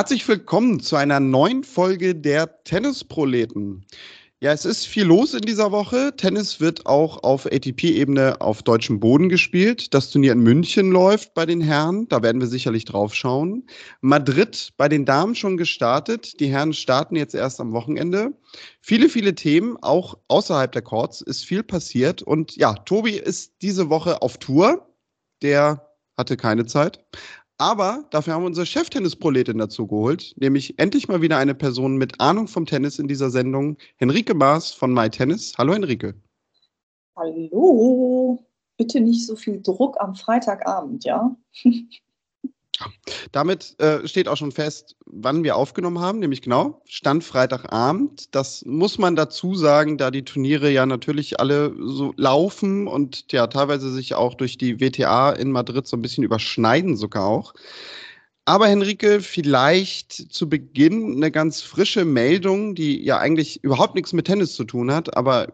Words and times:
Herzlich 0.00 0.26
willkommen 0.28 0.80
zu 0.80 0.96
einer 0.96 1.20
neuen 1.20 1.62
Folge 1.62 2.14
der 2.14 2.64
Tennisproleten. 2.64 3.84
Ja, 4.40 4.50
es 4.50 4.64
ist 4.64 4.86
viel 4.86 5.04
los 5.04 5.34
in 5.34 5.42
dieser 5.42 5.72
Woche. 5.72 6.16
Tennis 6.16 6.58
wird 6.58 6.86
auch 6.86 7.22
auf 7.22 7.44
ATP-Ebene 7.44 8.40
auf 8.40 8.62
deutschem 8.62 8.98
Boden 8.98 9.28
gespielt. 9.28 9.92
Das 9.92 10.08
Turnier 10.08 10.32
in 10.32 10.40
München 10.40 10.90
läuft 10.90 11.34
bei 11.34 11.44
den 11.44 11.60
Herren. 11.60 12.08
Da 12.08 12.22
werden 12.22 12.40
wir 12.40 12.48
sicherlich 12.48 12.86
drauf 12.86 13.14
schauen. 13.14 13.66
Madrid 14.00 14.72
bei 14.78 14.88
den 14.88 15.04
Damen 15.04 15.34
schon 15.34 15.58
gestartet. 15.58 16.40
Die 16.40 16.48
Herren 16.48 16.72
starten 16.72 17.14
jetzt 17.14 17.34
erst 17.34 17.60
am 17.60 17.72
Wochenende. 17.72 18.32
Viele, 18.80 19.10
viele 19.10 19.34
Themen, 19.34 19.76
auch 19.82 20.16
außerhalb 20.28 20.72
der 20.72 20.80
Courts, 20.80 21.20
ist 21.20 21.44
viel 21.44 21.62
passiert. 21.62 22.22
Und 22.22 22.56
ja, 22.56 22.72
Tobi 22.72 23.18
ist 23.18 23.52
diese 23.60 23.90
Woche 23.90 24.22
auf 24.22 24.38
Tour. 24.38 24.88
Der 25.42 25.90
hatte 26.16 26.36
keine 26.36 26.64
Zeit. 26.64 27.04
Aber 27.60 28.06
dafür 28.08 28.32
haben 28.32 28.42
wir 28.44 28.46
unsere 28.46 28.64
Cheftennisproletin 28.64 29.58
dazu 29.58 29.86
geholt, 29.86 30.34
nämlich 30.38 30.78
endlich 30.78 31.08
mal 31.08 31.20
wieder 31.20 31.36
eine 31.36 31.54
Person 31.54 31.98
mit 31.98 32.18
Ahnung 32.18 32.48
vom 32.48 32.64
Tennis 32.64 32.98
in 32.98 33.06
dieser 33.06 33.28
Sendung, 33.28 33.76
Henrike 33.96 34.32
Maas 34.32 34.72
von 34.72 34.94
MyTennis. 34.94 35.52
Hallo 35.58 35.74
Henrike. 35.74 36.14
Hallo. 37.16 38.42
Bitte 38.78 39.02
nicht 39.02 39.26
so 39.26 39.36
viel 39.36 39.60
Druck 39.60 40.00
am 40.00 40.14
Freitagabend, 40.14 41.04
ja? 41.04 41.36
Damit 43.32 43.78
äh, 43.78 44.06
steht 44.06 44.28
auch 44.28 44.36
schon 44.36 44.52
fest, 44.52 44.96
wann 45.06 45.44
wir 45.44 45.56
aufgenommen 45.56 46.00
haben, 46.00 46.18
nämlich 46.18 46.42
genau, 46.42 46.82
Stand 46.86 47.24
Freitagabend. 47.24 48.34
Das 48.34 48.64
muss 48.64 48.98
man 48.98 49.16
dazu 49.16 49.54
sagen, 49.54 49.98
da 49.98 50.10
die 50.10 50.24
Turniere 50.24 50.70
ja 50.70 50.86
natürlich 50.86 51.40
alle 51.40 51.74
so 51.78 52.12
laufen 52.16 52.86
und 52.86 53.32
ja 53.32 53.46
teilweise 53.46 53.90
sich 53.90 54.14
auch 54.14 54.34
durch 54.34 54.58
die 54.58 54.80
WTA 54.80 55.30
in 55.32 55.50
Madrid 55.50 55.86
so 55.86 55.96
ein 55.96 56.02
bisschen 56.02 56.24
überschneiden 56.24 56.96
sogar 56.96 57.26
auch. 57.26 57.54
Aber 58.46 58.66
Henrike, 58.66 59.20
vielleicht 59.20 60.12
zu 60.32 60.48
Beginn 60.48 61.16
eine 61.16 61.30
ganz 61.30 61.60
frische 61.60 62.04
Meldung, 62.04 62.74
die 62.74 63.04
ja 63.04 63.18
eigentlich 63.18 63.62
überhaupt 63.62 63.94
nichts 63.94 64.12
mit 64.12 64.26
Tennis 64.26 64.54
zu 64.54 64.64
tun 64.64 64.92
hat, 64.92 65.16
aber 65.16 65.48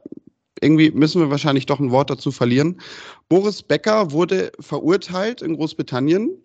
irgendwie 0.63 0.91
müssen 0.91 1.21
wir 1.21 1.31
wahrscheinlich 1.31 1.67
doch 1.67 1.81
ein 1.81 1.91
Wort 1.91 2.09
dazu 2.09 2.31
verlieren. 2.31 2.81
Boris 3.29 3.63
Becker 3.63 4.13
wurde 4.13 4.53
verurteilt 4.61 5.43
in 5.43 5.57
Großbritannien 5.57 6.43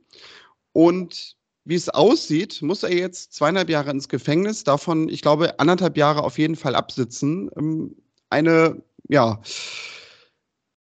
und 0.73 1.35
wie 1.63 1.75
es 1.75 1.89
aussieht, 1.89 2.61
muss 2.61 2.83
er 2.83 2.93
jetzt 2.93 3.33
zweieinhalb 3.33 3.69
Jahre 3.69 3.91
ins 3.91 4.09
Gefängnis, 4.09 4.63
davon, 4.63 5.09
ich 5.09 5.21
glaube, 5.21 5.59
anderthalb 5.59 5.95
Jahre 5.95 6.23
auf 6.23 6.37
jeden 6.37 6.55
Fall 6.55 6.75
absitzen. 6.75 7.49
Ähm, 7.55 7.95
eine, 8.29 8.81
ja, 9.07 9.41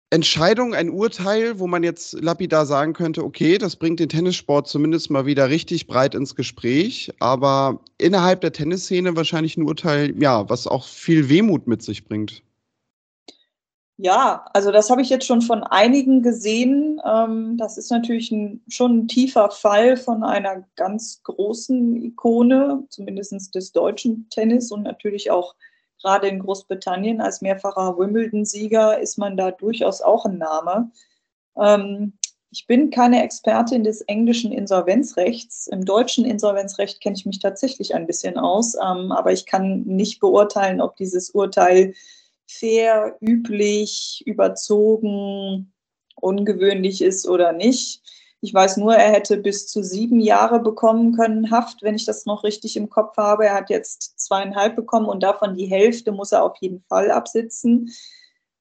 Entscheidung, 0.09 0.73
ein 0.73 0.89
Urteil, 0.89 1.59
wo 1.59 1.67
man 1.67 1.83
jetzt 1.83 2.13
lapidar 2.13 2.65
sagen 2.65 2.93
könnte, 2.93 3.25
okay, 3.25 3.57
das 3.57 3.75
bringt 3.75 3.99
den 3.99 4.07
Tennissport 4.07 4.67
zumindest 4.67 5.09
mal 5.09 5.25
wieder 5.25 5.49
richtig 5.49 5.85
breit 5.87 6.15
ins 6.15 6.35
Gespräch, 6.35 7.11
aber 7.19 7.81
innerhalb 7.97 8.39
der 8.39 8.53
Tennisszene 8.53 9.17
wahrscheinlich 9.17 9.57
ein 9.57 9.63
Urteil, 9.63 10.13
ja, 10.21 10.49
was 10.49 10.65
auch 10.65 10.87
viel 10.87 11.27
Wehmut 11.27 11.67
mit 11.67 11.81
sich 11.81 12.05
bringt. 12.05 12.41
Ja, 13.99 14.45
also 14.53 14.71
das 14.71 14.91
habe 14.91 15.01
ich 15.01 15.09
jetzt 15.09 15.25
schon 15.25 15.41
von 15.41 15.63
einigen 15.63 16.21
gesehen. 16.21 17.01
Ähm, 17.03 17.57
das 17.57 17.79
ist 17.79 17.89
natürlich 17.89 18.31
ein, 18.31 18.61
schon 18.67 18.99
ein 18.99 19.07
tiefer 19.07 19.49
Fall 19.49 19.97
von 19.97 20.23
einer 20.23 20.63
ganz 20.75 21.21
großen 21.23 21.95
Ikone, 22.03 22.83
zumindest 22.89 23.55
des 23.55 23.71
deutschen 23.71 24.29
Tennis 24.29 24.71
und 24.71 24.83
natürlich 24.83 25.31
auch 25.31 25.55
gerade 25.99 26.27
in 26.27 26.39
Großbritannien 26.39 27.21
als 27.21 27.41
mehrfacher 27.41 27.97
Wimbledon-Sieger 27.97 28.99
ist 28.99 29.17
man 29.17 29.35
da 29.35 29.49
durchaus 29.49 30.01
auch 30.01 30.25
ein 30.25 30.37
Name. 30.37 30.91
Ähm, 31.59 32.13
ich 32.51 32.67
bin 32.67 32.91
keine 32.91 33.23
Expertin 33.23 33.83
des 33.83 34.01
englischen 34.01 34.51
Insolvenzrechts. 34.51 35.65
Im 35.65 35.85
deutschen 35.85 36.23
Insolvenzrecht 36.23 37.01
kenne 37.01 37.15
ich 37.15 37.25
mich 37.25 37.39
tatsächlich 37.39 37.95
ein 37.95 38.05
bisschen 38.05 38.37
aus, 38.37 38.75
ähm, 38.75 39.11
aber 39.11 39.33
ich 39.33 39.47
kann 39.47 39.81
nicht 39.85 40.19
beurteilen, 40.19 40.81
ob 40.81 40.95
dieses 40.97 41.31
Urteil 41.31 41.95
fair, 42.47 43.17
üblich, 43.21 44.23
überzogen, 44.25 45.73
ungewöhnlich 46.15 47.01
ist 47.01 47.27
oder 47.27 47.53
nicht. 47.53 48.01
Ich 48.41 48.53
weiß 48.53 48.77
nur, 48.77 48.95
er 48.95 49.11
hätte 49.11 49.37
bis 49.37 49.67
zu 49.67 49.83
sieben 49.83 50.19
Jahre 50.19 50.59
bekommen 50.59 51.15
können, 51.15 51.49
Haft, 51.51 51.81
wenn 51.81 51.95
ich 51.95 52.05
das 52.05 52.25
noch 52.25 52.43
richtig 52.43 52.77
im 52.77 52.89
Kopf 52.89 53.17
habe. 53.17 53.47
Er 53.47 53.55
hat 53.55 53.69
jetzt 53.69 54.19
zweieinhalb 54.19 54.75
bekommen 54.75 55.07
und 55.07 55.23
davon 55.23 55.55
die 55.55 55.65
Hälfte 55.65 56.11
muss 56.11 56.31
er 56.31 56.43
auf 56.43 56.57
jeden 56.59 56.83
Fall 56.87 57.09
absitzen. 57.09 57.91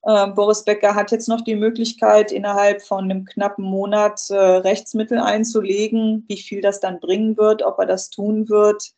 Äh, 0.03 0.29
Boris 0.29 0.65
Becker 0.65 0.95
hat 0.95 1.11
jetzt 1.13 1.29
noch 1.29 1.43
die 1.43 1.57
Möglichkeit, 1.57 2.33
innerhalb 2.33 2.81
von 2.83 3.05
einem 3.05 3.25
knappen 3.27 3.65
Monat 3.65 4.21
äh, 4.31 4.35
Rechtsmittel 4.37 5.19
einzulegen. 5.19 6.25
Wie 6.29 6.39
viel 6.39 6.63
das 6.63 6.81
dann 6.81 7.01
bringen 7.01 7.37
wird, 7.37 7.63
ob 7.63 7.79
er 7.79 7.87
das 7.87 8.09
tun 8.09 8.49
wird, 8.49 8.93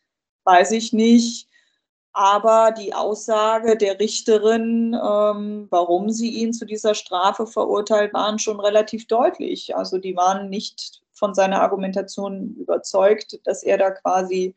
weiß 0.44 0.70
ich 0.72 0.92
nicht. 0.92 1.47
Aber 2.20 2.72
die 2.72 2.94
Aussage 2.94 3.76
der 3.76 4.00
Richterin, 4.00 4.92
ähm, 4.92 5.68
warum 5.70 6.10
sie 6.10 6.30
ihn 6.30 6.52
zu 6.52 6.64
dieser 6.64 6.96
Strafe 6.96 7.46
verurteilt, 7.46 8.12
waren 8.12 8.40
schon 8.40 8.58
relativ 8.58 9.06
deutlich. 9.06 9.76
Also 9.76 9.98
die 9.98 10.16
waren 10.16 10.50
nicht 10.50 11.00
von 11.12 11.32
seiner 11.32 11.62
Argumentation 11.62 12.56
überzeugt, 12.56 13.38
dass 13.44 13.62
er 13.62 13.78
da 13.78 13.92
quasi 13.92 14.56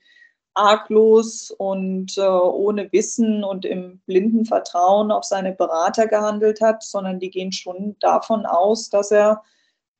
arglos 0.55 1.51
und 1.51 2.17
äh, 2.17 2.21
ohne 2.21 2.91
Wissen 2.91 3.43
und 3.43 3.63
im 3.63 3.99
blinden 4.07 4.45
Vertrauen 4.45 5.11
auf 5.11 5.25
seine 5.25 5.51
Berater 5.51 6.07
gehandelt 6.07 6.61
hat, 6.61 6.81
sondern 6.81 7.19
die 7.19 7.29
gehen 7.29 7.51
schon 7.51 7.95
davon 7.99 8.47
aus, 8.47 8.89
dass 8.89 9.11
er 9.11 9.43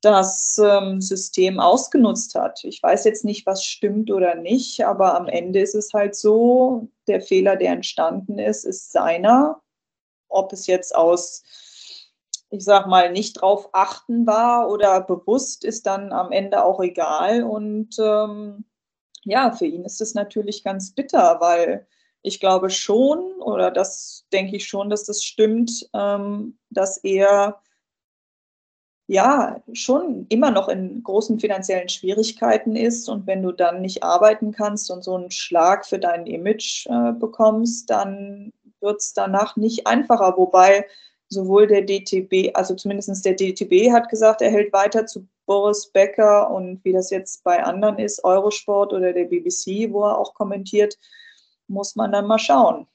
das 0.02 0.60
ähm, 0.62 1.00
System 1.00 1.60
ausgenutzt 1.60 2.34
hat. 2.34 2.64
Ich 2.64 2.82
weiß 2.82 3.04
jetzt 3.04 3.24
nicht, 3.24 3.46
was 3.46 3.64
stimmt 3.64 4.10
oder 4.10 4.34
nicht, 4.34 4.84
aber 4.84 5.14
am 5.14 5.28
Ende 5.28 5.60
ist 5.60 5.76
es 5.76 5.94
halt 5.94 6.16
so, 6.16 6.88
der 7.06 7.20
Fehler, 7.20 7.56
der 7.56 7.72
entstanden 7.72 8.38
ist, 8.38 8.64
ist 8.64 8.92
seiner. 8.92 9.62
Ob 10.28 10.52
es 10.52 10.66
jetzt 10.66 10.94
aus, 10.94 11.44
ich 12.50 12.64
sag 12.64 12.88
mal, 12.88 13.12
nicht 13.12 13.34
drauf 13.34 13.68
achten 13.72 14.26
war 14.26 14.68
oder 14.68 15.00
bewusst, 15.00 15.64
ist 15.64 15.86
dann 15.86 16.12
am 16.12 16.32
Ende 16.32 16.64
auch 16.64 16.80
egal. 16.80 17.44
Und 17.44 17.96
ähm, 18.00 18.64
ja, 19.22 19.52
für 19.52 19.66
ihn 19.66 19.84
ist 19.84 20.00
es 20.00 20.14
natürlich 20.14 20.64
ganz 20.64 20.92
bitter, 20.94 21.38
weil 21.40 21.86
ich 22.22 22.40
glaube 22.40 22.70
schon, 22.70 23.20
oder 23.40 23.70
das 23.70 24.26
denke 24.32 24.56
ich 24.56 24.66
schon, 24.66 24.90
dass 24.90 25.04
das 25.04 25.22
stimmt, 25.22 25.88
ähm, 25.94 26.58
dass 26.70 26.98
er 26.98 27.60
ja 29.06 29.60
schon 29.72 30.26
immer 30.28 30.50
noch 30.50 30.68
in 30.68 31.02
großen 31.02 31.40
finanziellen 31.40 31.88
Schwierigkeiten 31.88 32.76
ist 32.76 33.08
und 33.08 33.26
wenn 33.26 33.42
du 33.42 33.52
dann 33.52 33.82
nicht 33.82 34.02
arbeiten 34.02 34.52
kannst 34.52 34.90
und 34.90 35.04
so 35.04 35.16
einen 35.16 35.30
Schlag 35.30 35.86
für 35.86 35.98
dein 35.98 36.26
Image 36.26 36.86
äh, 36.86 37.12
bekommst, 37.12 37.90
dann 37.90 38.52
wird 38.80 39.00
es 39.00 39.12
danach 39.12 39.56
nicht 39.56 39.86
einfacher. 39.86 40.36
Wobei 40.36 40.86
sowohl 41.28 41.66
der 41.66 41.82
DTB, 41.82 42.54
also 42.54 42.74
zumindest 42.74 43.24
der 43.24 43.34
DTB 43.34 43.90
hat 43.90 44.08
gesagt, 44.08 44.42
er 44.42 44.50
hält 44.50 44.72
weiter 44.72 45.06
zu 45.06 45.26
Boris 45.46 45.90
Becker 45.90 46.50
und 46.50 46.84
wie 46.84 46.92
das 46.92 47.10
jetzt 47.10 47.42
bei 47.42 47.62
anderen 47.62 47.98
ist, 47.98 48.22
Eurosport 48.24 48.92
oder 48.92 49.12
der 49.12 49.24
BBC, 49.24 49.92
wo 49.92 50.04
er 50.04 50.18
auch 50.18 50.34
kommentiert, 50.34 50.98
muss 51.68 51.96
man 51.96 52.12
dann 52.12 52.26
mal 52.26 52.38
schauen. 52.38 52.86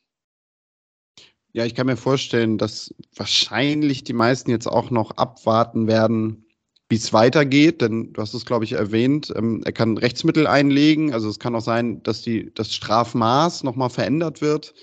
Ja, 1.53 1.65
ich 1.65 1.75
kann 1.75 1.87
mir 1.87 1.97
vorstellen, 1.97 2.57
dass 2.57 2.93
wahrscheinlich 3.15 4.03
die 4.03 4.13
meisten 4.13 4.51
jetzt 4.51 4.67
auch 4.67 4.91
noch 4.91 5.11
abwarten 5.11 5.87
werden, 5.87 6.45
wie 6.89 6.95
es 6.95 7.11
weitergeht, 7.13 7.81
denn 7.81 8.13
du 8.13 8.21
hast 8.21 8.33
es, 8.33 8.45
glaube 8.45 8.63
ich, 8.65 8.73
erwähnt, 8.73 9.33
ähm, 9.35 9.61
er 9.65 9.73
kann 9.73 9.97
Rechtsmittel 9.97 10.47
einlegen. 10.47 11.13
Also 11.13 11.29
es 11.29 11.39
kann 11.39 11.55
auch 11.55 11.61
sein, 11.61 12.01
dass 12.03 12.21
die, 12.21 12.53
das 12.53 12.73
Strafmaß 12.73 13.63
nochmal 13.63 13.89
verändert 13.89 14.41
wird. 14.41 14.73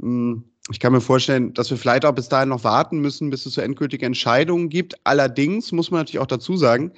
Hm, 0.00 0.44
ich 0.70 0.78
kann 0.78 0.92
mir 0.92 1.00
vorstellen, 1.00 1.52
dass 1.54 1.70
wir 1.70 1.76
vielleicht 1.76 2.04
auch 2.04 2.14
bis 2.14 2.28
dahin 2.28 2.50
noch 2.50 2.62
warten 2.62 3.00
müssen, 3.00 3.30
bis 3.30 3.46
es 3.46 3.54
so 3.54 3.60
endgültige 3.60 4.06
Entscheidungen 4.06 4.68
gibt. 4.68 4.94
Allerdings 5.04 5.72
muss 5.72 5.90
man 5.90 6.02
natürlich 6.02 6.20
auch 6.20 6.26
dazu 6.26 6.56
sagen, 6.56 6.92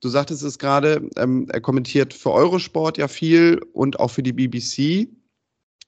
du 0.00 0.08
sagtest 0.08 0.42
es 0.42 0.58
gerade, 0.58 1.08
ähm, 1.16 1.46
er 1.50 1.60
kommentiert 1.60 2.14
für 2.14 2.32
Eurosport 2.32 2.98
ja 2.98 3.06
viel 3.06 3.60
und 3.72 4.00
auch 4.00 4.10
für 4.10 4.22
die 4.22 4.32
BBC. 4.32 5.08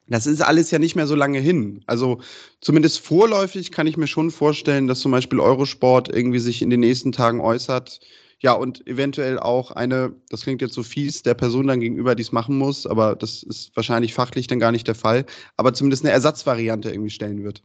Das 0.09 0.27
ist 0.27 0.41
alles 0.41 0.71
ja 0.71 0.79
nicht 0.79 0.97
mehr 0.97 1.07
so 1.07 1.15
lange 1.15 1.39
hin. 1.39 1.83
Also 1.87 2.21
zumindest 2.61 3.01
vorläufig 3.01 3.71
kann 3.71 3.87
ich 3.87 3.97
mir 3.97 4.09
schon 4.09 4.31
vorstellen, 4.31 4.89
dass 4.89 5.01
zum 5.01 5.13
Beispiel 5.13 5.41
Eurosport 5.41 6.09
irgendwie 6.09 6.41
sich 6.41 6.61
in 6.61 6.71
den 6.71 6.81
nächsten 6.81 7.13
Tagen 7.13 7.41
äußert. 7.41 8.01
Ja, 8.41 8.55
und 8.55 8.85
eventuell 8.89 9.39
auch 9.39 9.71
eine, 9.71 10.13
das 10.29 10.43
klingt 10.43 10.61
jetzt 10.61 10.75
so 10.75 10.83
fies, 10.83 11.23
der 11.23 11.35
Person 11.35 11.69
dann 11.69 11.79
gegenüber 11.81 12.17
dies 12.17 12.33
machen 12.33 12.59
muss, 12.59 12.87
aber 12.87 13.15
das 13.15 13.45
ist 13.45 13.75
wahrscheinlich 13.77 14.15
fachlich 14.15 14.49
dann 14.49 14.59
gar 14.59 14.73
nicht 14.73 14.89
der 14.89 14.97
Fall, 14.97 15.25
aber 15.57 15.73
zumindest 15.73 16.05
eine 16.05 16.13
Ersatzvariante 16.13 16.91
irgendwie 16.91 17.11
stellen 17.11 17.45
wird. 17.45 17.63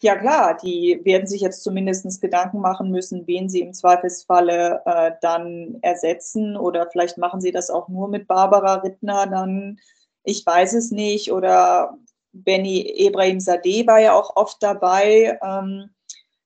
Ja 0.00 0.16
klar, 0.16 0.56
die 0.62 1.00
werden 1.04 1.26
sich 1.26 1.42
jetzt 1.42 1.62
zumindest 1.62 2.20
Gedanken 2.20 2.60
machen 2.60 2.90
müssen, 2.90 3.26
wen 3.26 3.48
sie 3.48 3.60
im 3.60 3.74
Zweifelsfalle 3.74 4.82
äh, 4.86 5.12
dann 5.20 5.78
ersetzen 5.82 6.56
oder 6.56 6.88
vielleicht 6.90 7.18
machen 7.18 7.40
sie 7.40 7.52
das 7.52 7.70
auch 7.70 7.88
nur 7.88 8.08
mit 8.08 8.26
Barbara 8.26 8.76
Rittner 8.76 9.26
dann 9.26 9.78
ich 10.24 10.44
weiß 10.44 10.74
es 10.74 10.90
nicht. 10.90 11.32
Oder 11.32 11.96
Benny 12.32 12.80
Ebrahim 12.96 13.40
Sadeh 13.40 13.86
war 13.86 14.00
ja 14.00 14.14
auch 14.14 14.36
oft 14.36 14.62
dabei. 14.62 15.38
Ähm, 15.42 15.90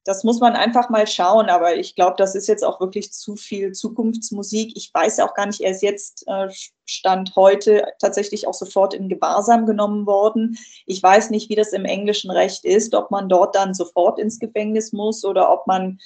das 0.04 0.24
muss 0.24 0.40
man 0.40 0.54
einfach 0.54 0.88
mal 0.88 1.06
schauen. 1.06 1.50
Aber 1.50 1.76
ich 1.76 1.94
glaube, 1.94 2.14
das 2.16 2.34
ist 2.34 2.48
jetzt 2.48 2.64
auch 2.64 2.80
wirklich 2.80 3.12
zu 3.12 3.36
viel 3.36 3.72
Zukunftsmusik. 3.72 4.72
Ich 4.74 4.92
weiß 4.92 5.20
auch 5.20 5.34
gar 5.34 5.46
nicht, 5.46 5.60
er 5.60 5.72
ist 5.72 5.82
jetzt 5.82 6.24
äh, 6.26 6.48
Stand 6.86 7.36
heute 7.36 7.84
tatsächlich 7.98 8.46
auch 8.46 8.54
sofort 8.54 8.94
in 8.94 9.08
Gewahrsam 9.08 9.66
genommen 9.66 10.06
worden. 10.06 10.56
Ich 10.86 11.02
weiß 11.02 11.30
nicht, 11.30 11.50
wie 11.50 11.56
das 11.56 11.72
im 11.72 11.84
englischen 11.84 12.30
Recht 12.30 12.64
ist, 12.64 12.94
ob 12.94 13.10
man 13.10 13.28
dort 13.28 13.54
dann 13.54 13.74
sofort 13.74 14.18
ins 14.18 14.38
Gefängnis 14.38 14.92
muss 14.92 15.24
oder 15.24 15.52
ob 15.52 15.66
man 15.66 15.98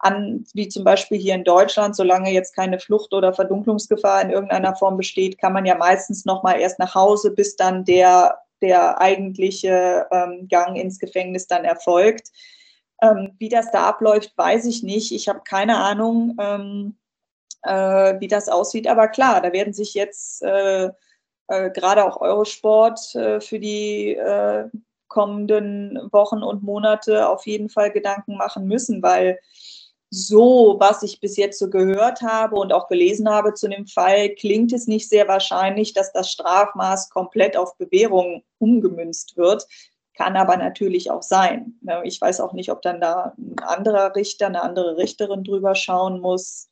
an, 0.00 0.46
wie 0.54 0.68
zum 0.68 0.82
Beispiel 0.82 1.18
hier 1.18 1.34
in 1.34 1.44
Deutschland, 1.44 1.94
solange 1.94 2.32
jetzt 2.32 2.56
keine 2.56 2.80
Flucht 2.80 3.12
oder 3.12 3.34
Verdunklungsgefahr 3.34 4.22
in 4.22 4.30
irgendeiner 4.30 4.74
Form 4.74 4.96
besteht, 4.96 5.38
kann 5.38 5.52
man 5.52 5.66
ja 5.66 5.76
meistens 5.76 6.24
noch 6.24 6.42
mal 6.42 6.58
erst 6.58 6.78
nach 6.78 6.94
Hause, 6.94 7.30
bis 7.32 7.56
dann 7.56 7.84
der, 7.84 8.38
der 8.62 9.00
eigentliche 9.00 10.06
ähm, 10.10 10.48
Gang 10.48 10.76
ins 10.76 10.98
Gefängnis 10.98 11.46
dann 11.46 11.64
erfolgt. 11.64 12.30
Ähm, 13.02 13.34
wie 13.38 13.48
das 13.48 13.70
da 13.70 13.88
abläuft, 13.88 14.32
weiß 14.36 14.64
ich 14.66 14.82
nicht. 14.82 15.12
Ich 15.12 15.28
habe 15.28 15.40
keine 15.44 15.76
Ahnung, 15.76 16.36
ähm, 16.40 16.96
äh, 17.62 18.18
wie 18.20 18.28
das 18.28 18.48
aussieht. 18.48 18.86
Aber 18.88 19.08
klar, 19.08 19.42
da 19.42 19.52
werden 19.52 19.74
sich 19.74 19.94
jetzt 19.94 20.42
äh, 20.42 20.90
äh, 21.48 21.70
gerade 21.70 22.04
auch 22.04 22.20
Eurosport 22.20 23.14
äh, 23.14 23.40
für 23.40 23.58
die 23.58 24.14
äh, 24.14 24.68
kommenden 25.08 25.98
Wochen 26.12 26.42
und 26.42 26.62
Monate 26.62 27.28
auf 27.28 27.46
jeden 27.46 27.68
Fall 27.68 27.90
Gedanken 27.90 28.36
machen 28.36 28.66
müssen, 28.66 29.02
weil 29.02 29.40
so, 30.10 30.76
was 30.80 31.04
ich 31.04 31.20
bis 31.20 31.36
jetzt 31.36 31.58
so 31.60 31.70
gehört 31.70 32.20
habe 32.20 32.56
und 32.56 32.72
auch 32.72 32.88
gelesen 32.88 33.28
habe 33.28 33.54
zu 33.54 33.68
dem 33.68 33.86
Fall, 33.86 34.30
klingt 34.30 34.72
es 34.72 34.88
nicht 34.88 35.08
sehr 35.08 35.28
wahrscheinlich, 35.28 35.94
dass 35.94 36.12
das 36.12 36.32
Strafmaß 36.32 37.10
komplett 37.10 37.56
auf 37.56 37.76
Bewährung 37.76 38.42
umgemünzt 38.58 39.36
wird. 39.36 39.66
Kann 40.14 40.36
aber 40.36 40.56
natürlich 40.56 41.12
auch 41.12 41.22
sein. 41.22 41.78
Ne, 41.80 42.02
ich 42.04 42.20
weiß 42.20 42.40
auch 42.40 42.52
nicht, 42.52 42.72
ob 42.72 42.82
dann 42.82 43.00
da 43.00 43.34
ein 43.38 43.58
anderer 43.60 44.14
Richter, 44.16 44.46
eine 44.46 44.62
andere 44.62 44.96
Richterin 44.96 45.44
drüber 45.44 45.76
schauen 45.76 46.20
muss. 46.20 46.68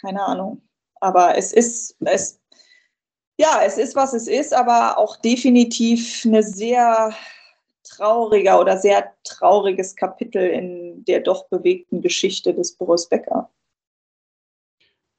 Keine 0.00 0.22
Ahnung. 0.22 0.62
Aber 1.00 1.36
es 1.36 1.52
ist, 1.52 1.96
es, 2.04 2.40
ja, 3.36 3.62
es 3.64 3.78
ist, 3.78 3.96
was 3.96 4.12
es 4.12 4.28
ist, 4.28 4.54
aber 4.54 4.96
auch 4.96 5.16
definitiv 5.16 6.22
eine 6.24 6.44
sehr 6.44 7.12
trauriger 7.96 8.60
oder 8.60 8.78
sehr 8.78 9.12
trauriges 9.24 9.96
Kapitel 9.96 10.42
in 10.42 11.04
der 11.04 11.20
doch 11.20 11.48
bewegten 11.48 12.00
Geschichte 12.00 12.54
des 12.54 12.72
Boris 12.76 13.08
Becker. 13.08 13.50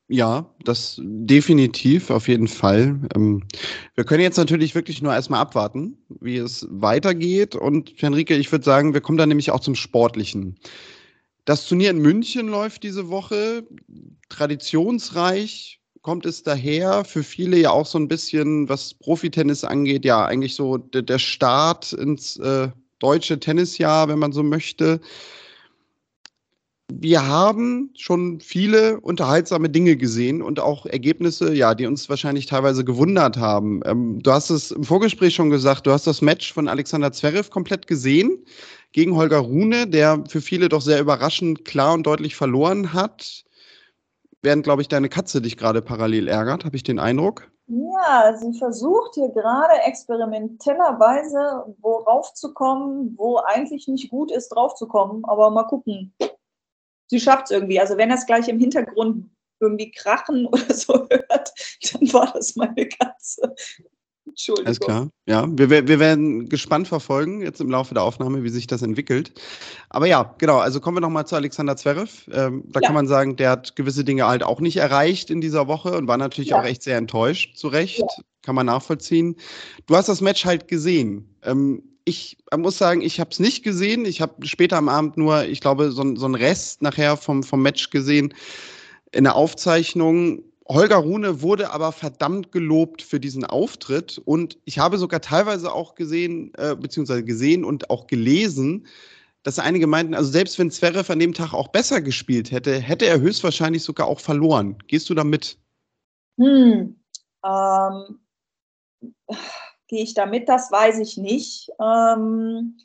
Ja, 0.10 0.54
das 0.64 1.00
definitiv, 1.02 2.10
auf 2.10 2.28
jeden 2.28 2.48
Fall. 2.48 3.00
Ähm, 3.16 3.44
wir 3.96 4.04
können 4.04 4.22
jetzt 4.22 4.38
natürlich 4.38 4.76
wirklich 4.76 5.02
nur 5.02 5.14
erstmal 5.14 5.40
abwarten, 5.40 5.98
wie 6.20 6.38
es 6.38 6.68
weitergeht. 6.70 7.56
Und 7.56 7.94
Henrike, 7.96 8.36
ich 8.36 8.52
würde 8.52 8.66
sagen, 8.66 8.94
wir 8.94 9.02
kommen 9.02 9.18
dann 9.18 9.30
nämlich 9.30 9.52
auch 9.52 9.62
zum 9.62 9.76
Sportlichen. 9.76 10.60
Das 11.46 11.68
Turnier 11.68 11.90
in 11.90 12.00
München 12.00 12.48
läuft 12.48 12.84
diese 12.84 13.10
Woche, 13.10 13.66
traditionsreich 14.30 15.83
kommt 16.04 16.28
es 16.28 16.44
daher, 16.44 17.04
für 17.04 17.24
viele 17.24 17.58
ja 17.58 17.72
auch 17.72 17.88
so 17.88 17.98
ein 17.98 18.08
bisschen, 18.08 18.70
was 18.70 18.94
Profitennis 18.94 19.64
angeht, 19.64 20.06
ja, 20.06 20.26
eigentlich 20.26 20.54
so 20.54 20.78
der, 20.78 21.18
Start 21.18 21.94
ins 21.94 22.38
äh, 22.38 22.70
deutsche 23.00 23.40
Tennisjahr, 23.40 24.08
wenn 24.08 24.20
man 24.20 24.32
so 24.32 24.44
möchte 24.44 25.02
wir 27.02 27.26
haben 27.26 27.90
schon 27.96 28.40
viele 28.40 29.00
unterhaltsame 29.00 29.70
Dinge 29.70 29.96
gesehen 29.96 30.42
und 30.42 30.60
auch 30.60 30.86
Ergebnisse, 30.86 31.54
ja, 31.54 31.76
die 31.76 31.86
uns 31.86 32.10
wahrscheinlich 32.10 32.46
teilweise 32.46 32.84
gewundert 32.84 33.38
haben. 33.38 33.82
Ähm, 33.86 34.22
du 34.22 34.32
hast 34.32 34.50
es 34.50 34.72
im 34.72 34.84
Vorgespräch 34.84 35.34
schon 35.34 35.50
gesagt, 35.50 35.88
du 35.88 35.92
hast 35.92 36.08
das 36.08 36.22
Match 36.22 36.54
von 36.54 36.68
Alexander 36.68 37.12
Zverev 37.12 37.50
komplett 37.50 37.88
gesehen 37.88 38.46
gegen 38.92 39.16
Holger 39.16 39.40
Rune, 39.40 39.88
der 39.88 40.24
für 40.28 40.42
viele 40.42 40.70
doch 40.70 40.82
sehr 40.82 41.00
überraschend 41.00 41.66
klar 41.66 41.94
und 41.94 42.06
deutlich 42.06 42.36
verloren 42.36 42.94
hat. 42.94 43.44
Während, 44.44 44.64
glaube 44.64 44.84
ich, 44.84 44.88
deine 44.88 45.10
Katze 45.10 45.42
dich 45.42 45.58
gerade 45.58 45.82
parallel 45.82 46.28
ärgert, 46.28 46.66
habe 46.66 46.76
ich 46.76 46.84
den 46.84 47.00
Eindruck. 47.00 47.50
Ja, 47.68 48.36
sie 48.38 48.54
versucht 48.60 49.16
hier 49.16 49.30
gerade 49.30 49.74
experimentellerweise 49.86 51.76
wo 51.80 51.96
raufzukommen, 51.96 53.16
wo 53.18 53.38
eigentlich 53.38 53.88
nicht 53.88 54.12
gut 54.12 54.32
ist, 54.32 54.50
draufzukommen. 54.50 55.24
Aber 55.26 55.50
mal 55.50 55.64
gucken 55.64 56.14
sie 57.14 57.20
schafft 57.20 57.46
es 57.46 57.52
irgendwie. 57.52 57.80
Also 57.80 57.98
wenn 57.98 58.10
das 58.10 58.26
gleich 58.26 58.48
im 58.48 58.60
Hintergrund 58.60 59.30
irgendwie 59.60 59.92
krachen 59.92 60.46
oder 60.52 60.74
so 60.74 61.08
hört, 61.10 61.54
dann 61.92 62.14
war 62.14 62.32
das 62.34 62.56
meine 62.56 62.88
Katze. 62.88 63.56
Entschuldigung. 64.26 64.68
Alles 64.68 64.80
klar. 64.80 65.10
Ja, 65.26 65.46
wir, 65.50 65.70
wir 65.70 66.00
werden 66.00 66.48
gespannt 66.48 66.88
verfolgen 66.88 67.42
jetzt 67.42 67.60
im 67.62 67.70
Laufe 67.70 67.94
der 67.94 68.04
Aufnahme, 68.04 68.44
wie 68.44 68.50
sich 68.50 68.68
das 68.68 68.82
entwickelt. 68.82 69.34
Aber 69.90 70.08
ja, 70.08 70.36
genau. 70.38 70.58
Also 70.58 70.80
kommen 70.80 70.98
wir 70.98 71.02
nochmal 71.02 71.28
zu 71.28 71.36
Alexander 71.36 71.76
Zverev. 71.76 72.28
Ähm, 72.32 72.64
da 72.68 72.80
ja. 72.80 72.88
kann 72.88 72.96
man 72.96 73.08
sagen, 73.08 73.36
der 73.36 73.52
hat 73.52 73.76
gewisse 73.76 74.04
Dinge 74.04 74.26
halt 74.26 74.44
auch 74.44 74.60
nicht 74.60 74.78
erreicht 74.78 75.30
in 75.30 75.42
dieser 75.42 75.68
Woche 75.68 75.98
und 75.98 76.08
war 76.08 76.18
natürlich 76.18 76.52
ja. 76.52 76.60
auch 76.60 76.66
echt 76.66 76.84
sehr 76.84 76.98
enttäuscht. 76.98 77.58
Zu 77.58 77.68
Recht. 77.68 78.00
Ja. 78.00 78.08
Kann 78.44 78.56
man 78.56 78.66
nachvollziehen. 78.66 79.36
Du 79.86 79.96
hast 79.96 80.10
das 80.10 80.22
Match 80.22 80.46
halt 80.46 80.68
gesehen. 80.68 81.38
Ähm, 81.44 81.84
ich 82.06 82.38
muss 82.56 82.78
sagen, 82.78 83.02
ich 83.02 83.20
habe 83.20 83.30
es 83.32 83.40
nicht 83.40 83.64
gesehen. 83.64 84.06
Ich 84.06 84.22
habe 84.22 84.46
später 84.46 84.78
am 84.78 84.90
Abend 84.90 85.18
nur, 85.18 85.46
ich 85.46 85.62
glaube, 85.62 85.92
so, 85.92 86.16
so 86.16 86.26
einen 86.26 86.36
Rest 86.36 86.82
nachher 86.82 87.18
vom, 87.18 87.44
vom 87.44 87.62
Match 87.62 87.90
gesehen 87.90 88.34
in 89.12 89.24
der 89.24 89.36
Aufzeichnung. 89.36 90.44
Holger 90.68 90.98
Rune 90.98 91.42
wurde 91.42 91.72
aber 91.72 91.92
verdammt 91.92 92.52
gelobt 92.52 93.02
für 93.02 93.20
diesen 93.20 93.46
Auftritt 93.46 94.18
und 94.24 94.58
ich 94.66 94.80
habe 94.80 94.98
sogar 94.98 95.22
teilweise 95.22 95.74
auch 95.74 95.96
gesehen, 95.96 96.54
äh, 96.56 96.76
beziehungsweise 96.76 97.24
gesehen 97.24 97.66
und 97.66 97.90
auch 97.90 98.08
gelesen, 98.08 98.88
dass 99.44 99.60
einige 99.60 99.88
meinten, 99.88 100.14
also 100.16 100.32
selbst 100.32 100.58
wenn 100.58 100.72
Zverev 100.72 101.12
an 101.12 101.20
dem 101.20 101.34
Tag 101.34 101.54
auch 101.54 101.68
besser 101.68 102.02
gespielt 102.02 102.52
hätte, 102.52 102.80
hätte 102.80 103.06
er 103.06 103.20
höchstwahrscheinlich 103.20 103.84
sogar 103.84 104.08
auch 104.08 104.22
verloren. 104.22 104.78
Gehst 104.88 105.10
du 105.10 105.14
da 105.14 105.26
mit? 105.26 105.58
Hm, 106.40 106.96
ähm, 107.46 108.20
gehe 109.88 110.04
ich 110.04 110.14
da 110.14 110.26
mit? 110.26 110.48
Das 110.48 110.72
weiß 110.72 111.00
ich 111.00 111.18
nicht. 111.18 111.70
Ähm, 111.82 112.78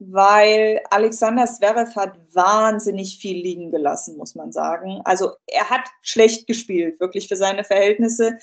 weil 0.00 0.80
Alexander 0.90 1.46
Zverev 1.46 1.94
hat 1.94 2.18
wahnsinnig 2.32 3.18
viel 3.18 3.36
liegen 3.36 3.70
gelassen, 3.70 4.16
muss 4.16 4.34
man 4.34 4.50
sagen. 4.50 5.02
Also 5.04 5.32
er 5.46 5.68
hat 5.68 5.86
schlecht 6.00 6.46
gespielt, 6.46 6.98
wirklich 7.00 7.28
für 7.28 7.36
seine 7.36 7.64
Verhältnisse. 7.64 8.38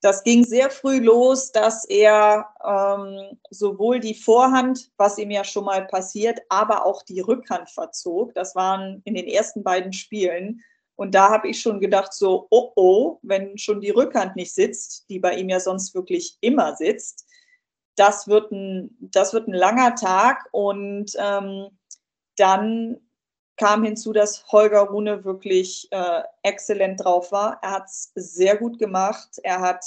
Das 0.00 0.24
ging 0.24 0.44
sehr 0.44 0.70
früh 0.70 0.98
los, 1.00 1.52
dass 1.52 1.84
er 1.84 2.46
ähm, 2.64 3.38
sowohl 3.50 4.00
die 4.00 4.14
Vorhand, 4.14 4.90
was 4.96 5.18
ihm 5.18 5.30
ja 5.30 5.44
schon 5.44 5.66
mal 5.66 5.86
passiert, 5.86 6.40
aber 6.48 6.86
auch 6.86 7.02
die 7.02 7.20
Rückhand 7.20 7.70
verzog. 7.70 8.34
Das 8.34 8.54
waren 8.54 9.02
in 9.04 9.14
den 9.14 9.26
ersten 9.26 9.62
beiden 9.62 9.92
Spielen. 9.92 10.62
Und 10.96 11.14
da 11.14 11.30
habe 11.30 11.48
ich 11.48 11.60
schon 11.60 11.80
gedacht, 11.80 12.14
so, 12.14 12.46
oh 12.50 12.72
oh, 12.76 13.18
wenn 13.22 13.58
schon 13.58 13.80
die 13.80 13.90
Rückhand 13.90 14.36
nicht 14.36 14.54
sitzt, 14.54 15.04
die 15.10 15.18
bei 15.18 15.34
ihm 15.36 15.50
ja 15.50 15.60
sonst 15.60 15.94
wirklich 15.94 16.38
immer 16.40 16.76
sitzt, 16.76 17.23
das 17.96 18.28
wird 18.28 18.50
ein, 18.52 18.96
das 19.00 19.32
wird 19.32 19.48
ein 19.48 19.54
langer 19.54 19.94
Tag. 19.94 20.48
Und 20.52 21.12
ähm, 21.18 21.68
dann 22.36 23.00
kam 23.56 23.84
hinzu, 23.84 24.12
dass 24.12 24.46
Holger 24.50 24.80
Rune 24.80 25.24
wirklich 25.24 25.88
äh, 25.90 26.22
exzellent 26.42 27.04
drauf 27.04 27.30
war. 27.32 27.58
Er 27.62 27.70
hat 27.70 27.84
es 27.86 28.12
sehr 28.14 28.56
gut 28.56 28.78
gemacht. 28.78 29.38
Er 29.42 29.60
hat 29.60 29.84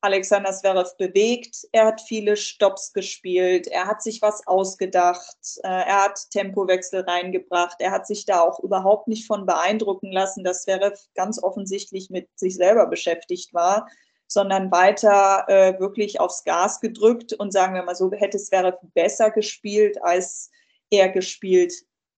Alexander 0.00 0.52
Zverev 0.52 0.96
bewegt. 0.98 1.66
Er 1.72 1.86
hat 1.86 2.00
viele 2.00 2.36
Stops 2.36 2.92
gespielt. 2.92 3.66
Er 3.68 3.86
hat 3.86 4.02
sich 4.02 4.22
was 4.22 4.46
ausgedacht. 4.46 5.36
Äh, 5.62 5.68
er 5.68 6.04
hat 6.04 6.30
Tempowechsel 6.30 7.00
reingebracht. 7.02 7.76
Er 7.80 7.90
hat 7.90 8.06
sich 8.06 8.24
da 8.24 8.40
auch 8.40 8.60
überhaupt 8.60 9.08
nicht 9.08 9.26
von 9.26 9.46
beeindrucken 9.46 10.12
lassen, 10.12 10.44
dass 10.44 10.62
Zverev 10.62 10.98
ganz 11.14 11.42
offensichtlich 11.42 12.10
mit 12.10 12.28
sich 12.36 12.56
selber 12.56 12.86
beschäftigt 12.86 13.52
war 13.54 13.88
sondern 14.32 14.70
weiter 14.70 15.44
äh, 15.48 15.78
wirklich 15.78 16.20
aufs 16.20 16.44
Gas 16.44 16.80
gedrückt 16.80 17.32
und 17.32 17.52
sagen 17.52 17.74
wir 17.74 17.82
mal 17.82 17.94
so, 17.94 18.10
hätte 18.12 18.36
es 18.36 18.50
wäre 18.50 18.78
besser 18.94 19.30
gespielt, 19.30 20.02
als 20.02 20.50
er 20.90 21.08
gespielt 21.08 21.72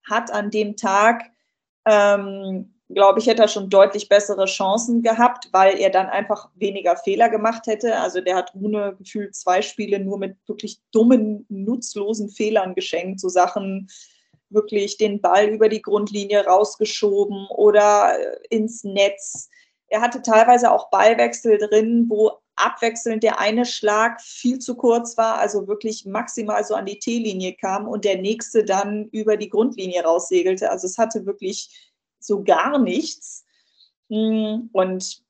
hat 0.09 0.31
an 0.33 0.51
dem 0.51 0.77
Tag. 0.77 1.25
Ähm, 1.87 2.75
glaube 2.91 3.19
ich, 3.19 3.27
hätte 3.27 3.43
er 3.43 3.49
schon 3.49 3.71
deutlich 3.71 4.09
bessere 4.09 4.45
Chancen 4.45 5.03
gehabt, 5.03 5.49
weil 5.53 5.79
er 5.79 5.91
dann 5.91 6.07
einfach 6.07 6.51
weniger 6.55 6.97
Fehler 6.97 7.29
gemacht 7.29 7.67
hätte. 7.67 7.99
Also 7.99 8.21
der 8.21 8.37
hat 8.37 8.55
Rune 8.55 8.95
gefühlt 8.99 9.35
zwei 9.35 9.63
Spiele 9.63 9.99
nur 9.99 10.19
mit 10.19 10.37
wirklich 10.47 10.81
dummen, 10.93 11.47
nutzlosen 11.49 12.29
Fehlern 12.29 12.75
geschenkt, 12.75 13.21
so 13.21 13.29
Sachen 13.29 13.89
wirklich 14.51 14.97
den 14.99 15.21
Ball 15.21 15.49
über 15.49 15.69
die 15.69 15.83
Grundlinie 15.83 16.45
rausgeschoben 16.45 17.47
oder 17.49 18.19
äh, 18.19 18.37
ins 18.51 18.85
Netz. 18.85 19.49
Er 19.95 20.01
hatte 20.01 20.23
teilweise 20.23 20.73
auch 20.73 20.91
Ballwechsel 20.91 21.57
drin, 21.57 22.07
wo 22.09 22.33
abwechselnd 22.57 23.23
der 23.23 23.39
eine 23.39 23.65
Schlag 23.65 24.21
viel 24.21 24.59
zu 24.59 24.75
kurz 24.75 25.17
war, 25.17 25.39
also 25.39 25.69
wirklich 25.69 26.05
maximal 26.05 26.65
so 26.65 26.75
an 26.75 26.85
die 26.85 26.99
T-Linie 26.99 27.55
kam 27.55 27.87
und 27.87 28.05
der 28.05 28.21
nächste 28.21 28.65
dann 28.65 29.05
über 29.13 29.37
die 29.37 29.49
Grundlinie 29.49 30.03
raussegelte. 30.03 30.69
Also 30.69 30.89
es 30.89 30.99
hatte 30.99 31.27
wirklich 31.27 31.93
so 32.19 32.43
gar 32.43 32.81
nichts. 32.81 33.45
Hm, 34.11 34.69
und 34.73 35.24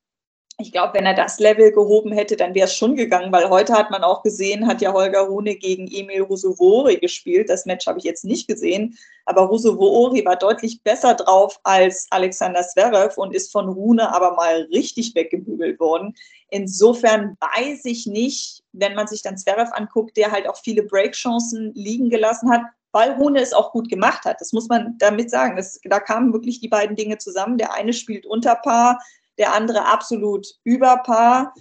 ich 0.57 0.71
glaube, 0.71 0.93
wenn 0.93 1.05
er 1.05 1.13
das 1.13 1.39
Level 1.39 1.73
gehoben 1.73 2.13
hätte, 2.13 2.37
dann 2.37 2.55
wäre 2.55 2.67
es 2.67 2.75
schon 2.75 2.95
gegangen, 2.95 3.31
weil 3.33 3.49
heute 3.49 3.73
hat 3.73 3.91
man 3.91 4.03
auch 4.03 4.23
gesehen, 4.23 4.67
hat 4.67 4.81
ja 4.81 4.93
Holger 4.93 5.23
Rune 5.23 5.55
gegen 5.55 5.85
Emil 5.87 6.21
Rusovori 6.21 6.97
gespielt. 6.97 7.49
Das 7.49 7.65
Match 7.65 7.85
habe 7.87 7.99
ich 7.99 8.05
jetzt 8.05 8.23
nicht 8.23 8.47
gesehen, 8.47 8.97
aber 9.25 9.41
Rusovori 9.41 10.23
war 10.23 10.37
deutlich 10.37 10.81
besser 10.81 11.13
drauf 11.15 11.59
als 11.63 12.07
Alexander 12.09 12.61
Zverev 12.61 13.17
und 13.17 13.35
ist 13.35 13.51
von 13.51 13.67
Rune 13.67 14.15
aber 14.15 14.35
mal 14.35 14.67
richtig 14.71 15.13
weggebügelt 15.13 15.77
worden. 15.81 16.15
Insofern 16.49 17.35
weiß 17.41 17.83
ich 17.83 18.05
nicht, 18.05 18.63
wenn 18.71 18.95
man 18.95 19.07
sich 19.07 19.21
dann 19.21 19.37
Zverev 19.37 19.71
anguckt, 19.73 20.15
der 20.15 20.31
halt 20.31 20.47
auch 20.47 20.57
viele 20.57 20.83
Breakchancen 20.83 21.73
liegen 21.73 22.09
gelassen 22.09 22.49
hat, 22.49 22.61
weil 22.93 23.11
Rune 23.15 23.41
es 23.41 23.51
auch 23.51 23.73
gut 23.73 23.89
gemacht 23.89 24.23
hat. 24.23 24.39
Das 24.39 24.53
muss 24.53 24.69
man 24.69 24.97
damit 24.99 25.29
sagen. 25.29 25.57
Das, 25.57 25.81
da 25.83 25.99
kamen 25.99 26.31
wirklich 26.31 26.61
die 26.61 26.69
beiden 26.69 26.95
Dinge 26.95 27.17
zusammen. 27.17 27.57
Der 27.57 27.73
eine 27.73 27.91
spielt 27.91 28.25
unter 28.25 28.55
Paar, 28.55 29.01
der 29.37 29.53
andere 29.53 29.85
absolut 29.85 30.47
über 30.63 30.97
Paar. 30.97 31.53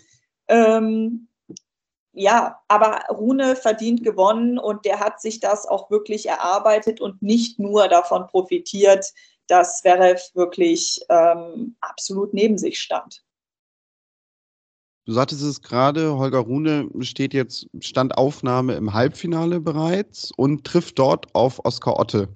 Ähm, 0.48 1.28
ja, 2.12 2.60
aber 2.68 3.02
Rune 3.10 3.56
verdient 3.56 4.04
gewonnen 4.04 4.58
und 4.58 4.84
der 4.84 5.00
hat 5.00 5.20
sich 5.20 5.40
das 5.40 5.66
auch 5.66 5.90
wirklich 5.90 6.26
erarbeitet 6.26 7.00
und 7.00 7.20
nicht 7.22 7.58
nur 7.58 7.88
davon 7.88 8.26
profitiert, 8.28 9.12
dass 9.48 9.80
Zverev 9.80 10.22
wirklich 10.34 11.00
ähm, 11.08 11.76
absolut 11.80 12.32
neben 12.32 12.56
sich 12.56 12.78
stand. 12.78 13.24
Du 15.06 15.12
sagtest 15.12 15.42
es 15.42 15.60
gerade, 15.60 16.16
Holger 16.16 16.38
Rune 16.38 16.88
steht 17.00 17.34
jetzt 17.34 17.66
Standaufnahme 17.80 18.74
im 18.74 18.94
Halbfinale 18.94 19.60
bereits 19.60 20.30
und 20.36 20.64
trifft 20.64 20.98
dort 20.98 21.34
auf 21.34 21.62
Oskar 21.64 21.98
Otte. 21.98 22.28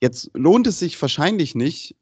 Jetzt 0.00 0.30
lohnt 0.34 0.68
es 0.68 0.78
sich 0.78 1.00
wahrscheinlich 1.00 1.56
nicht, 1.56 1.96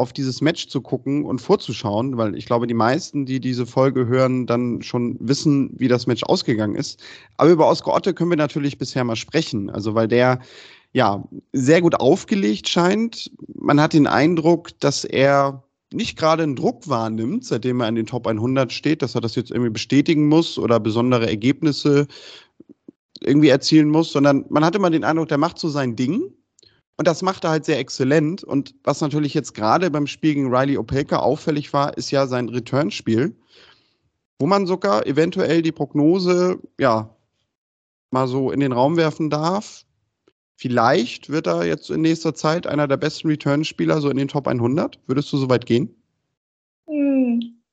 auf 0.00 0.12
dieses 0.12 0.40
Match 0.40 0.68
zu 0.68 0.80
gucken 0.80 1.24
und 1.24 1.40
vorzuschauen, 1.40 2.16
weil 2.16 2.34
ich 2.34 2.46
glaube, 2.46 2.66
die 2.66 2.74
meisten, 2.74 3.26
die 3.26 3.38
diese 3.38 3.66
Folge 3.66 4.06
hören, 4.06 4.46
dann 4.46 4.80
schon 4.82 5.16
wissen, 5.20 5.70
wie 5.76 5.88
das 5.88 6.06
Match 6.06 6.24
ausgegangen 6.24 6.74
ist. 6.74 7.00
Aber 7.36 7.50
über 7.50 7.68
Oskar 7.68 7.94
Otte 7.94 8.14
können 8.14 8.30
wir 8.30 8.36
natürlich 8.38 8.78
bisher 8.78 9.04
mal 9.04 9.16
sprechen. 9.16 9.68
Also, 9.68 9.94
weil 9.94 10.08
der 10.08 10.40
ja 10.92 11.22
sehr 11.52 11.82
gut 11.82 11.94
aufgelegt 12.00 12.68
scheint. 12.68 13.30
Man 13.54 13.80
hat 13.80 13.92
den 13.92 14.06
Eindruck, 14.06 14.70
dass 14.80 15.04
er 15.04 15.62
nicht 15.92 16.16
gerade 16.18 16.44
einen 16.44 16.56
Druck 16.56 16.88
wahrnimmt, 16.88 17.44
seitdem 17.44 17.80
er 17.80 17.88
in 17.88 17.96
den 17.96 18.06
Top 18.06 18.26
100 18.26 18.72
steht, 18.72 19.02
dass 19.02 19.14
er 19.14 19.20
das 19.20 19.34
jetzt 19.34 19.50
irgendwie 19.50 19.70
bestätigen 19.70 20.28
muss 20.28 20.58
oder 20.58 20.80
besondere 20.80 21.28
Ergebnisse 21.28 22.06
irgendwie 23.20 23.48
erzielen 23.48 23.90
muss, 23.90 24.12
sondern 24.12 24.46
man 24.48 24.64
hat 24.64 24.74
immer 24.74 24.88
den 24.88 25.04
Eindruck, 25.04 25.28
der 25.28 25.38
macht 25.38 25.58
so 25.58 25.68
sein 25.68 25.94
Ding 25.94 26.32
und 27.00 27.06
das 27.06 27.22
macht 27.22 27.44
er 27.44 27.50
halt 27.50 27.64
sehr 27.64 27.78
exzellent. 27.78 28.44
Und 28.44 28.74
was 28.84 29.00
natürlich 29.00 29.32
jetzt 29.32 29.54
gerade 29.54 29.90
beim 29.90 30.06
Spiel 30.06 30.34
gegen 30.34 30.54
Riley 30.54 30.76
Opelka 30.76 31.16
auffällig 31.16 31.72
war, 31.72 31.96
ist 31.96 32.10
ja 32.10 32.26
sein 32.26 32.50
Return-Spiel, 32.50 33.34
wo 34.38 34.46
man 34.46 34.66
sogar 34.66 35.06
eventuell 35.06 35.62
die 35.62 35.72
Prognose, 35.72 36.58
ja, 36.78 37.08
mal 38.10 38.28
so 38.28 38.50
in 38.50 38.60
den 38.60 38.72
Raum 38.72 38.98
werfen 38.98 39.30
darf. 39.30 39.86
Vielleicht 40.56 41.30
wird 41.30 41.46
er 41.46 41.64
jetzt 41.64 41.88
in 41.88 42.02
nächster 42.02 42.34
Zeit 42.34 42.66
einer 42.66 42.86
der 42.86 42.98
besten 42.98 43.28
Return-Spieler 43.28 44.02
so 44.02 44.10
in 44.10 44.18
den 44.18 44.28
Top 44.28 44.46
100. 44.46 44.98
Würdest 45.06 45.32
du 45.32 45.38
so 45.38 45.48
weit 45.48 45.64
gehen? 45.64 45.96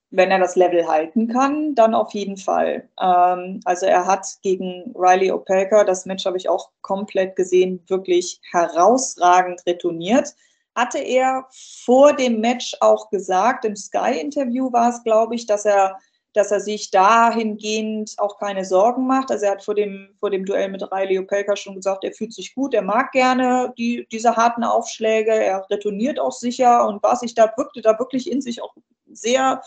Wenn 0.09 0.31
er 0.31 0.39
das 0.39 0.55
Level 0.55 0.87
halten 0.87 1.27
kann, 1.27 1.75
dann 1.75 1.93
auf 1.93 2.13
jeden 2.13 2.37
Fall. 2.37 2.87
Ähm, 3.01 3.59
also 3.65 3.85
er 3.85 4.05
hat 4.05 4.25
gegen 4.41 4.93
Riley 4.95 5.31
Opelka, 5.31 5.83
das 5.83 6.05
Match 6.05 6.25
habe 6.25 6.37
ich 6.37 6.47
auch 6.47 6.69
komplett 6.81 7.35
gesehen, 7.35 7.83
wirklich 7.87 8.39
herausragend 8.51 9.61
retourniert. 9.67 10.33
Hatte 10.75 10.99
er 10.99 11.47
vor 11.51 12.13
dem 12.13 12.39
Match 12.39 12.77
auch 12.79 13.09
gesagt, 13.09 13.65
im 13.65 13.75
Sky-Interview 13.75 14.71
war 14.71 14.89
es, 14.91 15.03
glaube 15.03 15.35
ich, 15.35 15.45
dass 15.45 15.65
er, 15.65 15.97
dass 16.33 16.51
er 16.51 16.61
sich 16.61 16.89
dahingehend 16.91 18.13
auch 18.17 18.37
keine 18.37 18.63
Sorgen 18.63 19.07
macht. 19.07 19.29
Also 19.29 19.45
er 19.45 19.53
hat 19.53 19.63
vor 19.63 19.75
dem, 19.75 20.15
vor 20.21 20.29
dem 20.29 20.45
Duell 20.45 20.69
mit 20.69 20.83
Riley 20.89 21.19
Opelka 21.19 21.57
schon 21.57 21.75
gesagt, 21.75 22.05
er 22.05 22.13
fühlt 22.13 22.33
sich 22.33 22.55
gut, 22.55 22.73
er 22.73 22.83
mag 22.83 23.11
gerne 23.11 23.73
die, 23.77 24.07
diese 24.11 24.37
harten 24.37 24.63
Aufschläge, 24.63 25.31
er 25.31 25.65
retourniert 25.69 26.17
auch 26.17 26.31
sicher 26.31 26.87
und 26.87 27.03
war 27.03 27.17
sich 27.17 27.33
da, 27.33 27.51
wirkte 27.57 27.81
da 27.81 27.99
wirklich 27.99 28.31
in 28.31 28.39
sich 28.39 28.61
auch 28.61 28.73
sehr 29.11 29.61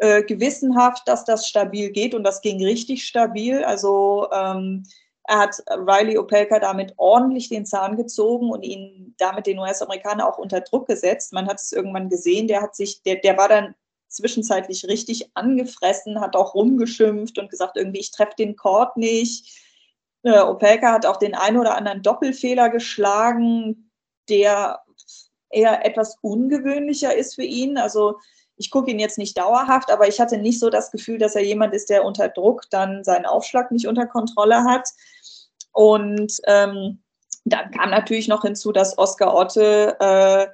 äh, 0.00 0.22
gewissenhaft, 0.22 1.06
dass 1.06 1.26
das 1.26 1.46
stabil 1.46 1.90
geht 1.90 2.14
und 2.14 2.24
das 2.24 2.40
ging 2.40 2.64
richtig 2.64 3.06
stabil. 3.06 3.62
Also 3.62 4.28
ähm, 4.32 4.84
er 5.24 5.38
hat 5.38 5.62
Riley 5.68 6.16
Opelka 6.16 6.58
damit 6.58 6.94
ordentlich 6.96 7.50
den 7.50 7.66
Zahn 7.66 7.96
gezogen 7.96 8.50
und 8.50 8.62
ihn 8.62 9.14
damit 9.18 9.46
den 9.46 9.58
US-Amerikaner 9.58 10.26
auch 10.26 10.38
unter 10.38 10.62
Druck 10.62 10.88
gesetzt. 10.88 11.34
Man 11.34 11.46
hat 11.46 11.60
es 11.60 11.72
irgendwann 11.72 12.08
gesehen, 12.08 12.48
der 12.48 12.62
hat 12.62 12.74
sich, 12.74 13.02
der, 13.02 13.16
der 13.16 13.36
war 13.36 13.48
dann 13.48 13.74
zwischenzeitlich 14.08 14.86
richtig 14.86 15.30
angefressen, 15.34 16.20
hat 16.20 16.34
auch 16.34 16.54
rumgeschimpft 16.54 17.38
und 17.38 17.50
gesagt, 17.50 17.76
irgendwie, 17.76 18.00
ich 18.00 18.10
treffe 18.10 18.36
den 18.38 18.56
Court 18.56 18.96
nicht. 18.96 19.62
Äh, 20.22 20.40
Opelka 20.40 20.92
hat 20.92 21.04
auch 21.04 21.18
den 21.18 21.34
einen 21.34 21.58
oder 21.58 21.76
anderen 21.76 22.02
Doppelfehler 22.02 22.70
geschlagen, 22.70 23.90
der 24.30 24.80
eher 25.50 25.84
etwas 25.84 26.16
ungewöhnlicher 26.22 27.14
ist 27.14 27.34
für 27.34 27.44
ihn. 27.44 27.76
Also 27.76 28.16
ich 28.60 28.70
gucke 28.70 28.90
ihn 28.90 28.98
jetzt 28.98 29.16
nicht 29.16 29.38
dauerhaft, 29.38 29.90
aber 29.90 30.06
ich 30.06 30.20
hatte 30.20 30.36
nicht 30.36 30.60
so 30.60 30.68
das 30.68 30.90
Gefühl, 30.90 31.16
dass 31.16 31.34
er 31.34 31.42
jemand 31.42 31.72
ist, 31.72 31.88
der 31.88 32.04
unter 32.04 32.28
Druck 32.28 32.64
dann 32.70 33.02
seinen 33.04 33.24
Aufschlag 33.24 33.70
nicht 33.70 33.86
unter 33.86 34.06
Kontrolle 34.06 34.64
hat. 34.64 34.86
Und 35.72 36.34
ähm, 36.46 37.02
dann 37.46 37.70
kam 37.70 37.88
natürlich 37.88 38.28
noch 38.28 38.42
hinzu, 38.42 38.70
dass 38.70 38.98
Oskar 38.98 39.34
Otte 39.34 39.96
äh, 39.98 40.46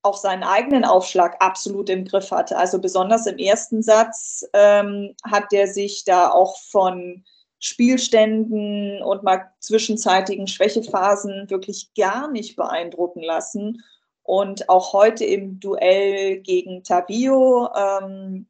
auch 0.00 0.16
seinen 0.16 0.42
eigenen 0.42 0.86
Aufschlag 0.86 1.36
absolut 1.40 1.90
im 1.90 2.06
Griff 2.06 2.30
hatte. 2.30 2.56
Also 2.56 2.80
besonders 2.80 3.26
im 3.26 3.36
ersten 3.36 3.82
Satz 3.82 4.42
ähm, 4.54 5.14
hat 5.22 5.52
er 5.52 5.66
sich 5.66 6.04
da 6.06 6.30
auch 6.30 6.56
von 6.70 7.24
Spielständen 7.58 9.02
und 9.02 9.22
mal 9.22 9.50
zwischenzeitigen 9.60 10.46
Schwächephasen 10.46 11.50
wirklich 11.50 11.92
gar 11.94 12.30
nicht 12.30 12.56
beeindrucken 12.56 13.22
lassen. 13.22 13.82
Und 14.24 14.68
auch 14.70 14.92
heute 14.94 15.24
im 15.24 15.60
Duell 15.60 16.38
gegen 16.38 16.82
Tabio, 16.82 17.68
ähm, 17.76 18.46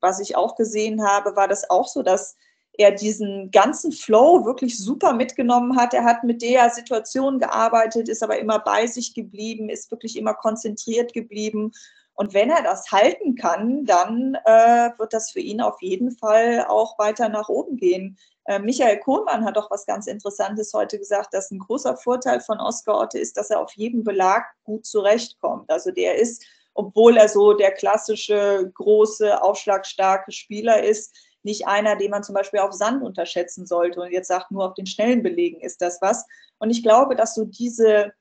was 0.00 0.20
ich 0.20 0.36
auch 0.36 0.56
gesehen 0.56 1.06
habe, 1.06 1.36
war 1.36 1.48
das 1.48 1.70
auch 1.70 1.86
so, 1.86 2.02
dass 2.02 2.36
er 2.72 2.92
diesen 2.92 3.50
ganzen 3.50 3.92
Flow 3.92 4.44
wirklich 4.44 4.76
super 4.78 5.12
mitgenommen 5.12 5.76
hat. 5.76 5.94
Er 5.94 6.04
hat 6.04 6.24
mit 6.24 6.42
der 6.42 6.70
Situation 6.70 7.38
gearbeitet, 7.38 8.08
ist 8.08 8.22
aber 8.22 8.38
immer 8.38 8.58
bei 8.58 8.86
sich 8.86 9.14
geblieben, 9.14 9.68
ist 9.68 9.90
wirklich 9.90 10.16
immer 10.16 10.34
konzentriert 10.34 11.12
geblieben. 11.12 11.72
Und 12.14 12.34
wenn 12.34 12.50
er 12.50 12.62
das 12.62 12.90
halten 12.90 13.36
kann, 13.36 13.84
dann 13.84 14.36
äh, 14.44 14.90
wird 14.98 15.12
das 15.12 15.30
für 15.30 15.40
ihn 15.40 15.60
auf 15.60 15.80
jeden 15.80 16.10
Fall 16.10 16.66
auch 16.68 16.98
weiter 16.98 17.28
nach 17.28 17.48
oben 17.48 17.76
gehen. 17.76 18.18
Äh, 18.48 18.60
Michael 18.60 18.98
Kohlmann 19.00 19.44
hat 19.44 19.58
auch 19.58 19.70
was 19.70 19.84
ganz 19.84 20.06
Interessantes 20.06 20.72
heute 20.72 20.98
gesagt, 20.98 21.34
dass 21.34 21.50
ein 21.50 21.58
großer 21.58 21.98
Vorteil 21.98 22.40
von 22.40 22.58
Oskar 22.58 22.98
Otte 22.98 23.18
ist, 23.18 23.36
dass 23.36 23.50
er 23.50 23.60
auf 23.60 23.74
jedem 23.74 24.04
Belag 24.04 24.46
gut 24.64 24.86
zurechtkommt. 24.86 25.70
Also 25.70 25.90
der 25.90 26.16
ist, 26.16 26.42
obwohl 26.72 27.18
er 27.18 27.28
so 27.28 27.52
der 27.52 27.72
klassische, 27.72 28.70
große, 28.72 29.42
aufschlagstarke 29.42 30.32
Spieler 30.32 30.82
ist, 30.82 31.14
nicht 31.42 31.66
einer, 31.66 31.96
den 31.96 32.10
man 32.10 32.24
zum 32.24 32.34
Beispiel 32.34 32.60
auf 32.60 32.72
Sand 32.72 33.02
unterschätzen 33.02 33.66
sollte 33.66 34.00
und 34.00 34.12
jetzt 34.12 34.28
sagt, 34.28 34.50
nur 34.50 34.64
auf 34.64 34.74
den 34.74 34.86
schnellen 34.86 35.22
Belegen 35.22 35.60
ist 35.60 35.82
das 35.82 36.00
was. 36.00 36.24
Und 36.58 36.70
ich 36.70 36.82
glaube, 36.82 37.16
dass 37.16 37.34
so 37.34 37.44
diese 37.44 38.14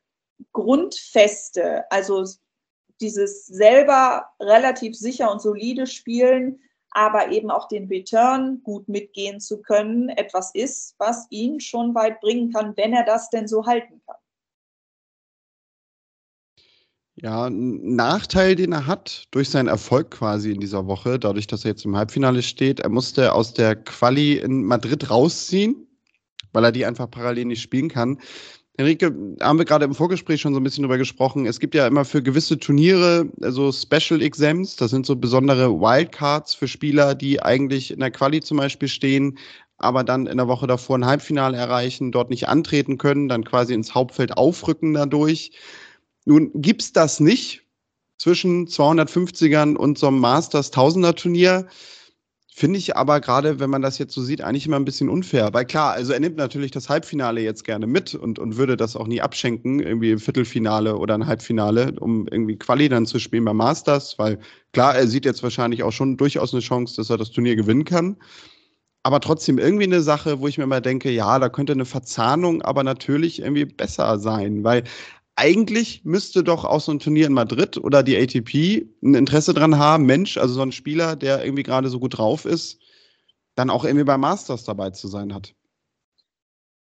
Grundfeste, 0.52 1.90
also 1.90 2.26
dieses 3.00 3.46
selber 3.46 4.26
relativ 4.42 4.98
sicher 4.98 5.32
und 5.32 5.42
solide 5.42 5.88
Spielen, 5.88 6.60
aber 6.92 7.32
eben 7.32 7.52
auch 7.52 7.68
den 7.68 7.88
Return 7.88 8.62
gut 8.64 8.88
mitgehen 8.88 9.40
zu 9.40 9.62
können, 9.62 10.10
etwas 10.10 10.54
ist, 10.54 10.96
was 10.98 11.28
ihn 11.30 11.60
schon 11.60 11.94
weit 11.96 12.22
bringen 12.22 12.52
kann, 12.52 12.76
wenn 12.76 12.94
er 12.94 13.04
das 13.04 13.30
denn 13.30 13.48
so 13.48 13.66
halten 13.66 14.02
kann. 14.06 14.16
Ja, 17.20 17.46
ein 17.46 17.96
Nachteil, 17.96 18.56
den 18.56 18.74
er 18.74 18.86
hat 18.86 19.26
durch 19.32 19.50
seinen 19.50 19.68
Erfolg 19.68 20.12
quasi 20.12 20.52
in 20.52 20.60
dieser 20.60 20.86
Woche, 20.86 21.18
dadurch, 21.18 21.48
dass 21.48 21.66
er 21.66 21.72
jetzt 21.72 21.84
im 21.84 21.98
Halbfinale 21.98 22.44
steht, 22.44 22.82
er 22.82 22.90
musste 22.90 23.34
aus 23.34 23.56
der 23.56 23.76
Quali 23.76 24.34
in 24.34 24.64
Madrid 24.64 25.10
rausziehen, 25.10 25.88
weil 26.54 26.64
er 26.64 26.72
die 26.72 26.86
einfach 26.86 27.10
parallel 27.10 27.46
nicht 27.46 27.64
spielen 27.64 27.90
kann. 27.90 28.20
Henrike, 28.80 29.12
haben 29.42 29.58
wir 29.58 29.66
gerade 29.66 29.86
im 29.86 29.96
Vorgespräch 29.96 30.40
schon 30.40 30.54
so 30.54 30.60
ein 30.60 30.64
bisschen 30.64 30.84
drüber 30.84 31.00
gesprochen. 31.00 31.48
Es 31.48 31.60
gibt 31.60 31.74
ja 31.74 31.88
immer 31.88 32.06
für 32.06 32.22
gewisse 32.22 32.60
Turniere 32.60 33.28
so 33.40 33.72
Special 33.72 34.22
Exams. 34.22 34.76
Das 34.76 34.92
sind 34.92 35.08
so 35.08 35.16
besondere 35.16 35.72
Wildcards 35.72 36.54
für 36.54 36.68
Spieler, 36.68 37.16
die 37.16 37.42
eigentlich 37.42 37.90
in 37.90 38.00
der 38.00 38.12
Quali 38.12 38.40
zum 38.40 38.58
Beispiel 38.58 38.88
stehen, 38.88 39.40
aber 39.80 40.04
dann 40.04 40.28
in 40.28 40.38
der 40.38 40.48
Woche 40.48 40.68
davor 40.68 41.00
ein 41.00 41.06
Halbfinale 41.06 41.58
erreichen, 41.58 42.12
dort 42.12 42.30
nicht 42.30 42.48
antreten 42.48 43.00
können, 43.00 43.28
dann 43.28 43.44
quasi 43.44 43.74
ins 43.74 43.96
Hauptfeld 43.96 44.38
aufrücken 44.38 44.94
dadurch. 44.94 45.54
Nun 46.26 46.52
gibt's 46.54 46.94
das 46.94 47.20
nicht 47.20 47.64
zwischen 48.20 48.68
250ern 48.68 49.76
und 49.76 49.98
so 49.98 50.08
einem 50.08 50.20
Masters 50.20 50.70
Tausender 50.70 51.16
Turnier. 51.16 51.68
Finde 52.60 52.80
ich 52.80 52.98
aber 52.98 53.22
gerade, 53.22 53.60
wenn 53.60 53.70
man 53.70 53.84
das 53.84 54.00
jetzt 54.00 54.16
so 54.16 54.24
sieht, 54.24 54.42
eigentlich 54.42 54.66
immer 54.66 54.78
ein 54.78 54.84
bisschen 54.84 55.10
unfair. 55.10 55.54
Weil 55.54 55.66
klar, 55.66 55.92
also 55.92 56.12
er 56.12 56.20
nimmt 56.20 56.38
natürlich 56.38 56.72
das 56.72 56.90
Halbfinale 56.90 57.40
jetzt 57.40 57.64
gerne 57.64 57.86
mit 57.86 58.16
und, 58.16 58.40
und 58.40 58.58
würde 58.58 58.76
das 58.76 58.96
auch 58.96 59.06
nie 59.06 59.22
abschenken, 59.22 59.80
irgendwie 59.80 60.10
im 60.10 60.18
Viertelfinale 60.18 60.98
oder 60.98 61.14
ein 61.14 61.28
Halbfinale, 61.28 61.94
um 62.00 62.28
irgendwie 62.28 62.58
Quali 62.58 62.90
dann 62.90 63.06
zu 63.06 63.20
spielen 63.20 63.46
beim 63.46 63.58
Masters, 63.58 64.18
weil 64.18 64.40
klar, 64.74 64.96
er 64.96 65.08
sieht 65.08 65.24
jetzt 65.24 65.44
wahrscheinlich 65.44 65.84
auch 65.84 65.92
schon 65.92 66.18
durchaus 66.18 66.52
eine 66.52 66.64
Chance, 66.64 66.96
dass 66.96 67.12
er 67.12 67.18
das 67.18 67.30
Turnier 67.30 67.56
gewinnen 67.56 67.86
kann. 67.86 68.18
Aber 69.04 69.20
trotzdem 69.20 69.60
irgendwie 69.60 69.86
eine 69.86 70.02
Sache, 70.02 70.40
wo 70.40 70.48
ich 70.48 70.58
mir 70.58 70.64
immer 70.64 70.82
denke, 70.82 71.12
ja, 71.12 71.38
da 71.38 71.50
könnte 71.50 71.74
eine 71.74 71.86
Verzahnung 71.86 72.64
aber 72.64 72.84
natürlich 72.84 73.40
irgendwie 73.40 73.66
besser 73.66 74.18
sein, 74.18 74.64
weil 74.64 74.84
eigentlich 75.38 76.04
müsste 76.04 76.44
doch 76.44 76.66
auch 76.66 76.82
so 76.82 76.92
ein 76.92 77.00
Turnier 77.00 77.28
in 77.28 77.34
Madrid 77.34 77.78
oder 77.78 78.02
die 78.02 78.18
ATP 78.18 78.88
ein 79.04 79.14
Interesse 79.14 79.54
dran 79.54 79.78
haben, 79.78 80.06
Mensch, 80.06 80.38
also 80.38 80.56
so 80.56 80.62
ein 80.62 80.72
Spieler, 80.72 81.16
der 81.16 81.46
irgendwie 81.46 81.64
gerade 81.64 81.90
so 81.90 82.00
gut 82.00 82.18
drauf 82.18 82.44
ist, 82.46 82.80
dann 83.56 83.70
auch 83.70 83.86
irgendwie 83.86 84.04
beim 84.04 84.22
Masters 84.22 84.64
dabei 84.64 84.90
zu 84.90 85.08
sein 85.08 85.34
hat. 85.34 85.54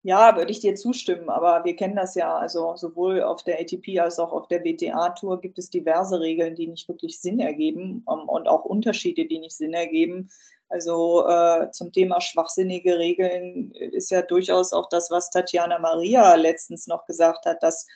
Ja, 0.03 0.37
würde 0.37 0.51
ich 0.51 0.61
dir 0.61 0.75
zustimmen, 0.75 1.31
aber 1.31 1.65
wir 1.65 1.75
kennen 1.77 1.97
das 1.97 2.15
ja, 2.15 2.37
also 2.37 2.77
sowohl 2.77 3.23
auf 3.23 3.43
der 3.43 3.59
ATP 3.59 3.99
als 3.99 4.19
auch 4.19 4.33
auf 4.33 4.49
der 4.49 4.63
WTA-Tour 4.63 5.41
gibt 5.41 5.59
es 5.59 5.71
diverse 5.71 6.21
Regeln, 6.21 6.55
die 6.55 6.67
nicht 6.67 6.87
wirklich 6.89 7.19
Sinn 7.19 7.41
ergeben 7.41 8.03
um, 8.05 8.21
ähm, 8.21 8.29
und 8.29 8.47
auch 8.47 8.67
Unterschiede, 8.67 9.25
die 9.25 9.39
nicht 9.39 9.57
Sinn 9.57 9.73
ergeben. 9.73 10.29
Also 10.69 11.27
äh, 11.27 11.71
zum 11.71 11.91
Thema 11.93 12.21
schwachsinnige 12.21 12.99
Regeln 12.99 13.73
ist 13.73 14.11
ja 14.11 14.21
durchaus 14.21 14.75
auch 14.75 14.91
das, 14.91 15.11
was 15.11 15.31
Tatjana 15.31 15.79
Maria 15.79 16.35
letztens 16.35 16.87
noch 16.87 17.07
gesagt 17.07 17.47
hat, 17.47 17.63
dass 17.63 17.87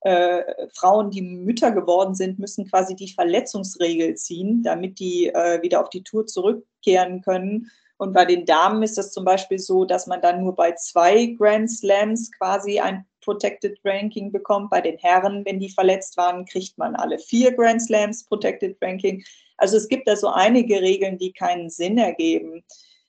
äh, 0.00 0.42
Frauen, 0.74 1.10
die 1.10 1.22
Mütter 1.22 1.72
geworden 1.72 2.14
sind, 2.14 2.38
müssen 2.38 2.68
quasi 2.68 2.94
die 2.94 3.12
Verletzungsregel 3.12 4.14
ziehen, 4.14 4.62
damit 4.62 4.98
die 4.98 5.28
äh, 5.28 5.60
wieder 5.62 5.80
auf 5.80 5.90
die 5.90 6.02
Tour 6.02 6.26
zurückkehren 6.26 7.22
können. 7.22 7.70
Und 7.98 8.12
bei 8.12 8.24
den 8.24 8.44
Damen 8.44 8.82
ist 8.82 8.98
das 8.98 9.12
zum 9.12 9.24
Beispiel 9.24 9.58
so, 9.58 9.84
dass 9.84 10.06
man 10.06 10.20
dann 10.20 10.42
nur 10.42 10.54
bei 10.54 10.72
zwei 10.72 11.26
Grand 11.38 11.70
Slams 11.70 12.30
quasi 12.32 12.78
ein 12.78 13.06
Protected 13.22 13.78
Ranking 13.84 14.30
bekommt. 14.30 14.70
Bei 14.70 14.80
den 14.80 14.98
Herren, 14.98 15.44
wenn 15.44 15.58
die 15.58 15.70
verletzt 15.70 16.16
waren, 16.16 16.44
kriegt 16.44 16.78
man 16.78 16.94
alle 16.94 17.18
vier 17.18 17.52
Grand 17.52 17.82
Slams 17.82 18.24
Protected 18.24 18.76
Ranking. 18.82 19.24
Also 19.56 19.76
es 19.78 19.88
gibt 19.88 20.06
da 20.06 20.14
so 20.14 20.28
einige 20.28 20.80
Regeln, 20.80 21.18
die 21.18 21.32
keinen 21.32 21.70
Sinn 21.70 21.98
ergeben. 21.98 22.62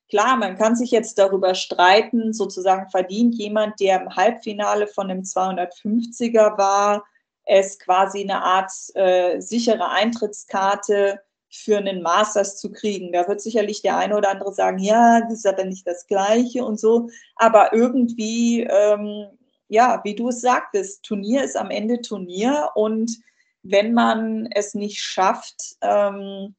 Klar, 0.09 0.37
man 0.37 0.57
kann 0.57 0.75
sich 0.75 0.91
jetzt 0.91 1.17
darüber 1.17 1.53
streiten, 1.53 2.33
sozusagen 2.33 2.89
verdient 2.89 3.35
jemand, 3.35 3.79
der 3.79 4.01
im 4.01 4.15
Halbfinale 4.15 4.87
von 4.87 5.11
einem 5.11 5.23
250er 5.23 6.57
war, 6.57 7.05
es 7.43 7.77
quasi 7.79 8.21
eine 8.21 8.41
Art 8.41 8.71
äh, 8.95 9.39
sichere 9.41 9.89
Eintrittskarte 9.89 11.21
für 11.49 11.77
einen 11.77 12.01
Masters 12.01 12.57
zu 12.57 12.71
kriegen. 12.71 13.11
Da 13.11 13.27
wird 13.27 13.41
sicherlich 13.41 13.81
der 13.81 13.97
eine 13.97 14.17
oder 14.17 14.29
andere 14.29 14.53
sagen, 14.53 14.79
ja, 14.79 15.21
das 15.21 15.39
ist 15.39 15.47
aber 15.47 15.65
nicht 15.65 15.87
das 15.87 16.07
Gleiche 16.07 16.63
und 16.63 16.79
so. 16.79 17.09
Aber 17.35 17.73
irgendwie, 17.73 18.63
ähm, 18.63 19.27
ja, 19.69 20.01
wie 20.03 20.15
du 20.15 20.29
es 20.29 20.41
sagtest, 20.41 21.03
Turnier 21.03 21.43
ist 21.43 21.57
am 21.57 21.71
Ende 21.71 22.01
Turnier 22.01 22.69
und 22.75 23.17
wenn 23.63 23.93
man 23.93 24.47
es 24.51 24.73
nicht 24.73 24.99
schafft, 24.99 25.75
ähm, 25.81 26.55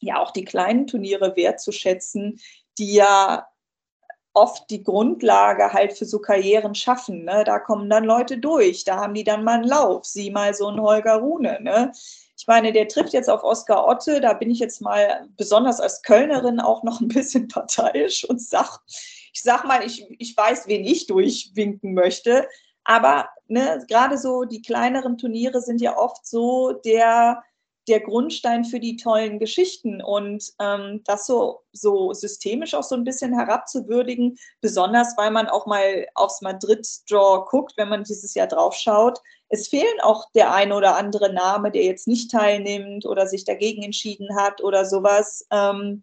ja 0.00 0.18
auch 0.18 0.30
die 0.30 0.44
kleinen 0.44 0.86
Turniere 0.86 1.36
wertzuschätzen, 1.36 2.40
die 2.78 2.94
ja 2.94 3.46
oft 4.32 4.70
die 4.70 4.82
Grundlage 4.82 5.72
halt 5.72 5.92
für 5.92 6.04
so 6.04 6.20
Karrieren 6.20 6.74
schaffen. 6.74 7.24
Ne? 7.24 7.42
Da 7.44 7.58
kommen 7.58 7.90
dann 7.90 8.04
Leute 8.04 8.38
durch, 8.38 8.84
da 8.84 8.96
haben 8.96 9.14
die 9.14 9.24
dann 9.24 9.44
mal 9.44 9.56
einen 9.56 9.64
Lauf, 9.64 10.04
sieh 10.04 10.30
mal 10.30 10.54
so 10.54 10.68
einen 10.68 10.80
Holger 10.80 11.16
Rune. 11.16 11.58
Ne? 11.60 11.92
Ich 12.36 12.46
meine, 12.46 12.72
der 12.72 12.88
trifft 12.88 13.12
jetzt 13.12 13.28
auf 13.28 13.42
Oskar 13.42 13.86
Otte, 13.86 14.20
da 14.20 14.32
bin 14.32 14.50
ich 14.50 14.60
jetzt 14.60 14.80
mal 14.80 15.28
besonders 15.36 15.80
als 15.80 16.02
Kölnerin 16.02 16.60
auch 16.60 16.82
noch 16.84 17.00
ein 17.00 17.08
bisschen 17.08 17.48
parteiisch 17.48 18.24
und 18.24 18.40
sag, 18.40 18.80
ich 18.86 19.42
sag 19.42 19.64
mal, 19.64 19.84
ich, 19.84 20.06
ich 20.18 20.36
weiß, 20.36 20.68
wen 20.68 20.84
ich 20.84 21.06
durchwinken 21.06 21.92
möchte. 21.92 22.48
Aber 22.84 23.28
ne, 23.46 23.84
gerade 23.88 24.16
so 24.16 24.44
die 24.44 24.62
kleineren 24.62 25.18
Turniere 25.18 25.60
sind 25.60 25.80
ja 25.80 25.96
oft 25.98 26.26
so 26.26 26.72
der, 26.72 27.42
der 27.90 28.00
Grundstein 28.00 28.64
für 28.64 28.78
die 28.78 28.96
tollen 28.96 29.38
Geschichten 29.38 30.00
und 30.00 30.52
ähm, 30.60 31.02
das 31.04 31.26
so, 31.26 31.62
so 31.72 32.12
systemisch 32.12 32.72
auch 32.74 32.84
so 32.84 32.94
ein 32.94 33.04
bisschen 33.04 33.34
herabzuwürdigen, 33.34 34.38
besonders 34.60 35.16
weil 35.16 35.30
man 35.32 35.48
auch 35.48 35.66
mal 35.66 36.06
aufs 36.14 36.40
Madrid-Draw 36.40 37.44
guckt, 37.50 37.72
wenn 37.76 37.88
man 37.88 38.04
dieses 38.04 38.34
Jahr 38.34 38.46
drauf 38.46 38.74
schaut. 38.74 39.18
Es 39.48 39.68
fehlen 39.68 40.00
auch 40.02 40.30
der 40.34 40.54
ein 40.54 40.72
oder 40.72 40.96
andere 40.96 41.32
Name, 41.32 41.72
der 41.72 41.82
jetzt 41.82 42.06
nicht 42.06 42.30
teilnimmt 42.30 43.04
oder 43.04 43.26
sich 43.26 43.44
dagegen 43.44 43.82
entschieden 43.82 44.36
hat 44.36 44.62
oder 44.62 44.84
sowas. 44.84 45.44
Ähm, 45.50 46.02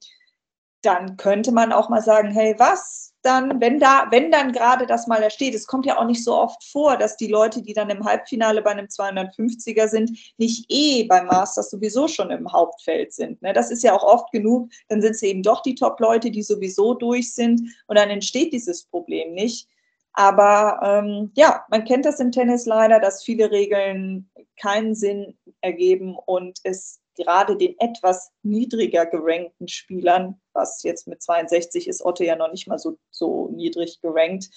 dann 0.82 1.16
könnte 1.18 1.54
man 1.54 1.72
auch 1.72 1.90
mal 1.90 2.02
sagen, 2.02 2.32
hey, 2.32 2.56
was? 2.58 3.07
Dann, 3.22 3.60
wenn 3.60 3.80
da, 3.80 4.08
wenn 4.12 4.32
dann 4.32 4.52
gerade 4.52 4.86
das 4.86 5.08
mal 5.08 5.22
da 5.22 5.30
steht, 5.30 5.56
es 5.56 5.68
kommt 5.68 5.86
ja 5.86 5.98
auch 5.98 6.06
nicht 6.06 6.24
so 6.24 6.36
oft 6.36 6.64
vor, 6.64 6.98
dass 6.98 7.18
die 7.18 7.28
Leute, 7.28 7.62
die 7.62 7.74
dann 7.74 7.90
im 7.90 8.06
Halbfinale 8.06 8.62
bei 8.62 8.72
einem 8.72 8.88
250er 8.88 9.88
sind, 9.88 10.18
nicht 10.38 10.66
eh 10.70 11.04
beim 11.06 11.28
Masters 11.28 11.70
sowieso 11.70 12.08
schon 12.08 12.32
im 12.32 12.52
Hauptfeld 12.52 13.14
sind. 13.14 13.42
Ne? 13.42 13.54
Das 13.54 13.72
ist 13.72 13.84
ja 13.84 13.94
auch 13.94 14.04
oft 14.04 14.32
genug, 14.32 14.70
dann 14.88 15.02
sind 15.02 15.12
es 15.12 15.24
eben 15.24 15.44
doch 15.44 15.62
die 15.62 15.76
Top-Leute, 15.76 16.32
die 16.32 16.44
sowieso 16.44 16.94
durch 16.94 17.34
sind 17.34 17.62
und 17.88 17.98
dann 17.98 18.10
entsteht 18.10 18.54
dieses 18.54 18.84
Problem 18.86 19.34
nicht. 19.34 19.68
Aber 20.14 20.80
ähm, 20.84 21.32
ja, 21.36 21.64
man 21.70 21.86
kennt 21.86 22.06
das 22.06 22.20
im 22.20 22.32
Tennis 22.32 22.66
leider, 22.66 23.00
dass 23.00 23.24
viele 23.24 23.52
Regeln 23.52 24.30
keinen 24.60 24.96
Sinn 24.96 25.38
ergeben 25.62 26.18
und 26.26 26.60
es 26.64 27.00
gerade 27.18 27.58
den 27.58 27.76
etwas 27.80 28.32
niedriger 28.44 29.06
gerankten 29.06 29.68
Spielern, 29.68 30.40
was 30.54 30.84
jetzt 30.84 31.08
mit 31.08 31.22
62 31.22 31.88
ist 31.88 32.06
Otto 32.06 32.24
ja 32.24 32.36
noch 32.36 32.52
nicht 32.52 32.68
mal 32.68 32.80
so, 32.80 32.98
so 33.12 33.50
niedrig 33.50 34.00
gerankt, 34.02 34.50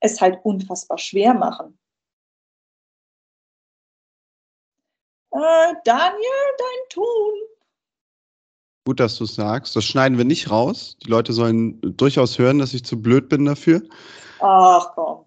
es 0.00 0.20
halt 0.20 0.38
unfassbar 0.44 0.98
schwer 0.98 1.34
machen. 1.34 1.78
Äh, 5.32 5.74
Daniel, 5.84 6.56
dein 6.58 6.88
Ton. 6.90 7.34
Gut, 8.84 9.00
dass 9.00 9.16
du 9.16 9.24
es 9.24 9.34
sagst. 9.34 9.74
Das 9.76 9.84
schneiden 9.84 10.18
wir 10.18 10.24
nicht 10.24 10.50
raus. 10.50 10.96
Die 11.04 11.08
Leute 11.08 11.32
sollen 11.32 11.80
durchaus 11.96 12.38
hören, 12.38 12.58
dass 12.58 12.74
ich 12.74 12.84
zu 12.84 13.00
blöd 13.00 13.28
bin 13.28 13.44
dafür. 13.44 13.82
Ach 14.40 14.92
komm. 14.94 15.24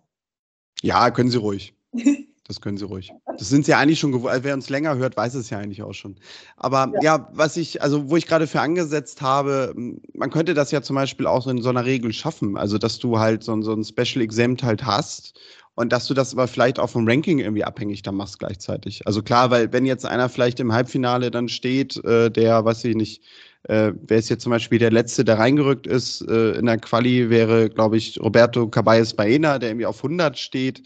Ja, 0.81 1.09
können 1.09 1.31
sie 1.31 1.37
ruhig. 1.37 1.73
Das 2.47 2.61
können 2.61 2.77
Sie 2.77 2.85
ruhig. 2.85 3.11
Das 3.37 3.49
sind 3.49 3.65
Sie 3.65 3.71
ja 3.71 3.79
eigentlich 3.79 3.99
schon 3.99 4.11
gewohnt. 4.11 4.43
Wer 4.43 4.53
uns 4.53 4.69
länger 4.69 4.95
hört, 4.97 5.17
weiß 5.17 5.33
es 5.33 5.49
ja 5.49 5.57
eigentlich 5.57 5.81
auch 5.81 5.93
schon. 5.93 6.15
Aber 6.57 6.91
ja. 6.95 7.17
ja, 7.17 7.29
was 7.33 7.57
ich, 7.57 7.81
also 7.81 8.09
wo 8.09 8.17
ich 8.17 8.27
gerade 8.27 8.45
für 8.45 8.61
angesetzt 8.61 9.21
habe, 9.21 9.73
man 10.13 10.29
könnte 10.29 10.53
das 10.53 10.69
ja 10.69 10.83
zum 10.83 10.95
Beispiel 10.95 11.25
auch 11.25 11.41
so 11.41 11.49
in 11.49 11.61
so 11.63 11.69
einer 11.69 11.85
Regel 11.85 12.13
schaffen. 12.13 12.55
Also, 12.55 12.77
dass 12.77 12.99
du 12.99 13.17
halt 13.17 13.43
so, 13.43 13.59
so 13.63 13.73
ein 13.73 13.83
Special 13.83 14.23
Exempt 14.23 14.61
halt 14.61 14.85
hast 14.85 15.39
und 15.73 15.91
dass 15.91 16.05
du 16.05 16.13
das 16.13 16.33
aber 16.33 16.47
vielleicht 16.47 16.77
auch 16.77 16.89
vom 16.89 17.07
Ranking 17.07 17.39
irgendwie 17.39 17.63
abhängig 17.63 18.03
dann 18.03 18.15
machst 18.15 18.37
gleichzeitig. 18.37 19.07
Also 19.07 19.23
klar, 19.23 19.49
weil 19.49 19.73
wenn 19.73 19.85
jetzt 19.85 20.05
einer 20.05 20.29
vielleicht 20.29 20.59
im 20.59 20.71
Halbfinale 20.71 21.31
dann 21.31 21.49
steht, 21.49 22.03
äh, 22.05 22.29
der, 22.29 22.63
weiß 22.63 22.85
ich 22.85 22.95
nicht, 22.95 23.23
äh, 23.63 23.91
wer 24.07 24.19
ist 24.19 24.29
jetzt 24.29 24.43
zum 24.43 24.51
Beispiel 24.51 24.77
der 24.77 24.91
Letzte, 24.91 25.25
der 25.25 25.39
reingerückt 25.39 25.87
ist 25.87 26.21
äh, 26.21 26.51
in 26.51 26.67
der 26.67 26.77
Quali, 26.77 27.31
wäre, 27.31 27.71
glaube 27.71 27.97
ich, 27.97 28.19
Roberto 28.21 28.67
Caballes 28.67 29.15
Baena, 29.15 29.57
der 29.57 29.69
irgendwie 29.69 29.87
auf 29.87 30.03
100 30.03 30.37
steht 30.37 30.83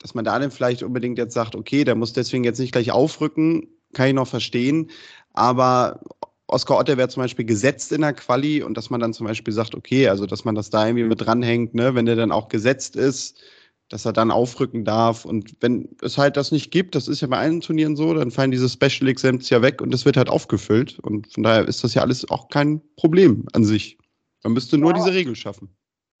dass 0.00 0.14
man 0.14 0.24
da 0.24 0.38
dann 0.38 0.50
vielleicht 0.50 0.82
unbedingt 0.82 1.18
jetzt 1.18 1.34
sagt, 1.34 1.54
okay, 1.54 1.84
der 1.84 1.94
muss 1.94 2.12
deswegen 2.12 2.44
jetzt 2.44 2.58
nicht 2.58 2.72
gleich 2.72 2.90
aufrücken, 2.90 3.68
kann 3.92 4.08
ich 4.08 4.14
noch 4.14 4.26
verstehen. 4.26 4.90
Aber 5.32 6.00
Oskar 6.46 6.78
Otte 6.78 6.96
wäre 6.96 7.08
zum 7.08 7.22
Beispiel 7.22 7.44
gesetzt 7.44 7.92
in 7.92 8.00
der 8.00 8.12
Quali 8.12 8.62
und 8.62 8.76
dass 8.76 8.90
man 8.90 9.00
dann 9.00 9.12
zum 9.12 9.26
Beispiel 9.26 9.54
sagt, 9.54 9.74
okay, 9.74 10.08
also 10.08 10.26
dass 10.26 10.44
man 10.44 10.54
das 10.54 10.70
da 10.70 10.86
irgendwie 10.86 11.04
mit 11.04 11.20
dranhängt, 11.20 11.74
ne, 11.74 11.94
wenn 11.94 12.06
der 12.06 12.16
dann 12.16 12.32
auch 12.32 12.48
gesetzt 12.48 12.96
ist, 12.96 13.40
dass 13.88 14.04
er 14.04 14.12
dann 14.12 14.30
aufrücken 14.30 14.84
darf. 14.84 15.24
Und 15.24 15.54
wenn 15.60 15.88
es 16.00 16.16
halt 16.16 16.36
das 16.36 16.52
nicht 16.52 16.70
gibt, 16.70 16.94
das 16.94 17.08
ist 17.08 17.20
ja 17.20 17.28
bei 17.28 17.38
allen 17.38 17.60
Turnieren 17.60 17.96
so, 17.96 18.14
dann 18.14 18.30
fallen 18.30 18.50
diese 18.50 18.68
Special 18.68 19.08
Exempts 19.08 19.50
ja 19.50 19.62
weg 19.62 19.80
und 19.82 19.92
das 19.92 20.04
wird 20.04 20.16
halt 20.16 20.28
aufgefüllt. 20.28 20.98
Und 21.00 21.32
von 21.32 21.42
daher 21.42 21.68
ist 21.68 21.84
das 21.84 21.94
ja 21.94 22.02
alles 22.02 22.28
auch 22.30 22.48
kein 22.48 22.80
Problem 22.96 23.46
an 23.52 23.64
sich. 23.64 23.98
Man 24.42 24.54
müsste 24.54 24.78
nur 24.78 24.92
ja. 24.92 24.96
diese 24.96 25.12
Regel 25.12 25.36
schaffen. 25.36 25.68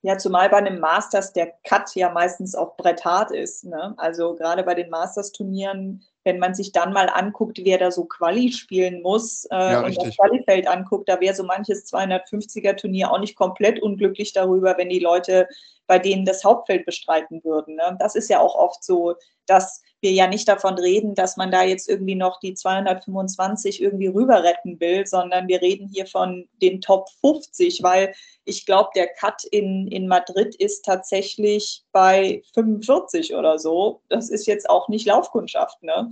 Ja, 0.02 0.16
zumal 0.16 0.48
bei 0.48 0.56
einem 0.56 0.80
Masters 0.80 1.34
der 1.34 1.52
Cut 1.64 1.94
ja 1.94 2.10
meistens 2.10 2.54
auch 2.54 2.76
bretthart 2.76 3.32
ist. 3.32 3.64
Ne? 3.64 3.94
Also 3.98 4.34
gerade 4.34 4.62
bei 4.62 4.74
den 4.74 4.88
Masters-Turnieren, 4.88 6.02
wenn 6.24 6.38
man 6.38 6.54
sich 6.54 6.72
dann 6.72 6.94
mal 6.94 7.10
anguckt, 7.10 7.60
wer 7.64 7.76
da 7.76 7.90
so 7.90 8.06
Quali 8.06 8.50
spielen 8.50 9.02
muss 9.02 9.44
äh, 9.50 9.56
ja, 9.56 9.78
und 9.80 9.86
richtig. 9.86 10.06
das 10.06 10.16
Qualifeld 10.16 10.66
anguckt, 10.66 11.08
da 11.08 11.20
wäre 11.20 11.34
so 11.34 11.44
manches 11.44 11.84
250er-Turnier 11.92 13.10
auch 13.10 13.18
nicht 13.18 13.36
komplett 13.36 13.82
unglücklich 13.82 14.32
darüber, 14.32 14.78
wenn 14.78 14.88
die 14.88 15.00
Leute 15.00 15.48
bei 15.86 15.98
denen 15.98 16.24
das 16.24 16.44
Hauptfeld 16.44 16.86
bestreiten 16.86 17.44
würden. 17.44 17.74
Ne? 17.74 17.96
Das 17.98 18.14
ist 18.14 18.30
ja 18.30 18.40
auch 18.40 18.54
oft 18.54 18.82
so, 18.82 19.16
dass 19.46 19.82
wir 20.00 20.12
ja 20.12 20.26
nicht 20.26 20.48
davon 20.48 20.74
reden, 20.78 21.14
dass 21.14 21.36
man 21.36 21.50
da 21.50 21.62
jetzt 21.62 21.88
irgendwie 21.88 22.14
noch 22.14 22.40
die 22.40 22.54
225 22.54 23.82
irgendwie 23.82 24.06
rüber 24.06 24.42
retten 24.42 24.80
will, 24.80 25.06
sondern 25.06 25.48
wir 25.48 25.60
reden 25.60 25.88
hier 25.92 26.06
von 26.06 26.48
den 26.62 26.80
Top 26.80 27.08
50, 27.20 27.82
weil 27.82 28.14
ich 28.44 28.64
glaube, 28.66 28.90
der 28.94 29.08
Cut 29.08 29.44
in, 29.44 29.86
in 29.88 30.08
Madrid 30.08 30.54
ist 30.54 30.84
tatsächlich 30.84 31.84
bei 31.92 32.42
45 32.54 33.34
oder 33.34 33.58
so. 33.58 34.00
Das 34.08 34.30
ist 34.30 34.46
jetzt 34.46 34.68
auch 34.68 34.88
nicht 34.88 35.06
Laufkundschaft. 35.06 35.82
Ne? 35.82 36.10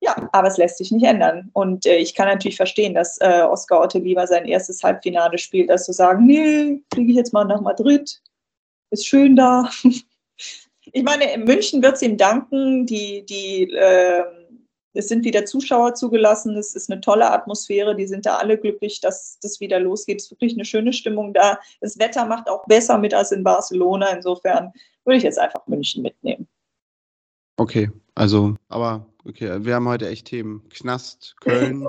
Ja, 0.00 0.28
aber 0.32 0.48
es 0.48 0.58
lässt 0.58 0.78
sich 0.78 0.90
nicht 0.90 1.06
ändern. 1.06 1.50
Und 1.52 1.86
äh, 1.86 1.96
ich 1.96 2.14
kann 2.14 2.26
natürlich 2.26 2.56
verstehen, 2.56 2.92
dass 2.92 3.18
äh, 3.20 3.42
Oskar 3.42 3.80
Otte 3.80 4.00
lieber 4.00 4.26
sein 4.26 4.46
erstes 4.46 4.82
Halbfinale 4.82 5.38
spielt, 5.38 5.70
als 5.70 5.86
zu 5.86 5.92
sagen, 5.92 6.26
nee, 6.26 6.82
fliege 6.92 7.12
ich 7.12 7.16
jetzt 7.16 7.32
mal 7.32 7.44
nach 7.44 7.60
Madrid. 7.60 8.20
Ist 8.90 9.06
schön 9.06 9.36
da. 9.36 9.70
ich 10.90 11.02
meine, 11.02 11.32
in 11.32 11.44
München 11.44 11.82
wird 11.82 11.94
es 11.94 12.02
ihm 12.02 12.16
danken. 12.16 12.86
Die, 12.86 13.24
die, 13.24 13.70
äh, 13.72 14.24
es 14.94 15.08
sind 15.08 15.24
wieder 15.24 15.44
Zuschauer 15.44 15.94
zugelassen. 15.94 16.56
Es 16.56 16.74
ist 16.74 16.90
eine 16.90 17.00
tolle 17.00 17.30
Atmosphäre. 17.30 17.94
Die 17.94 18.06
sind 18.06 18.26
da 18.26 18.36
alle 18.36 18.58
glücklich, 18.58 19.00
dass 19.00 19.38
das 19.40 19.60
wieder 19.60 19.78
losgeht. 19.78 20.18
Es 20.18 20.24
ist 20.26 20.30
wirklich 20.32 20.54
eine 20.54 20.64
schöne 20.64 20.92
Stimmung 20.92 21.32
da. 21.32 21.58
Das 21.80 21.98
Wetter 21.98 22.26
macht 22.26 22.48
auch 22.48 22.66
besser 22.66 22.98
mit 22.98 23.14
als 23.14 23.32
in 23.32 23.44
Barcelona. 23.44 24.08
Insofern 24.08 24.72
würde 25.04 25.18
ich 25.18 25.22
jetzt 25.22 25.38
einfach 25.38 25.66
München 25.66 26.02
mitnehmen. 26.02 26.48
Okay, 27.56 27.90
also, 28.14 28.56
aber 28.68 29.06
okay, 29.24 29.64
wir 29.64 29.74
haben 29.74 29.88
heute 29.88 30.08
echt 30.08 30.26
Themen. 30.26 30.68
Knast, 30.70 31.36
Köln. 31.40 31.86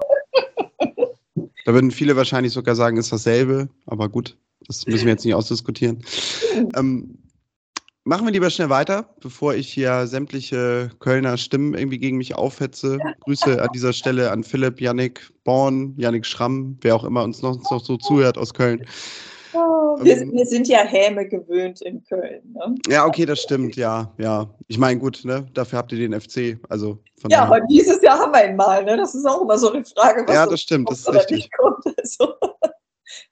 da 1.65 1.73
würden 1.73 1.91
viele 1.91 2.15
wahrscheinlich 2.15 2.53
sogar 2.53 2.75
sagen, 2.75 2.97
ist 2.97 3.12
dasselbe, 3.12 3.69
aber 3.86 4.10
gut, 4.10 4.38
das 4.67 4.86
müssen 4.86 5.06
wir 5.06 5.13
jetzt 5.13 5.25
nicht 5.25 5.36
ausdiskutieren. 5.36 6.03
Ähm, 6.75 7.17
machen 8.06 8.26
wir 8.26 8.34
lieber 8.34 8.50
schnell 8.50 8.70
weiter, 8.70 9.10
bevor 9.22 9.54
ich 9.56 9.72
hier 9.72 10.08
sämtliche 10.08 10.89
Kölner 11.00 11.38
Stimmen 11.38 11.74
irgendwie 11.74 12.00
gegen 12.00 12.18
mich 12.18 12.36
aufhetze. 12.36 12.98
Grüße 13.22 13.62
an 13.62 13.70
dieser 13.74 13.94
Stelle 13.94 14.32
an 14.32 14.44
Philipp, 14.44 14.82
Yannick 14.82 15.32
Born, 15.44 15.94
Yannick 15.98 16.26
Schramm, 16.26 16.78
wer 16.82 16.96
auch 16.96 17.04
immer 17.04 17.24
uns 17.24 17.42
noch, 17.42 17.58
noch 17.72 17.84
so 17.84 17.98
zuhört 17.98 18.38
aus 18.38 18.54
Köln. 18.54 18.86
Oh, 19.56 19.98
wir, 20.02 20.18
ähm, 20.18 20.32
wir, 20.34 20.46
sind 20.48 20.68
ja 20.68 20.80
Häme 20.80 21.28
gewöhnt 21.28 21.82
in 21.82 22.04
Köln. 22.06 22.42
Ne? 22.54 22.76
Ja, 22.88 23.06
okay, 23.06 23.26
das 23.26 23.39
stimmt, 23.39 23.76
ja, 23.76 24.12
ja. 24.18 24.50
Ich 24.68 24.80
meine, 24.80 25.00
gut, 25.00 25.22
ne, 25.26 25.46
dafür 25.54 25.78
habt 25.78 25.92
ihr 25.92 26.00
den 26.00 26.20
FC. 26.20 26.60
Also 26.70 26.98
ja, 27.30 27.44
aber 27.44 27.62
dieses 27.70 28.02
Jahr 28.02 28.18
haben 28.18 28.34
wir 28.34 28.50
ihn 28.50 28.56
mal, 28.56 28.84
ne? 28.84 28.98
Das 28.98 29.13
ist 29.13 29.26
auch 29.26 29.42
immer 29.42 29.58
so 29.58 29.72
eine 29.72 29.86
Frage, 29.86 30.24
was 30.28 30.36
Ja, 30.36 30.48
das 30.48 30.62
stimmt, 30.62 30.89
das 30.89 31.02
ist 31.02 31.13
richtig. 31.13 31.50
Also. 31.98 32.34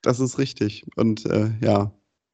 Das 0.03 0.19
ist 0.19 0.37
richtig. 0.37 0.85
Und 0.95 1.25
äh, 1.25 1.49
ja, 1.61 1.91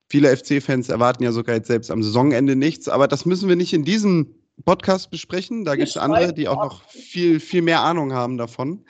viele 0.09 0.35
FC-Fans 0.35 0.89
erwarten 0.89 1.23
ja 1.23 1.31
sogar 1.31 1.55
jetzt 1.55 1.67
selbst 1.67 1.91
am 1.91 2.03
Saisonende 2.03 2.55
nichts, 2.55 2.87
aber 2.87 3.07
das 3.07 3.25
müssen 3.25 3.49
wir 3.49 3.55
nicht 3.55 3.73
in 3.73 3.83
diesem 3.83 4.35
Podcast 4.65 5.11
besprechen. 5.11 5.65
Da 5.65 5.75
gibt 5.75 5.89
es 5.89 5.97
andere, 5.97 6.33
die 6.33 6.47
auch 6.47 6.63
noch 6.63 6.89
viel, 6.89 7.39
viel 7.39 7.61
mehr 7.61 7.81
Ahnung 7.81 8.13
haben 8.13 8.37
davon. 8.37 8.83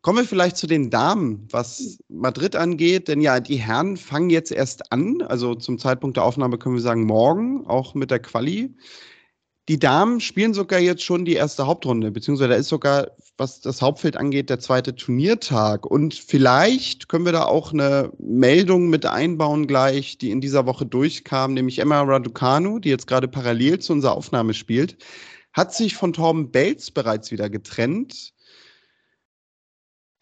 Kommen 0.00 0.18
wir 0.18 0.24
vielleicht 0.24 0.56
zu 0.56 0.66
den 0.66 0.90
Damen, 0.90 1.46
was 1.52 1.98
Madrid 2.08 2.56
angeht, 2.56 3.06
denn 3.06 3.20
ja, 3.20 3.38
die 3.38 3.56
Herren 3.56 3.96
fangen 3.96 4.30
jetzt 4.30 4.50
erst 4.50 4.90
an, 4.90 5.22
also 5.22 5.54
zum 5.54 5.78
Zeitpunkt 5.78 6.16
der 6.16 6.24
Aufnahme 6.24 6.58
können 6.58 6.74
wir 6.74 6.82
sagen 6.82 7.04
morgen, 7.04 7.66
auch 7.66 7.94
mit 7.94 8.10
der 8.10 8.18
Quali. 8.18 8.74
Die 9.68 9.78
Damen 9.78 10.20
spielen 10.20 10.54
sogar 10.54 10.80
jetzt 10.80 11.04
schon 11.04 11.24
die 11.24 11.34
erste 11.34 11.68
Hauptrunde, 11.68 12.10
beziehungsweise 12.10 12.48
da 12.48 12.56
ist 12.56 12.68
sogar, 12.68 13.12
was 13.36 13.60
das 13.60 13.82
Hauptfeld 13.82 14.16
angeht, 14.16 14.50
der 14.50 14.60
zweite 14.60 14.94
Turniertag. 14.94 15.86
Und 15.86 16.14
vielleicht 16.14 17.08
können 17.08 17.24
wir 17.24 17.32
da 17.32 17.44
auch 17.44 17.72
eine 17.72 18.12
Meldung 18.18 18.90
mit 18.90 19.06
einbauen 19.06 19.66
gleich, 19.66 20.18
die 20.18 20.30
in 20.30 20.40
dieser 20.40 20.66
Woche 20.66 20.86
durchkam, 20.86 21.54
nämlich 21.54 21.78
Emma 21.78 22.02
Raducanu, 22.02 22.78
die 22.78 22.90
jetzt 22.90 23.06
gerade 23.06 23.28
parallel 23.28 23.78
zu 23.78 23.92
unserer 23.92 24.16
Aufnahme 24.16 24.54
spielt, 24.54 24.96
hat 25.52 25.74
sich 25.74 25.96
von 25.96 26.12
Torben 26.12 26.50
Belz 26.50 26.90
bereits 26.90 27.30
wieder 27.30 27.50
getrennt 27.50 28.32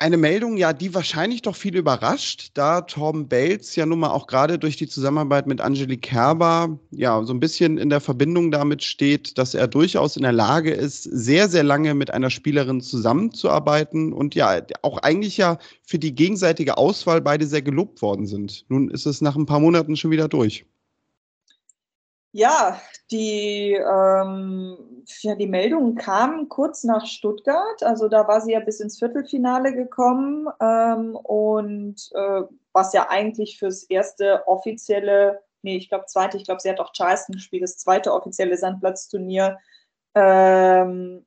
eine 0.01 0.17
Meldung, 0.17 0.57
ja, 0.57 0.73
die 0.73 0.95
wahrscheinlich 0.95 1.43
doch 1.43 1.55
viel 1.55 1.77
überrascht, 1.77 2.53
da 2.55 2.81
Torben 2.81 3.29
Belz 3.29 3.77
ja 3.77 3.85
nun 3.85 4.01
mal 4.01 4.11
auch 4.11 4.27
gerade 4.27 4.59
durch 4.59 4.79
die 4.79 4.89
Zusammenarbeit 4.89 5.47
mit 5.47 5.61
Angelique 5.61 6.01
Kerber 6.01 6.79
ja 6.91 7.23
so 7.23 7.35
ein 7.35 7.41
bisschen 7.41 7.77
in 7.77 7.91
der 7.91 8.01
Verbindung 8.01 8.51
damit 8.51 8.83
steht, 8.83 9.37
dass 9.37 9.53
er 9.53 9.69
durchaus 9.69 10.17
in 10.17 10.23
der 10.23 10.33
Lage 10.33 10.71
ist, 10.73 11.03
sehr, 11.03 11.49
sehr 11.51 11.65
lange 11.65 11.93
mit 11.95 12.11
einer 12.13 12.31
Spielerin 12.31 12.81
zusammenzuarbeiten 12.81 14.15
und 14.15 14.35
ja 14.35 14.63
auch 14.81 14.97
eigentlich 14.99 15.37
ja 15.37 15.59
für 15.83 15.99
die 15.99 16.15
gegenseitige 16.15 16.79
Auswahl 16.79 17.21
beide 17.21 17.47
sehr 17.47 17.63
gelobt 17.63 18.01
worden 18.01 18.27
sind. 18.27 18.65
Nun 18.71 18.89
ist 18.89 19.05
es 19.05 19.21
nach 19.21 19.37
ein 19.37 19.47
paar 19.47 19.61
Monaten 19.61 19.97
schon 19.97 20.11
wieder 20.11 20.29
durch. 20.29 20.65
Ja, 22.33 22.81
die, 23.11 23.73
ähm, 23.73 25.05
ja, 25.23 25.35
die 25.35 25.49
Meldungen 25.49 25.97
kamen 25.97 26.49
kurz 26.49 26.85
nach 26.85 27.05
Stuttgart. 27.05 27.83
Also 27.83 28.09
da 28.09 28.29
war 28.29 28.41
sie 28.41 28.53
ja 28.53 28.61
bis 28.61 28.79
ins 28.79 29.01
Viertelfinale 29.01 29.75
gekommen. 29.75 30.47
Ähm, 30.61 31.17
und 31.17 31.97
äh, 32.15 32.43
was 32.73 32.93
ja 32.93 33.09
eigentlich 33.11 33.59
fürs 33.59 33.83
erste 33.83 34.47
offizielle, 34.47 35.43
nee, 35.63 35.77
ich 35.77 35.89
glaube 35.89 36.07
zweite, 36.07 36.37
ich 36.37 36.45
glaube, 36.45 36.61
sie 36.61 36.71
hat 36.71 36.79
auch 36.79 36.93
Charleston 36.93 37.35
gespielt, 37.35 37.65
das 37.65 37.79
zweite 37.79 38.13
offizielle 38.13 38.57
Sandplatzturnier, 38.57 39.59
ähm, 40.15 41.27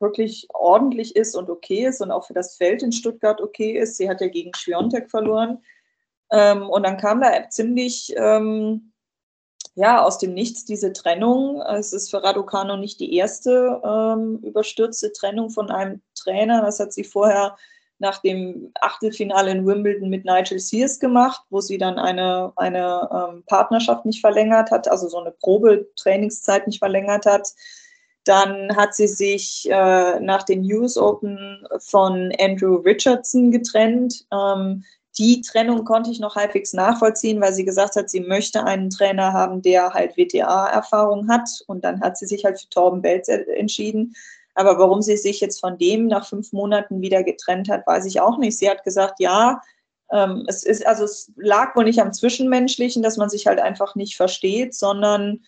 wirklich 0.00 0.48
ordentlich 0.52 1.14
ist 1.14 1.36
und 1.36 1.50
okay 1.50 1.86
ist 1.86 2.00
und 2.00 2.10
auch 2.10 2.26
für 2.26 2.34
das 2.34 2.56
Feld 2.56 2.82
in 2.82 2.90
Stuttgart 2.90 3.40
okay 3.40 3.78
ist. 3.78 3.96
Sie 3.96 4.08
hat 4.08 4.20
ja 4.20 4.26
gegen 4.28 4.52
Schwiontek 4.54 5.08
verloren. 5.08 5.62
Ähm, 6.32 6.68
und 6.68 6.84
dann 6.84 6.96
kam 6.96 7.20
da 7.20 7.48
ziemlich 7.50 8.12
ähm, 8.16 8.91
ja, 9.74 10.02
aus 10.02 10.18
dem 10.18 10.34
Nichts 10.34 10.64
diese 10.64 10.92
Trennung. 10.92 11.62
Es 11.62 11.92
ist 11.92 12.10
für 12.10 12.22
Raducano 12.22 12.76
nicht 12.76 13.00
die 13.00 13.14
erste 13.16 13.80
ähm, 13.84 14.38
überstürzte 14.42 15.12
Trennung 15.12 15.50
von 15.50 15.70
einem 15.70 16.02
Trainer. 16.14 16.62
Das 16.62 16.78
hat 16.78 16.92
sie 16.92 17.04
vorher 17.04 17.56
nach 17.98 18.18
dem 18.18 18.72
Achtelfinale 18.80 19.52
in 19.52 19.66
Wimbledon 19.66 20.10
mit 20.10 20.24
Nigel 20.24 20.58
Sears 20.58 20.98
gemacht, 20.98 21.42
wo 21.50 21.60
sie 21.60 21.78
dann 21.78 21.98
eine, 21.98 22.52
eine 22.56 23.08
ähm, 23.12 23.44
Partnerschaft 23.46 24.04
nicht 24.04 24.20
verlängert 24.20 24.70
hat, 24.70 24.88
also 24.88 25.08
so 25.08 25.18
eine 25.18 25.30
Probetrainingszeit 25.30 26.66
nicht 26.66 26.80
verlängert 26.80 27.24
hat. 27.24 27.48
Dann 28.24 28.76
hat 28.76 28.94
sie 28.94 29.06
sich 29.06 29.68
äh, 29.70 30.20
nach 30.20 30.42
den 30.42 30.62
News 30.62 30.98
Open 30.98 31.66
von 31.78 32.32
Andrew 32.38 32.76
Richardson 32.76 33.50
getrennt. 33.50 34.26
Ähm, 34.32 34.84
die 35.18 35.42
Trennung 35.42 35.84
konnte 35.84 36.10
ich 36.10 36.20
noch 36.20 36.36
halbwegs 36.36 36.72
nachvollziehen, 36.72 37.40
weil 37.40 37.52
sie 37.52 37.64
gesagt 37.64 37.96
hat, 37.96 38.08
sie 38.08 38.20
möchte 38.20 38.64
einen 38.64 38.90
Trainer 38.90 39.32
haben, 39.32 39.60
der 39.60 39.92
halt 39.92 40.16
WTA-Erfahrung 40.16 41.28
hat. 41.28 41.48
Und 41.66 41.84
dann 41.84 42.00
hat 42.00 42.16
sie 42.16 42.26
sich 42.26 42.44
halt 42.44 42.60
für 42.60 42.68
Torben 42.70 43.02
Belz 43.02 43.28
entschieden. 43.28 44.14
Aber 44.54 44.78
warum 44.78 45.02
sie 45.02 45.16
sich 45.16 45.40
jetzt 45.40 45.60
von 45.60 45.78
dem 45.78 46.06
nach 46.06 46.26
fünf 46.26 46.52
Monaten 46.52 47.00
wieder 47.00 47.22
getrennt 47.22 47.68
hat, 47.68 47.86
weiß 47.86 48.06
ich 48.06 48.20
auch 48.20 48.38
nicht. 48.38 48.58
Sie 48.58 48.68
hat 48.68 48.84
gesagt, 48.84 49.20
ja, 49.20 49.60
ähm, 50.10 50.44
es 50.46 50.62
ist, 50.62 50.86
also 50.86 51.04
es 51.04 51.32
lag 51.36 51.74
wohl 51.74 51.84
nicht 51.84 52.00
am 52.00 52.12
Zwischenmenschlichen, 52.12 53.02
dass 53.02 53.16
man 53.16 53.30
sich 53.30 53.46
halt 53.46 53.60
einfach 53.60 53.94
nicht 53.94 54.16
versteht, 54.16 54.74
sondern 54.74 55.40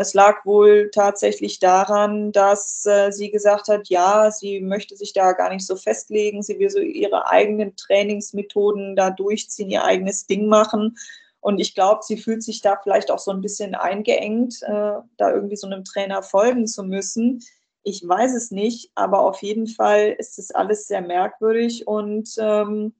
es 0.00 0.12
lag 0.12 0.44
wohl 0.44 0.90
tatsächlich 0.90 1.58
daran, 1.58 2.32
dass 2.32 2.84
äh, 2.84 3.10
sie 3.10 3.30
gesagt 3.30 3.68
hat, 3.68 3.88
ja, 3.88 4.30
sie 4.30 4.60
möchte 4.60 4.96
sich 4.96 5.12
da 5.12 5.32
gar 5.32 5.48
nicht 5.50 5.66
so 5.66 5.76
festlegen, 5.76 6.42
sie 6.42 6.58
will 6.58 6.68
so 6.68 6.78
ihre 6.78 7.28
eigenen 7.28 7.76
Trainingsmethoden 7.76 8.96
da 8.96 9.10
durchziehen, 9.10 9.70
ihr 9.70 9.84
eigenes 9.84 10.26
Ding 10.26 10.46
machen. 10.46 10.96
Und 11.40 11.58
ich 11.58 11.74
glaube, 11.74 12.02
sie 12.02 12.16
fühlt 12.16 12.42
sich 12.42 12.60
da 12.60 12.78
vielleicht 12.82 13.10
auch 13.10 13.18
so 13.18 13.30
ein 13.30 13.40
bisschen 13.40 13.74
eingeengt, 13.74 14.62
äh, 14.62 14.94
da 15.16 15.32
irgendwie 15.32 15.56
so 15.56 15.66
einem 15.66 15.84
Trainer 15.84 16.22
folgen 16.22 16.66
zu 16.66 16.84
müssen. 16.84 17.42
Ich 17.82 18.06
weiß 18.06 18.34
es 18.34 18.50
nicht, 18.52 18.92
aber 18.94 19.22
auf 19.22 19.42
jeden 19.42 19.66
Fall 19.66 20.14
ist 20.18 20.38
es 20.38 20.52
alles 20.52 20.86
sehr 20.86 21.00
merkwürdig 21.00 21.86
und 21.86 22.30
ähm, 22.38 22.94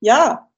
ja, 0.00 0.49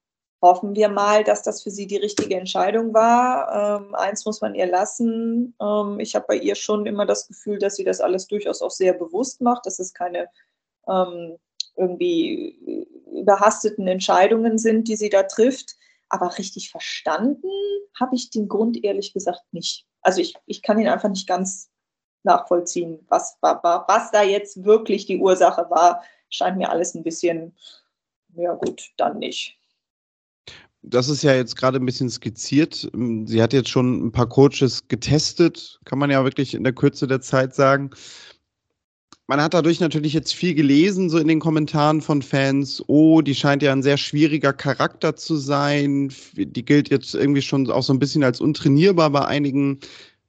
hoffen 0.43 0.75
wir 0.75 0.89
mal, 0.89 1.23
dass 1.23 1.41
das 1.41 1.63
für 1.63 1.71
sie 1.71 1.87
die 1.87 1.97
richtige 1.97 2.35
Entscheidung 2.35 2.93
war. 2.93 3.79
Ähm, 3.81 3.95
eins 3.95 4.25
muss 4.25 4.41
man 4.41 4.53
ihr 4.55 4.67
lassen. 4.67 5.55
Ähm, 5.59 5.99
ich 6.01 6.15
habe 6.15 6.25
bei 6.27 6.35
ihr 6.35 6.55
schon 6.55 6.85
immer 6.85 7.05
das 7.05 7.27
Gefühl, 7.27 7.59
dass 7.59 7.77
sie 7.77 7.85
das 7.85 8.01
alles 8.01 8.27
durchaus 8.27 8.61
auch 8.61 8.69
sehr 8.69 8.93
bewusst 8.93 9.41
macht, 9.41 9.65
dass 9.65 9.79
es 9.79 9.93
keine 9.93 10.27
ähm, 10.87 11.37
irgendwie 11.77 12.87
überhasteten 13.11 13.87
Entscheidungen 13.87 14.57
sind, 14.57 14.89
die 14.89 14.97
sie 14.97 15.09
da 15.09 15.23
trifft. 15.23 15.77
Aber 16.09 16.37
richtig 16.37 16.69
verstanden 16.69 17.49
habe 17.97 18.15
ich 18.15 18.29
den 18.29 18.49
Grund 18.49 18.83
ehrlich 18.83 19.13
gesagt 19.13 19.45
nicht. 19.51 19.87
Also 20.01 20.19
ich, 20.19 20.35
ich 20.45 20.61
kann 20.61 20.77
ihn 20.77 20.89
einfach 20.89 21.09
nicht 21.09 21.27
ganz 21.27 21.69
nachvollziehen, 22.23 23.05
was, 23.07 23.37
was 23.41 24.11
da 24.11 24.21
jetzt 24.21 24.65
wirklich 24.65 25.05
die 25.05 25.19
Ursache 25.19 25.69
war. 25.69 26.03
Scheint 26.29 26.57
mir 26.57 26.69
alles 26.69 26.95
ein 26.95 27.03
bisschen, 27.03 27.55
ja 28.35 28.53
gut, 28.55 28.91
dann 28.97 29.19
nicht 29.19 29.57
das 30.83 31.09
ist 31.09 31.23
ja 31.23 31.33
jetzt 31.33 31.55
gerade 31.55 31.79
ein 31.79 31.85
bisschen 31.85 32.09
skizziert. 32.09 32.89
Ähm, 32.93 33.25
sie 33.25 33.41
hat 33.41 33.53
jetzt 33.53 33.69
schon 33.69 34.05
ein 34.05 34.11
paar 34.11 34.29
Coaches 34.29 34.87
getestet, 34.87 35.79
kann 35.85 35.99
man 35.99 36.11
ja 36.11 36.23
wirklich 36.23 36.53
in 36.53 36.63
der 36.63 36.73
Kürze 36.73 37.07
der 37.07 37.21
Zeit 37.21 37.55
sagen. 37.55 37.91
Man 39.27 39.41
hat 39.41 39.53
dadurch 39.53 39.79
natürlich 39.79 40.13
jetzt 40.13 40.35
viel 40.35 40.53
gelesen, 40.53 41.09
so 41.09 41.17
in 41.17 41.29
den 41.29 41.39
Kommentaren 41.39 42.01
von 42.01 42.21
Fans. 42.21 42.83
Oh, 42.87 43.21
die 43.21 43.35
scheint 43.35 43.63
ja 43.63 43.71
ein 43.71 43.81
sehr 43.81 43.97
schwieriger 43.97 44.51
Charakter 44.51 45.15
zu 45.15 45.37
sein. 45.37 46.13
Die 46.35 46.65
gilt 46.65 46.89
jetzt 46.89 47.15
irgendwie 47.15 47.41
schon 47.41 47.71
auch 47.71 47.83
so 47.83 47.93
ein 47.93 47.99
bisschen 47.99 48.23
als 48.23 48.41
untrainierbar 48.41 49.09
bei 49.11 49.25
einigen. 49.25 49.79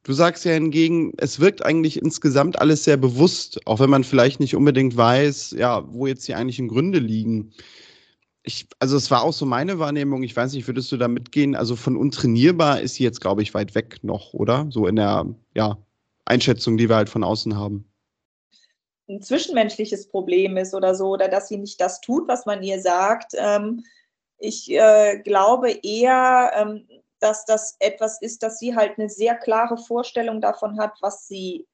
Du 0.05 0.13
sagst 0.13 0.45
ja 0.45 0.53
hingegen, 0.53 1.13
es 1.17 1.41
wirkt 1.41 1.65
eigentlich 1.67 2.01
insgesamt 2.01 2.61
alles 2.61 2.85
sehr 2.85 2.97
bewusst, 2.97 3.67
auch 3.67 3.81
wenn 3.81 3.91
man 3.91 4.05
vielleicht 4.05 4.39
nicht 4.39 4.55
unbedingt 4.55 4.97
weiß, 4.97 5.57
ja, 5.59 5.85
wo 5.93 6.07
jetzt 6.07 6.29
die 6.29 6.37
eigentlichen 6.37 6.69
Gründe 6.69 7.01
liegen 7.01 7.51
ich, 8.45 8.69
also 8.79 8.97
es 8.97 9.11
war 9.11 9.23
auch 9.23 9.33
so 9.33 9.47
meine 9.47 9.79
Wahrnehmung, 9.79 10.23
ich 10.23 10.37
weiß 10.37 10.53
nicht, 10.53 10.67
würdest 10.67 10.93
du 10.93 10.99
da 10.99 11.09
mitgehen? 11.09 11.57
Also 11.57 11.77
von 11.77 11.97
untrainierbar 11.97 12.81
ist 12.81 12.97
sie 12.97 13.05
jetzt, 13.05 13.23
glaube 13.23 13.43
ich, 13.43 13.55
weit 13.55 13.75
weg 13.75 13.99
noch, 14.03 14.35
oder? 14.35 14.67
So 14.71 14.87
in 14.87 14.97
der 14.97 15.27
ja, 15.55 15.79
Einschätzung, 16.27 16.77
die 16.77 16.89
wir 16.89 16.97
halt 16.97 17.09
von 17.09 17.25
außen 17.25 17.57
haben. 17.57 17.91
ein 19.09 19.23
zwischenmenschliches 19.23 20.09
Problem 20.09 20.59
ist 20.59 20.75
oder 20.75 20.95
so, 20.95 21.09
oder 21.09 21.29
dass 21.29 21.49
sie 21.49 21.57
nicht 21.57 21.81
das 21.81 22.01
tut, 22.03 22.29
was 22.29 22.45
man 22.45 22.63
ihr 22.63 22.81
sagt. 22.81 23.33
Ähm, 23.37 23.85
ich 24.39 24.71
äh, 24.71 25.21
glaube 25.25 25.71
eher, 25.83 26.53
ähm, 26.55 26.87
dass 27.21 27.47
das 27.47 27.77
etwas 27.81 28.21
ist, 28.21 28.43
dass 28.43 28.59
sie 28.59 28.77
halt 28.77 28.99
eine 28.99 29.09
sehr 29.09 29.37
klare 29.37 29.79
Vorstellung 29.79 30.43
davon 30.43 30.79
hat, 30.79 30.99
was 31.01 31.27
sie 31.27 31.67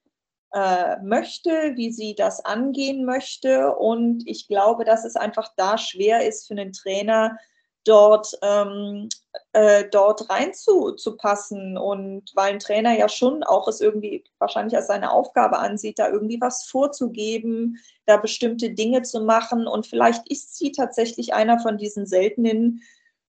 äh, 0.52 0.96
möchte, 1.02 1.72
wie 1.76 1.92
sie 1.92 2.14
das 2.14 2.44
angehen 2.44 3.04
möchte. 3.04 3.74
Und 3.74 4.22
ich 4.26 4.48
glaube, 4.48 4.84
dass 4.84 5.04
es 5.04 5.16
einfach 5.16 5.52
da 5.56 5.78
schwer 5.78 6.26
ist 6.26 6.48
für 6.48 6.54
einen 6.54 6.72
Trainer, 6.72 7.38
dort, 7.84 8.38
ähm, 8.42 9.08
äh, 9.52 9.84
dort 9.90 10.28
reinzupassen. 10.28 11.78
Und 11.78 12.30
weil 12.34 12.54
ein 12.54 12.58
Trainer 12.58 12.96
ja 12.96 13.08
schon 13.08 13.42
auch 13.42 13.68
es 13.68 13.80
irgendwie 13.80 14.24
wahrscheinlich 14.38 14.76
als 14.76 14.86
seine 14.86 15.12
Aufgabe 15.12 15.58
ansieht, 15.58 15.98
da 15.98 16.08
irgendwie 16.08 16.40
was 16.40 16.64
vorzugeben, 16.64 17.78
da 18.06 18.16
bestimmte 18.16 18.70
Dinge 18.70 19.02
zu 19.02 19.20
machen. 19.20 19.66
Und 19.66 19.86
vielleicht 19.86 20.28
ist 20.30 20.56
sie 20.56 20.72
tatsächlich 20.72 21.34
einer 21.34 21.58
von 21.60 21.78
diesen 21.78 22.06
seltenen 22.06 22.82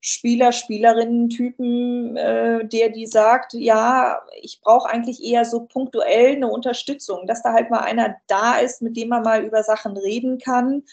Spieler, 0.03 0.51
Spielerinnen-Typen, 0.51 2.17
äh, 2.17 2.65
der 2.65 2.89
die 2.89 3.05
sagt, 3.05 3.53
ja, 3.53 4.23
ich 4.41 4.59
brauche 4.61 4.89
eigentlich 4.89 5.23
eher 5.23 5.45
so 5.45 5.65
punktuell 5.65 6.35
eine 6.35 6.47
Unterstützung, 6.47 7.27
dass 7.27 7.43
da 7.43 7.53
halt 7.53 7.69
mal 7.69 7.81
einer 7.81 8.15
da 8.27 8.57
ist, 8.57 8.81
mit 8.81 8.97
dem 8.97 9.09
man 9.09 9.21
mal 9.21 9.45
über 9.45 9.61
Sachen 9.61 9.95
reden 9.95 10.39
kann. 10.39 10.83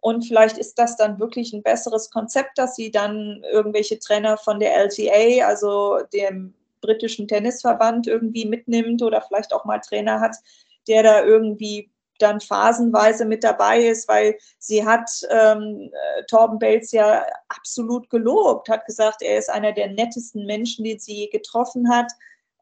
Und 0.00 0.26
vielleicht 0.26 0.58
ist 0.58 0.78
das 0.80 0.96
dann 0.96 1.20
wirklich 1.20 1.52
ein 1.52 1.62
besseres 1.62 2.10
Konzept, 2.10 2.58
dass 2.58 2.74
sie 2.74 2.90
dann 2.90 3.44
irgendwelche 3.50 4.00
Trainer 4.00 4.36
von 4.36 4.58
der 4.58 4.76
LTA, 4.76 5.46
also 5.46 6.00
dem 6.12 6.52
britischen 6.80 7.28
Tennisverband, 7.28 8.08
irgendwie 8.08 8.46
mitnimmt 8.46 9.00
oder 9.00 9.20
vielleicht 9.22 9.52
auch 9.52 9.64
mal 9.64 9.78
Trainer 9.78 10.20
hat, 10.20 10.36
der 10.88 11.04
da 11.04 11.24
irgendwie 11.24 11.88
dann 12.18 12.40
phasenweise 12.40 13.24
mit 13.24 13.44
dabei 13.44 13.84
ist, 13.86 14.08
weil 14.08 14.36
sie 14.58 14.84
hat 14.84 15.10
ähm, 15.30 15.90
äh, 15.92 16.24
Torben 16.24 16.58
Belz 16.58 16.92
ja 16.92 17.24
absolut 17.48 18.08
gelobt, 18.10 18.68
hat 18.68 18.84
gesagt, 18.86 19.22
er 19.22 19.38
ist 19.38 19.50
einer 19.50 19.72
der 19.72 19.88
nettesten 19.88 20.46
Menschen, 20.46 20.84
die 20.84 20.98
sie 20.98 21.28
getroffen 21.30 21.90
hat. 21.90 22.12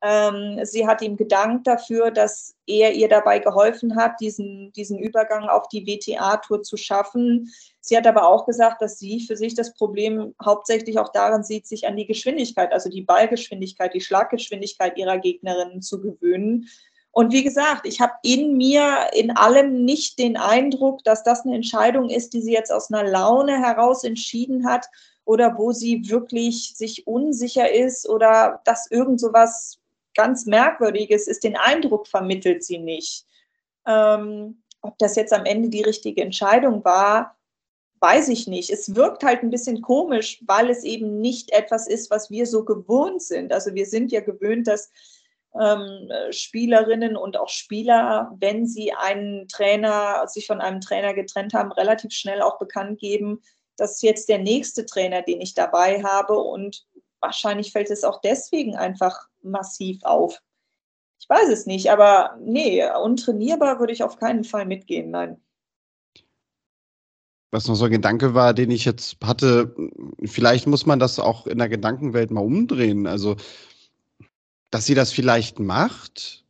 Ähm, 0.06 0.60
sie 0.64 0.86
hat 0.86 1.00
ihm 1.00 1.16
gedankt 1.16 1.66
dafür, 1.66 2.10
dass 2.10 2.54
er 2.66 2.92
ihr 2.92 3.08
dabei 3.08 3.38
geholfen 3.38 3.96
hat, 3.96 4.20
diesen, 4.20 4.70
diesen 4.72 4.98
Übergang 4.98 5.48
auf 5.48 5.68
die 5.68 5.86
WTA-Tour 5.86 6.62
zu 6.62 6.76
schaffen. 6.76 7.50
Sie 7.80 7.96
hat 7.96 8.06
aber 8.06 8.28
auch 8.28 8.44
gesagt, 8.44 8.82
dass 8.82 8.98
sie 8.98 9.20
für 9.20 9.36
sich 9.36 9.54
das 9.54 9.72
Problem 9.72 10.34
hauptsächlich 10.44 10.98
auch 10.98 11.10
darin 11.10 11.42
sieht, 11.42 11.66
sich 11.66 11.86
an 11.86 11.96
die 11.96 12.06
Geschwindigkeit, 12.06 12.70
also 12.70 12.90
die 12.90 13.00
Ballgeschwindigkeit, 13.00 13.94
die 13.94 14.02
Schlaggeschwindigkeit 14.02 14.98
ihrer 14.98 15.18
Gegnerinnen 15.18 15.80
zu 15.80 16.02
gewöhnen. 16.02 16.68
Und 17.14 17.32
wie 17.32 17.44
gesagt, 17.44 17.86
ich 17.86 18.00
habe 18.00 18.14
in 18.22 18.56
mir 18.56 19.06
in 19.12 19.30
allem 19.36 19.84
nicht 19.84 20.18
den 20.18 20.36
Eindruck, 20.36 21.04
dass 21.04 21.22
das 21.22 21.44
eine 21.44 21.54
Entscheidung 21.54 22.10
ist, 22.10 22.34
die 22.34 22.42
sie 22.42 22.52
jetzt 22.52 22.72
aus 22.72 22.92
einer 22.92 23.08
Laune 23.08 23.56
heraus 23.60 24.02
entschieden 24.02 24.68
hat 24.68 24.86
oder 25.24 25.56
wo 25.56 25.70
sie 25.70 26.10
wirklich 26.10 26.74
sich 26.76 27.06
unsicher 27.06 27.70
ist 27.70 28.08
oder 28.08 28.60
dass 28.64 28.90
irgend 28.90 29.20
so 29.20 29.32
was 29.32 29.78
ganz 30.16 30.44
Merkwürdiges 30.46 31.28
ist. 31.28 31.44
Den 31.44 31.56
Eindruck 31.56 32.08
vermittelt 32.08 32.64
sie 32.64 32.78
nicht. 32.78 33.24
Ähm, 33.86 34.64
ob 34.80 34.98
das 34.98 35.14
jetzt 35.14 35.32
am 35.32 35.44
Ende 35.44 35.68
die 35.68 35.82
richtige 35.82 36.20
Entscheidung 36.20 36.84
war, 36.84 37.36
weiß 38.00 38.26
ich 38.28 38.48
nicht. 38.48 38.70
Es 38.70 38.96
wirkt 38.96 39.22
halt 39.22 39.44
ein 39.44 39.50
bisschen 39.50 39.82
komisch, 39.82 40.42
weil 40.48 40.68
es 40.68 40.82
eben 40.82 41.20
nicht 41.20 41.52
etwas 41.52 41.86
ist, 41.86 42.10
was 42.10 42.28
wir 42.28 42.46
so 42.46 42.64
gewohnt 42.64 43.22
sind. 43.22 43.52
Also 43.52 43.72
wir 43.76 43.86
sind 43.86 44.10
ja 44.10 44.20
gewöhnt, 44.20 44.66
dass 44.66 44.90
ähm, 45.60 46.10
Spielerinnen 46.30 47.16
und 47.16 47.36
auch 47.36 47.48
Spieler, 47.48 48.32
wenn 48.38 48.66
sie 48.66 48.92
einen 48.92 49.48
Trainer, 49.48 50.26
sich 50.26 50.46
von 50.46 50.60
einem 50.60 50.80
Trainer 50.80 51.14
getrennt 51.14 51.54
haben, 51.54 51.72
relativ 51.72 52.12
schnell 52.12 52.42
auch 52.42 52.58
bekannt 52.58 52.98
geben, 52.98 53.40
das 53.76 53.92
ist 53.92 54.02
jetzt 54.02 54.28
der 54.28 54.38
nächste 54.38 54.86
Trainer, 54.86 55.22
den 55.22 55.40
ich 55.40 55.54
dabei 55.54 56.02
habe. 56.02 56.34
Und 56.38 56.86
wahrscheinlich 57.20 57.72
fällt 57.72 57.90
es 57.90 58.04
auch 58.04 58.20
deswegen 58.20 58.76
einfach 58.76 59.28
massiv 59.42 60.02
auf. 60.04 60.40
Ich 61.20 61.28
weiß 61.28 61.48
es 61.48 61.66
nicht, 61.66 61.90
aber 61.90 62.36
nee, 62.40 62.84
untrainierbar 62.84 63.80
würde 63.80 63.92
ich 63.92 64.02
auf 64.02 64.18
keinen 64.18 64.44
Fall 64.44 64.66
mitgehen, 64.66 65.10
nein. 65.10 65.40
Was 67.50 67.68
noch 67.68 67.76
so 67.76 67.84
ein 67.84 67.92
Gedanke 67.92 68.34
war, 68.34 68.52
den 68.52 68.70
ich 68.72 68.84
jetzt 68.84 69.16
hatte, 69.24 69.74
vielleicht 70.24 70.66
muss 70.66 70.86
man 70.86 70.98
das 70.98 71.20
auch 71.20 71.46
in 71.46 71.58
der 71.58 71.68
Gedankenwelt 71.68 72.32
mal 72.32 72.44
umdrehen. 72.44 73.06
Also 73.06 73.36
dass 74.74 74.86
sie 74.86 74.96
das 74.96 75.12
vielleicht 75.12 75.60
macht 75.60 76.44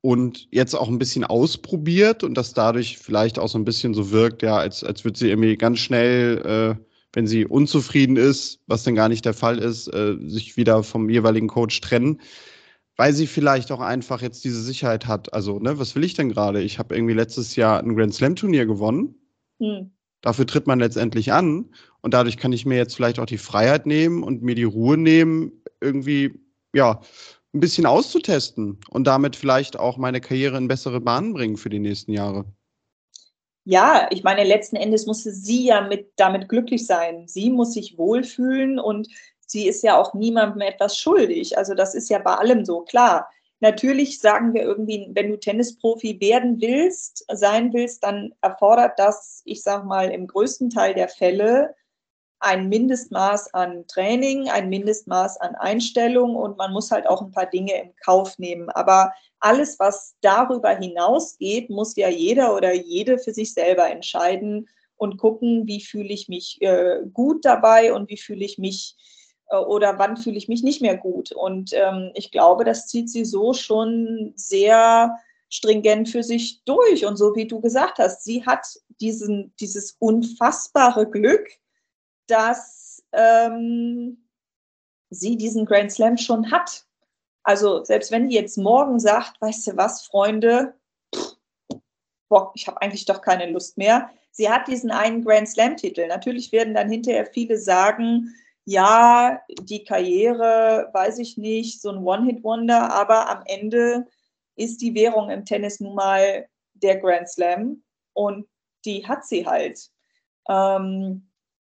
und 0.00 0.48
jetzt 0.50 0.72
auch 0.72 0.88
ein 0.88 0.98
bisschen 0.98 1.24
ausprobiert 1.24 2.24
und 2.24 2.32
das 2.32 2.54
dadurch 2.54 2.96
vielleicht 2.96 3.38
auch 3.38 3.48
so 3.48 3.58
ein 3.58 3.66
bisschen 3.66 3.92
so 3.92 4.10
wirkt, 4.10 4.40
ja, 4.40 4.56
als, 4.56 4.82
als 4.82 5.04
würde 5.04 5.18
sie 5.18 5.28
irgendwie 5.28 5.58
ganz 5.58 5.78
schnell, 5.78 6.38
äh, 6.78 6.82
wenn 7.12 7.26
sie 7.26 7.44
unzufrieden 7.44 8.16
ist, 8.16 8.60
was 8.66 8.84
denn 8.84 8.94
gar 8.94 9.10
nicht 9.10 9.26
der 9.26 9.34
Fall 9.34 9.58
ist, 9.58 9.88
äh, 9.88 10.16
sich 10.26 10.56
wieder 10.56 10.82
vom 10.82 11.10
jeweiligen 11.10 11.48
Coach 11.48 11.78
trennen, 11.82 12.22
weil 12.96 13.12
sie 13.12 13.26
vielleicht 13.26 13.70
auch 13.72 13.80
einfach 13.80 14.22
jetzt 14.22 14.42
diese 14.42 14.62
Sicherheit 14.62 15.06
hat. 15.06 15.34
Also, 15.34 15.58
ne, 15.58 15.78
was 15.78 15.94
will 15.94 16.04
ich 16.04 16.14
denn 16.14 16.30
gerade? 16.30 16.62
Ich 16.62 16.78
habe 16.78 16.94
irgendwie 16.94 17.12
letztes 17.12 17.56
Jahr 17.56 17.78
ein 17.78 17.94
Grand 17.94 18.14
Slam 18.14 18.36
Turnier 18.36 18.64
gewonnen. 18.64 19.16
Hm. 19.58 19.90
Dafür 20.22 20.46
tritt 20.46 20.66
man 20.66 20.78
letztendlich 20.78 21.30
an 21.34 21.66
und 22.00 22.14
dadurch 22.14 22.38
kann 22.38 22.54
ich 22.54 22.64
mir 22.64 22.78
jetzt 22.78 22.96
vielleicht 22.96 23.18
auch 23.18 23.26
die 23.26 23.36
Freiheit 23.36 23.84
nehmen 23.84 24.22
und 24.22 24.40
mir 24.40 24.54
die 24.54 24.64
Ruhe 24.64 24.96
nehmen, 24.96 25.52
irgendwie, 25.82 26.40
ja, 26.72 27.02
ein 27.52 27.60
bisschen 27.60 27.86
auszutesten 27.86 28.78
und 28.90 29.06
damit 29.06 29.36
vielleicht 29.36 29.78
auch 29.78 29.96
meine 29.96 30.20
Karriere 30.20 30.56
in 30.56 30.68
bessere 30.68 31.00
Bahnen 31.00 31.32
bringen 31.32 31.56
für 31.56 31.70
die 31.70 31.80
nächsten 31.80 32.12
Jahre. 32.12 32.44
Ja, 33.64 34.08
ich 34.10 34.22
meine, 34.22 34.44
letzten 34.44 34.76
Endes 34.76 35.06
musste 35.06 35.32
sie 35.32 35.66
ja 35.66 35.82
mit, 35.82 36.12
damit 36.16 36.48
glücklich 36.48 36.86
sein. 36.86 37.26
Sie 37.26 37.50
muss 37.50 37.74
sich 37.74 37.98
wohlfühlen 37.98 38.78
und 38.78 39.08
sie 39.46 39.68
ist 39.68 39.82
ja 39.82 40.00
auch 40.00 40.14
niemandem 40.14 40.62
etwas 40.62 40.96
schuldig. 40.96 41.58
Also 41.58 41.74
das 41.74 41.94
ist 41.94 42.08
ja 42.08 42.18
bei 42.18 42.34
allem 42.34 42.64
so, 42.64 42.80
klar. 42.80 43.28
Natürlich 43.60 44.20
sagen 44.20 44.54
wir 44.54 44.62
irgendwie, 44.62 45.10
wenn 45.12 45.28
du 45.28 45.38
Tennisprofi 45.38 46.18
werden 46.20 46.60
willst, 46.60 47.26
sein 47.30 47.72
willst, 47.74 48.02
dann 48.02 48.32
erfordert 48.40 48.98
das, 48.98 49.42
ich 49.44 49.62
sag 49.62 49.84
mal, 49.84 50.10
im 50.10 50.26
größten 50.26 50.70
Teil 50.70 50.94
der 50.94 51.08
Fälle 51.08 51.74
ein 52.40 52.68
Mindestmaß 52.68 53.54
an 53.54 53.86
Training, 53.86 54.48
ein 54.48 54.68
Mindestmaß 54.70 55.36
an 55.38 55.54
Einstellung 55.54 56.34
und 56.34 56.56
man 56.56 56.72
muss 56.72 56.90
halt 56.90 57.06
auch 57.06 57.20
ein 57.20 57.32
paar 57.32 57.46
Dinge 57.46 57.80
im 57.80 57.94
Kauf 58.02 58.38
nehmen. 58.38 58.70
Aber 58.70 59.12
alles, 59.38 59.78
was 59.78 60.14
darüber 60.22 60.70
hinausgeht, 60.70 61.70
muss 61.70 61.96
ja 61.96 62.08
jeder 62.08 62.56
oder 62.56 62.74
jede 62.74 63.18
für 63.18 63.32
sich 63.32 63.52
selber 63.52 63.90
entscheiden 63.90 64.68
und 64.96 65.18
gucken, 65.18 65.66
wie 65.66 65.80
fühle 65.80 66.12
ich 66.12 66.28
mich 66.28 66.60
äh, 66.60 67.00
gut 67.12 67.44
dabei 67.44 67.92
und 67.92 68.10
wie 68.10 68.18
fühle 68.18 68.44
ich 68.44 68.58
mich 68.58 68.96
äh, 69.50 69.56
oder 69.56 69.98
wann 69.98 70.16
fühle 70.16 70.36
ich 70.36 70.48
mich 70.48 70.62
nicht 70.62 70.80
mehr 70.80 70.96
gut. 70.96 71.32
Und 71.32 71.72
ähm, 71.74 72.10
ich 72.14 72.30
glaube, 72.30 72.64
das 72.64 72.86
zieht 72.86 73.10
sie 73.10 73.24
so 73.24 73.52
schon 73.52 74.32
sehr 74.36 75.14
stringent 75.50 76.08
für 76.08 76.22
sich 76.22 76.62
durch. 76.64 77.04
Und 77.04 77.16
so 77.16 77.34
wie 77.34 77.46
du 77.46 77.60
gesagt 77.60 77.98
hast, 77.98 78.24
sie 78.24 78.46
hat 78.46 78.66
diesen, 79.00 79.52
dieses 79.60 79.96
unfassbare 79.98 81.08
Glück, 81.08 81.48
dass 82.30 83.02
ähm, 83.12 84.18
sie 85.10 85.36
diesen 85.36 85.66
Grand 85.66 85.92
Slam 85.92 86.16
schon 86.16 86.50
hat. 86.50 86.86
Also 87.42 87.84
selbst 87.84 88.12
wenn 88.12 88.28
die 88.28 88.34
jetzt 88.34 88.58
morgen 88.58 89.00
sagt, 89.00 89.40
weißt 89.40 89.68
du 89.68 89.76
was, 89.76 90.06
Freunde, 90.06 90.74
boah, 92.28 92.52
ich 92.54 92.66
habe 92.66 92.80
eigentlich 92.80 93.06
doch 93.06 93.22
keine 93.22 93.50
Lust 93.50 93.76
mehr. 93.76 94.10
Sie 94.30 94.48
hat 94.48 94.68
diesen 94.68 94.90
einen 94.90 95.24
Grand 95.24 95.48
Slam-Titel. 95.48 96.06
Natürlich 96.06 96.52
werden 96.52 96.74
dann 96.74 96.88
hinterher 96.88 97.26
viele 97.26 97.58
sagen, 97.58 98.34
ja, 98.64 99.40
die 99.62 99.84
Karriere, 99.84 100.90
weiß 100.92 101.18
ich 101.18 101.36
nicht, 101.36 101.80
so 101.80 101.90
ein 101.90 102.04
One-Hit-Wonder, 102.04 102.92
aber 102.92 103.28
am 103.28 103.42
Ende 103.46 104.06
ist 104.54 104.80
die 104.80 104.94
Währung 104.94 105.30
im 105.30 105.44
Tennis 105.44 105.80
nun 105.80 105.94
mal 105.94 106.46
der 106.74 106.98
Grand 106.98 107.28
Slam 107.28 107.82
und 108.12 108.46
die 108.84 109.06
hat 109.06 109.26
sie 109.26 109.46
halt. 109.46 109.90
Ähm, 110.48 111.29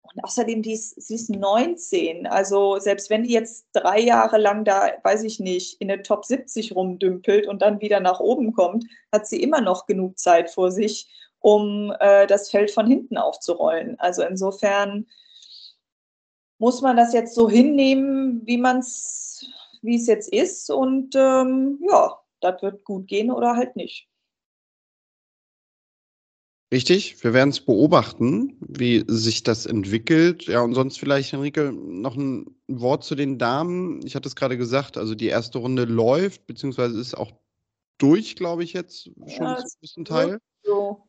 und 0.03 0.25
außerdem, 0.25 0.62
die 0.62 0.73
ist, 0.73 1.01
sie 1.01 1.15
ist 1.15 1.31
19. 1.31 2.27
Also 2.27 2.79
selbst 2.79 3.09
wenn 3.09 3.23
die 3.23 3.33
jetzt 3.33 3.67
drei 3.73 4.01
Jahre 4.01 4.38
lang 4.38 4.65
da, 4.65 4.91
weiß 5.03 5.23
ich 5.25 5.41
nicht, 5.41 5.81
in 5.81 5.88
der 5.88 6.03
Top 6.03 6.25
70 6.25 6.75
rumdümpelt 6.75 7.47
und 7.47 7.62
dann 7.62 7.81
wieder 7.81 8.01
nach 8.01 8.21
oben 8.21 8.53
kommt, 8.53 8.85
hat 9.12 9.27
sie 9.27 9.43
immer 9.43 9.61
noch 9.61 9.87
genug 9.87 10.19
Zeit 10.19 10.51
vor 10.51 10.71
sich, 10.71 11.09
um 11.38 11.95
äh, 12.01 12.27
das 12.27 12.51
Feld 12.51 12.71
von 12.71 12.87
hinten 12.87 13.17
aufzurollen. 13.17 13.99
Also 13.99 14.23
insofern 14.23 15.07
muss 16.59 16.83
man 16.83 16.97
das 16.97 17.12
jetzt 17.12 17.35
so 17.35 17.49
hinnehmen, 17.49 18.43
wie 18.45 18.59
man 18.59 18.79
es, 18.79 19.47
wie 19.83 19.97
es 19.97 20.07
jetzt 20.07 20.33
ist. 20.33 20.71
Und 20.71 21.15
ähm, 21.17 21.81
ja, 21.88 22.19
das 22.41 22.61
wird 22.62 22.85
gut 22.85 23.09
gehen 23.09 23.31
oder 23.31 23.57
halt 23.57 23.77
nicht. 23.77 24.09
Richtig, 26.73 27.23
wir 27.23 27.35
werden 27.35 27.51
es 27.51 27.61
beobachten, 27.61 28.57
wie 28.61 29.05
sich 29.07 29.43
das 29.43 29.67
entwickelt. 29.67 30.45
Ja, 30.47 30.63
und 30.63 30.73
sonst 30.73 30.99
vielleicht, 30.99 31.31
Henrike, 31.31 31.71
noch 31.71 32.17
ein 32.17 32.47
Wort 32.67 33.05
zu 33.05 33.15
den 33.15 33.39
Damen. 33.39 34.01
Ich 34.07 34.17
hatte 34.17 34.27
es 34.27 34.35
gerade 34.35 34.57
gesagt, 34.57 34.97
also 34.97 35.15
die 35.15 35.27
erste 35.27 35.59
Runde 35.59 35.85
läuft, 35.85 36.47
beziehungsweise 36.47 36.99
ist 36.99 37.15
auch 37.15 37.31
durch, 37.99 38.37
glaube 38.37 38.65
ich, 38.65 38.73
jetzt 38.73 39.05
schon 39.05 39.47
ja, 39.47 39.59
zum 39.59 39.81
größten 39.81 40.05
Teil. 40.07 40.39
So. 40.65 41.03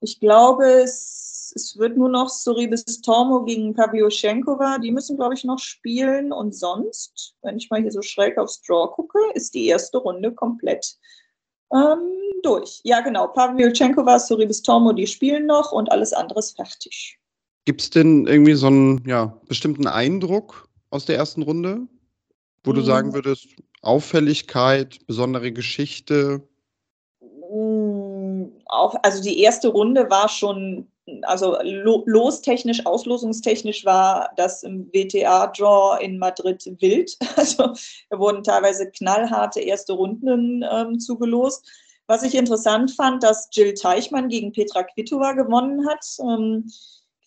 Ich 0.00 0.20
glaube, 0.20 0.66
es, 0.66 1.54
es 1.56 1.78
wird 1.78 1.96
nur 1.96 2.10
noch 2.10 2.28
Soribis 2.28 3.00
Tormo 3.00 3.44
gegen 3.44 3.72
Pavioschenkova. 3.74 4.76
Die 4.76 4.92
müssen, 4.92 5.16
glaube 5.16 5.32
ich, 5.32 5.42
noch 5.42 5.58
spielen. 5.58 6.32
Und 6.32 6.54
sonst, 6.54 7.34
wenn 7.40 7.56
ich 7.56 7.70
mal 7.70 7.80
hier 7.80 7.92
so 7.92 8.02
schräg 8.02 8.36
aufs 8.36 8.60
Draw 8.60 8.92
gucke, 8.92 9.18
ist 9.32 9.54
die 9.54 9.68
erste 9.68 9.96
Runde 9.96 10.34
komplett 10.34 10.98
ähm, 11.72 11.98
durch. 12.42 12.80
Ja, 12.84 13.00
genau. 13.00 13.28
Pavioschenkova, 13.28 14.18
Soribis 14.18 14.62
Tormo, 14.62 14.92
die 14.92 15.06
spielen 15.06 15.46
noch 15.46 15.72
und 15.72 15.90
alles 15.90 16.12
andere 16.12 16.38
ist 16.38 16.56
fertig. 16.56 17.18
Gibt 17.64 17.80
es 17.82 17.90
denn 17.90 18.26
irgendwie 18.26 18.54
so 18.54 18.68
einen 18.68 19.06
ja, 19.06 19.38
bestimmten 19.48 19.86
Eindruck 19.86 20.68
aus 20.90 21.04
der 21.04 21.16
ersten 21.16 21.42
Runde, 21.42 21.86
wo 22.64 22.70
hm. 22.70 22.76
du 22.76 22.82
sagen 22.82 23.14
würdest, 23.14 23.48
Auffälligkeit, 23.82 24.98
besondere 25.06 25.52
Geschichte? 25.52 26.42
auch, 28.68 28.94
also 29.02 29.22
die 29.22 29.40
erste 29.40 29.68
Runde 29.68 30.08
war 30.10 30.28
schon, 30.28 30.86
also 31.22 31.56
lo 31.62 32.02
lostechnisch, 32.06 32.84
auslosungstechnisch 32.86 33.84
war 33.84 34.30
das 34.36 34.62
im 34.62 34.90
WTA-Draw 34.92 36.02
in 36.02 36.18
Madrid 36.18 36.64
wild. 36.80 37.16
Also 37.36 37.72
da 38.10 38.18
wurden 38.18 38.42
teilweise 38.42 38.90
knallharte 38.90 39.60
erste 39.60 39.92
Runden 39.92 40.64
ähm, 40.70 40.98
zugelost. 40.98 41.66
Was 42.06 42.22
ich 42.22 42.34
interessant 42.34 42.90
fand, 42.92 43.22
dass 43.22 43.48
Jill 43.52 43.74
Teichmann 43.74 44.28
gegen 44.28 44.52
Petra 44.52 44.82
Kvitova 44.82 45.32
gewonnen 45.32 45.86
hat. 45.88 46.04
Ähm, 46.20 46.70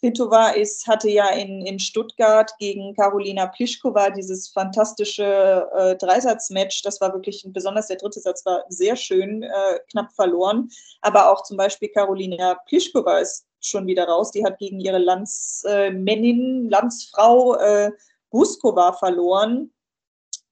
Kvitova 0.02 0.50
ist, 0.50 0.88
hatte 0.88 1.10
ja 1.10 1.30
in, 1.30 1.64
in 1.64 1.78
Stuttgart 1.78 2.52
gegen 2.58 2.96
Karolina 2.96 3.46
Pliskova 3.46 4.10
dieses 4.10 4.50
fantastische 4.50 5.68
äh, 5.76 5.96
Dreisatzmatch. 5.96 6.82
Das 6.82 7.00
war 7.00 7.14
wirklich, 7.14 7.46
besonders 7.48 7.88
der 7.88 7.98
dritte 7.98 8.20
Satz 8.20 8.44
war 8.44 8.66
sehr 8.70 8.96
schön, 8.96 9.44
äh, 9.44 9.80
knapp 9.92 10.12
verloren. 10.14 10.70
Aber 11.02 11.32
auch 11.32 11.44
zum 11.44 11.56
Beispiel 11.56 11.90
Karolina 11.90 12.56
Pliskova 12.66 13.20
ist 13.20 13.46
schon 13.66 13.88
wieder 13.88 14.08
raus. 14.08 14.32
Die 14.32 14.44
hat 14.44 14.60
gegen 14.60 14.80
ihre 14.80 14.98
Landsmännin, 14.98 16.70
Landsfrau 16.70 17.56
äh, 17.56 17.92
Buskova 18.30 18.94
verloren. 18.94 19.72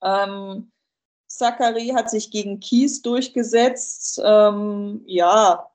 Ähm, 0.01 0.71
Zachary 1.27 1.89
hat 1.89 2.09
sich 2.09 2.31
gegen 2.31 2.59
Kies 2.59 3.01
durchgesetzt. 3.01 4.21
Ähm, 4.23 5.03
ja, 5.05 5.69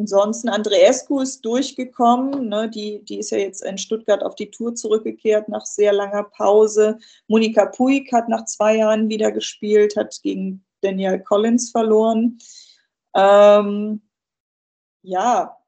Ansonsten 0.00 0.48
Andreescu 0.48 1.20
ist 1.20 1.44
durchgekommen. 1.44 2.48
Ne? 2.48 2.70
Die, 2.70 3.04
die 3.04 3.18
ist 3.18 3.30
ja 3.30 3.38
jetzt 3.38 3.62
in 3.62 3.76
Stuttgart 3.76 4.22
auf 4.22 4.34
die 4.34 4.50
Tour 4.50 4.74
zurückgekehrt 4.74 5.50
nach 5.50 5.66
sehr 5.66 5.92
langer 5.92 6.22
Pause. 6.22 6.98
Monika 7.28 7.66
Puig 7.66 8.10
hat 8.10 8.26
nach 8.30 8.46
zwei 8.46 8.76
Jahren 8.76 9.10
wieder 9.10 9.30
gespielt, 9.30 9.96
hat 9.96 10.18
gegen 10.22 10.64
Danielle 10.80 11.22
Collins 11.22 11.70
verloren. 11.70 12.38
Ähm, 13.14 14.00
ja, 15.02 15.59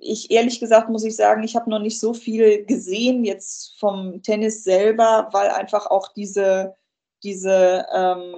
ich 0.00 0.30
ehrlich 0.30 0.60
gesagt 0.60 0.88
muss 0.88 1.04
ich 1.04 1.16
sagen, 1.16 1.42
ich 1.42 1.56
habe 1.56 1.70
noch 1.70 1.78
nicht 1.78 1.98
so 1.98 2.14
viel 2.14 2.64
gesehen 2.64 3.24
jetzt 3.24 3.78
vom 3.78 4.22
Tennis 4.22 4.64
selber, 4.64 5.28
weil 5.32 5.50
einfach 5.50 5.86
auch 5.86 6.08
diese, 6.12 6.74
diese 7.22 7.86
ähm, 7.92 8.34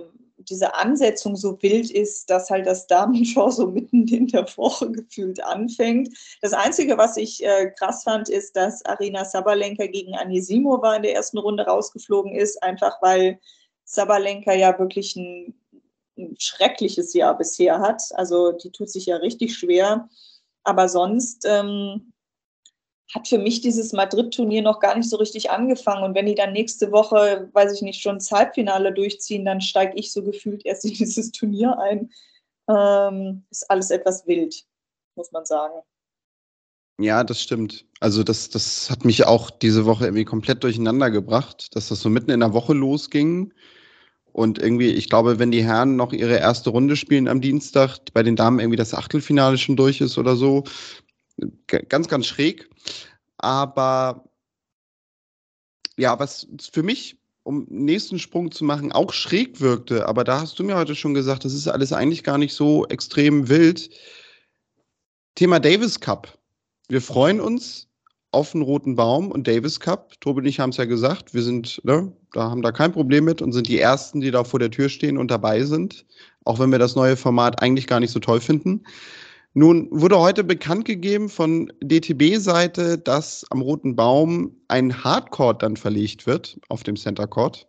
diese 0.48 0.74
Ansetzung 0.74 1.36
so 1.36 1.60
wild 1.62 1.90
ist, 1.90 2.28
dass 2.30 2.50
halt 2.50 2.66
das 2.66 2.86
Damenshow 2.86 3.50
so 3.50 3.66
mitten 3.66 4.06
in 4.12 4.28
der 4.28 4.44
Woche 4.56 4.90
gefühlt 4.90 5.42
anfängt. 5.42 6.10
Das 6.40 6.52
Einzige, 6.52 6.98
was 6.98 7.16
ich 7.16 7.44
äh, 7.44 7.70
krass 7.78 8.04
fand, 8.04 8.28
ist, 8.28 8.56
dass 8.56 8.84
Arina 8.84 9.24
Sabalenka 9.24 9.86
gegen 9.86 10.14
Anisimova 10.14 10.96
in 10.96 11.02
der 11.02 11.14
ersten 11.14 11.38
Runde 11.38 11.64
rausgeflogen 11.64 12.34
ist, 12.34 12.62
einfach 12.62 13.00
weil 13.02 13.38
Sabalenka 13.84 14.52
ja 14.54 14.78
wirklich 14.78 15.16
ein, 15.16 15.54
ein 16.16 16.36
schreckliches 16.38 17.12
Jahr 17.14 17.36
bisher 17.36 17.80
hat. 17.80 18.02
Also 18.14 18.52
die 18.52 18.70
tut 18.70 18.90
sich 18.90 19.06
ja 19.06 19.16
richtig 19.16 19.56
schwer. 19.56 20.08
Aber 20.64 20.88
sonst 20.88 21.44
ähm, 21.46 22.12
hat 23.14 23.28
für 23.28 23.38
mich 23.38 23.60
dieses 23.60 23.92
Madrid-Turnier 23.92 24.62
noch 24.62 24.80
gar 24.80 24.96
nicht 24.96 25.08
so 25.08 25.16
richtig 25.16 25.50
angefangen. 25.50 26.02
Und 26.02 26.14
wenn 26.14 26.26
die 26.26 26.34
dann 26.34 26.52
nächste 26.52 26.90
Woche, 26.90 27.48
weiß 27.52 27.72
ich 27.72 27.82
nicht, 27.82 28.00
schon 28.00 28.16
das 28.16 28.32
Halbfinale 28.32 28.92
durchziehen, 28.92 29.44
dann 29.44 29.60
steige 29.60 29.96
ich 29.96 30.12
so 30.12 30.22
gefühlt 30.22 30.64
erst 30.66 30.84
in 30.84 30.92
dieses 30.94 31.30
Turnier 31.30 31.78
ein. 31.78 32.10
Ähm, 32.68 33.44
ist 33.50 33.70
alles 33.70 33.90
etwas 33.90 34.26
wild, 34.26 34.64
muss 35.16 35.30
man 35.32 35.44
sagen. 35.44 35.82
Ja, 36.98 37.24
das 37.24 37.42
stimmt. 37.42 37.84
Also 38.00 38.22
das, 38.22 38.50
das 38.50 38.88
hat 38.88 39.04
mich 39.04 39.26
auch 39.26 39.50
diese 39.50 39.84
Woche 39.84 40.04
irgendwie 40.04 40.24
komplett 40.24 40.62
durcheinander 40.62 41.10
gebracht, 41.10 41.74
dass 41.74 41.88
das 41.88 42.00
so 42.00 42.08
mitten 42.08 42.30
in 42.30 42.40
der 42.40 42.52
Woche 42.52 42.72
losging. 42.72 43.52
Und 44.34 44.58
irgendwie, 44.58 44.90
ich 44.90 45.08
glaube, 45.08 45.38
wenn 45.38 45.52
die 45.52 45.62
Herren 45.62 45.94
noch 45.94 46.12
ihre 46.12 46.36
erste 46.36 46.70
Runde 46.70 46.96
spielen 46.96 47.28
am 47.28 47.40
Dienstag, 47.40 47.98
bei 48.14 48.24
den 48.24 48.34
Damen 48.34 48.58
irgendwie 48.58 48.76
das 48.76 48.92
Achtelfinale 48.92 49.56
schon 49.56 49.76
durch 49.76 50.00
ist 50.00 50.18
oder 50.18 50.34
so, 50.34 50.64
ganz, 51.68 52.08
ganz 52.08 52.26
schräg. 52.26 52.68
Aber 53.38 54.28
ja, 55.96 56.18
was 56.18 56.48
für 56.72 56.82
mich, 56.82 57.16
um 57.44 57.64
nächsten 57.70 58.18
Sprung 58.18 58.50
zu 58.50 58.64
machen, 58.64 58.90
auch 58.90 59.12
schräg 59.12 59.60
wirkte, 59.60 60.08
aber 60.08 60.24
da 60.24 60.40
hast 60.40 60.58
du 60.58 60.64
mir 60.64 60.74
heute 60.74 60.96
schon 60.96 61.14
gesagt, 61.14 61.44
das 61.44 61.54
ist 61.54 61.68
alles 61.68 61.92
eigentlich 61.92 62.24
gar 62.24 62.36
nicht 62.36 62.54
so 62.54 62.86
extrem 62.86 63.48
wild. 63.48 63.88
Thema 65.36 65.60
Davis 65.60 66.00
Cup. 66.00 66.36
Wir 66.88 67.00
freuen 67.00 67.40
uns 67.40 67.86
auf 68.34 68.52
den 68.52 68.62
roten 68.62 68.96
Baum 68.96 69.30
und 69.30 69.48
Davis 69.48 69.80
Cup. 69.80 70.12
Tobi 70.20 70.40
und 70.40 70.46
ich 70.46 70.60
haben 70.60 70.70
es 70.70 70.76
ja 70.76 70.84
gesagt, 70.84 71.32
wir 71.32 71.42
sind, 71.42 71.80
ne, 71.84 72.12
da 72.32 72.50
haben 72.50 72.62
da 72.62 72.72
kein 72.72 72.92
Problem 72.92 73.24
mit 73.24 73.40
und 73.40 73.52
sind 73.52 73.68
die 73.68 73.78
Ersten, 73.78 74.20
die 74.20 74.30
da 74.30 74.44
vor 74.44 74.58
der 74.60 74.70
Tür 74.70 74.88
stehen 74.88 75.16
und 75.16 75.30
dabei 75.30 75.62
sind, 75.62 76.04
auch 76.44 76.58
wenn 76.58 76.70
wir 76.70 76.78
das 76.78 76.96
neue 76.96 77.16
Format 77.16 77.62
eigentlich 77.62 77.86
gar 77.86 78.00
nicht 78.00 78.10
so 78.10 78.20
toll 78.20 78.40
finden. 78.40 78.82
Nun 79.54 79.88
wurde 79.92 80.18
heute 80.18 80.42
bekannt 80.42 80.84
gegeben 80.84 81.28
von 81.28 81.72
DTB-Seite, 81.80 82.98
dass 82.98 83.46
am 83.50 83.62
Roten 83.62 83.94
Baum 83.94 84.56
ein 84.66 85.04
Hardcourt 85.04 85.62
dann 85.62 85.76
verlegt 85.76 86.26
wird 86.26 86.58
auf 86.68 86.82
dem 86.82 86.96
Center 86.96 87.28
Court. 87.28 87.68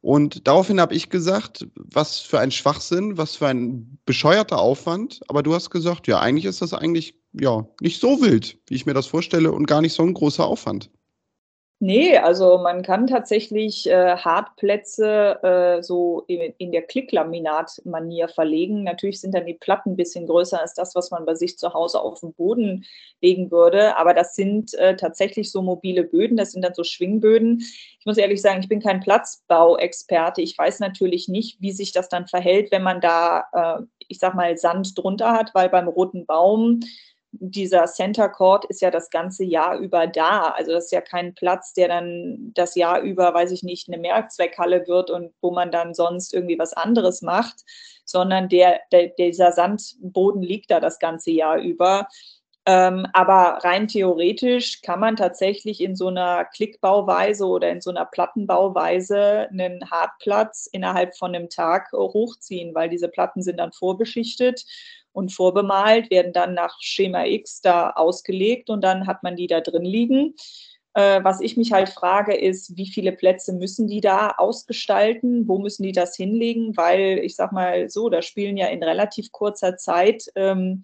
Und 0.00 0.46
daraufhin 0.48 0.80
habe 0.80 0.94
ich 0.94 1.10
gesagt, 1.10 1.66
was 1.74 2.20
für 2.20 2.40
ein 2.40 2.50
Schwachsinn, 2.50 3.18
was 3.18 3.36
für 3.36 3.48
ein 3.48 3.98
bescheuerter 4.06 4.58
Aufwand. 4.58 5.20
Aber 5.28 5.42
du 5.42 5.54
hast 5.54 5.68
gesagt, 5.68 6.06
ja, 6.06 6.20
eigentlich 6.20 6.46
ist 6.46 6.62
das 6.62 6.72
eigentlich 6.72 7.19
ja 7.32 7.66
nicht 7.80 8.00
so 8.00 8.20
wild, 8.20 8.58
wie 8.68 8.74
ich 8.74 8.86
mir 8.86 8.94
das 8.94 9.06
vorstelle 9.06 9.52
und 9.52 9.66
gar 9.66 9.80
nicht 9.80 9.92
so 9.92 10.02
ein 10.02 10.14
großer 10.14 10.44
Aufwand. 10.44 10.90
Nee, 11.82 12.18
also 12.18 12.58
man 12.58 12.82
kann 12.82 13.06
tatsächlich 13.06 13.88
äh, 13.88 14.14
Hartplätze 14.18 15.42
äh, 15.42 15.82
so 15.82 16.24
in, 16.26 16.52
in 16.58 16.72
der 16.72 16.82
Klicklaminat-Manier 16.82 18.28
verlegen. 18.28 18.84
Natürlich 18.84 19.18
sind 19.22 19.34
dann 19.34 19.46
die 19.46 19.54
Platten 19.54 19.92
ein 19.92 19.96
bisschen 19.96 20.26
größer 20.26 20.60
als 20.60 20.74
das, 20.74 20.94
was 20.94 21.10
man 21.10 21.24
bei 21.24 21.34
sich 21.34 21.56
zu 21.56 21.72
Hause 21.72 22.02
auf 22.02 22.20
den 22.20 22.34
Boden 22.34 22.84
legen 23.22 23.50
würde. 23.50 23.96
Aber 23.96 24.12
das 24.12 24.34
sind 24.34 24.74
äh, 24.74 24.94
tatsächlich 24.94 25.50
so 25.50 25.62
mobile 25.62 26.04
Böden, 26.04 26.36
das 26.36 26.52
sind 26.52 26.62
dann 26.62 26.74
so 26.74 26.84
Schwingböden. 26.84 27.60
Ich 27.98 28.04
muss 28.04 28.18
ehrlich 28.18 28.42
sagen, 28.42 28.60
ich 28.60 28.68
bin 28.68 28.82
kein 28.82 29.00
Platzbauexperte. 29.00 30.42
Ich 30.42 30.58
weiß 30.58 30.80
natürlich 30.80 31.28
nicht, 31.28 31.62
wie 31.62 31.72
sich 31.72 31.92
das 31.92 32.10
dann 32.10 32.26
verhält, 32.26 32.72
wenn 32.72 32.82
man 32.82 33.00
da, 33.00 33.44
äh, 33.54 33.82
ich 34.06 34.18
sag 34.18 34.34
mal, 34.34 34.54
Sand 34.58 34.98
drunter 34.98 35.32
hat, 35.32 35.54
weil 35.54 35.70
beim 35.70 35.88
roten 35.88 36.26
Baum 36.26 36.80
dieser 37.32 37.86
Center 37.86 38.28
Court 38.28 38.64
ist 38.66 38.82
ja 38.82 38.90
das 38.90 39.10
ganze 39.10 39.44
Jahr 39.44 39.78
über 39.78 40.06
da. 40.06 40.50
Also 40.50 40.72
das 40.72 40.86
ist 40.86 40.92
ja 40.92 41.00
kein 41.00 41.34
Platz, 41.34 41.72
der 41.72 41.88
dann 41.88 42.52
das 42.54 42.74
Jahr 42.74 43.00
über, 43.00 43.32
weiß 43.32 43.52
ich 43.52 43.62
nicht, 43.62 43.88
eine 43.88 43.98
Mehrzweckhalle 43.98 44.86
wird 44.88 45.10
und 45.10 45.32
wo 45.40 45.50
man 45.50 45.70
dann 45.70 45.94
sonst 45.94 46.34
irgendwie 46.34 46.58
was 46.58 46.72
anderes 46.72 47.22
macht, 47.22 47.64
sondern 48.04 48.48
der, 48.48 48.80
der 48.90 49.08
dieser 49.08 49.52
Sandboden 49.52 50.42
liegt 50.42 50.70
da 50.70 50.80
das 50.80 50.98
ganze 50.98 51.30
Jahr 51.30 51.58
über. 51.58 52.08
Ähm, 52.66 53.06
aber 53.14 53.64
rein 53.64 53.88
theoretisch 53.88 54.82
kann 54.82 55.00
man 55.00 55.16
tatsächlich 55.16 55.80
in 55.80 55.96
so 55.96 56.08
einer 56.08 56.44
Klickbauweise 56.44 57.46
oder 57.46 57.70
in 57.70 57.80
so 57.80 57.90
einer 57.90 58.04
Plattenbauweise 58.04 59.48
einen 59.50 59.90
Hartplatz 59.90 60.68
innerhalb 60.70 61.16
von 61.16 61.34
einem 61.34 61.48
Tag 61.48 61.90
hochziehen, 61.92 62.74
weil 62.74 62.90
diese 62.90 63.08
Platten 63.08 63.42
sind 63.42 63.56
dann 63.56 63.72
vorbeschichtet 63.72 64.66
und 65.12 65.32
vorbemalt, 65.32 66.10
werden 66.10 66.32
dann 66.32 66.54
nach 66.54 66.76
Schema 66.80 67.24
X 67.24 67.60
da 67.60 67.90
ausgelegt 67.90 68.70
und 68.70 68.82
dann 68.82 69.06
hat 69.06 69.22
man 69.22 69.36
die 69.36 69.46
da 69.46 69.60
drin 69.60 69.84
liegen. 69.84 70.34
Äh, 70.94 71.22
was 71.22 71.40
ich 71.40 71.56
mich 71.56 71.72
halt 71.72 71.88
frage, 71.88 72.36
ist, 72.36 72.76
wie 72.76 72.90
viele 72.90 73.12
Plätze 73.12 73.52
müssen 73.52 73.86
die 73.86 74.00
da 74.00 74.30
ausgestalten? 74.36 75.46
Wo 75.46 75.58
müssen 75.58 75.84
die 75.84 75.92
das 75.92 76.16
hinlegen? 76.16 76.76
Weil 76.76 77.18
ich 77.18 77.36
sag 77.36 77.52
mal 77.52 77.88
so, 77.88 78.08
da 78.08 78.22
spielen 78.22 78.56
ja 78.56 78.66
in 78.66 78.82
relativ 78.82 79.30
kurzer 79.30 79.76
Zeit 79.76 80.24
ähm, 80.34 80.82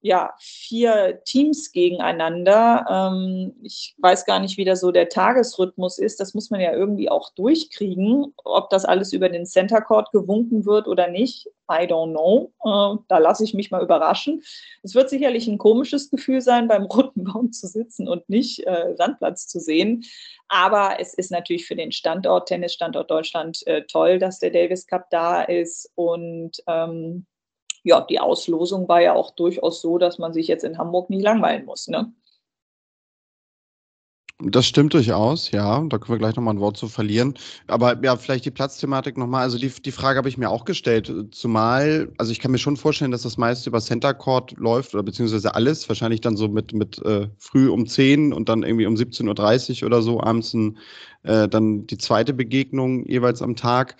ja, 0.00 0.34
vier 0.38 1.22
Teams 1.24 1.72
gegeneinander. 1.72 2.86
Ähm, 2.88 3.54
ich 3.62 3.94
weiß 3.98 4.26
gar 4.26 4.38
nicht, 4.38 4.56
wie 4.56 4.64
da 4.64 4.76
so 4.76 4.92
der 4.92 5.08
Tagesrhythmus 5.08 5.98
ist. 5.98 6.20
Das 6.20 6.34
muss 6.34 6.50
man 6.50 6.60
ja 6.60 6.72
irgendwie 6.72 7.10
auch 7.10 7.30
durchkriegen. 7.34 8.32
Ob 8.44 8.70
das 8.70 8.84
alles 8.84 9.12
über 9.12 9.28
den 9.28 9.44
Center 9.44 9.80
Court 9.80 10.12
gewunken 10.12 10.66
wird 10.66 10.86
oder 10.86 11.08
nicht, 11.08 11.48
I 11.70 11.84
don't 11.84 12.12
know. 12.12 12.52
Äh, 12.64 13.02
da 13.08 13.18
lasse 13.18 13.42
ich 13.42 13.54
mich 13.54 13.72
mal 13.72 13.82
überraschen. 13.82 14.42
Es 14.84 14.94
wird 14.94 15.10
sicherlich 15.10 15.48
ein 15.48 15.58
komisches 15.58 16.10
Gefühl 16.10 16.40
sein, 16.40 16.68
beim 16.68 16.84
roten 16.84 17.24
Baum 17.24 17.50
zu 17.50 17.66
sitzen 17.66 18.08
und 18.08 18.28
nicht 18.28 18.66
äh, 18.66 18.94
Sandplatz 18.96 19.48
zu 19.48 19.58
sehen. 19.58 20.04
Aber 20.46 21.00
es 21.00 21.12
ist 21.12 21.32
natürlich 21.32 21.66
für 21.66 21.76
den 21.76 21.90
Standort, 21.90 22.48
Tennisstandort 22.48 23.10
Deutschland, 23.10 23.66
äh, 23.66 23.82
toll, 23.82 24.20
dass 24.20 24.38
der 24.38 24.50
Davis 24.50 24.86
Cup 24.86 25.10
da 25.10 25.42
ist 25.42 25.90
und 25.96 26.62
ähm, 26.68 27.26
ja, 27.88 28.02
die 28.02 28.20
Auslosung 28.20 28.88
war 28.88 29.00
ja 29.00 29.14
auch 29.14 29.32
durchaus 29.32 29.80
so, 29.80 29.98
dass 29.98 30.18
man 30.18 30.32
sich 30.32 30.46
jetzt 30.46 30.64
in 30.64 30.78
Hamburg 30.78 31.10
nicht 31.10 31.22
langweilen 31.22 31.64
muss. 31.64 31.88
Ne? 31.88 32.12
Das 34.40 34.66
stimmt 34.66 34.94
durchaus, 34.94 35.50
ja. 35.50 35.80
Da 35.88 35.98
können 35.98 36.14
wir 36.14 36.18
gleich 36.18 36.36
nochmal 36.36 36.54
ein 36.54 36.60
Wort 36.60 36.76
zu 36.76 36.86
verlieren. 36.86 37.34
Aber 37.66 38.00
ja, 38.04 38.14
vielleicht 38.14 38.44
die 38.44 38.52
Platzthematik 38.52 39.18
nochmal. 39.18 39.42
Also 39.42 39.58
die, 39.58 39.68
die 39.68 39.90
Frage 39.90 40.18
habe 40.18 40.28
ich 40.28 40.38
mir 40.38 40.48
auch 40.48 40.64
gestellt. 40.64 41.12
Zumal, 41.32 42.12
also 42.18 42.30
ich 42.30 42.38
kann 42.38 42.52
mir 42.52 42.58
schon 42.58 42.76
vorstellen, 42.76 43.10
dass 43.10 43.22
das 43.22 43.36
meiste 43.36 43.68
über 43.68 43.80
Center 43.80 44.14
Court 44.14 44.52
läuft 44.56 44.94
oder 44.94 45.02
beziehungsweise 45.02 45.56
alles. 45.56 45.88
Wahrscheinlich 45.88 46.20
dann 46.20 46.36
so 46.36 46.46
mit, 46.46 46.72
mit 46.72 47.04
äh, 47.04 47.28
früh 47.36 47.68
um 47.68 47.88
10 47.88 48.32
und 48.32 48.48
dann 48.48 48.62
irgendwie 48.62 48.86
um 48.86 48.94
17.30 48.94 49.82
Uhr 49.82 49.86
oder 49.86 50.02
so 50.02 50.20
abends 50.20 50.54
äh, 51.24 51.48
dann 51.48 51.88
die 51.88 51.98
zweite 51.98 52.32
Begegnung 52.32 53.04
jeweils 53.06 53.42
am 53.42 53.56
Tag. 53.56 53.96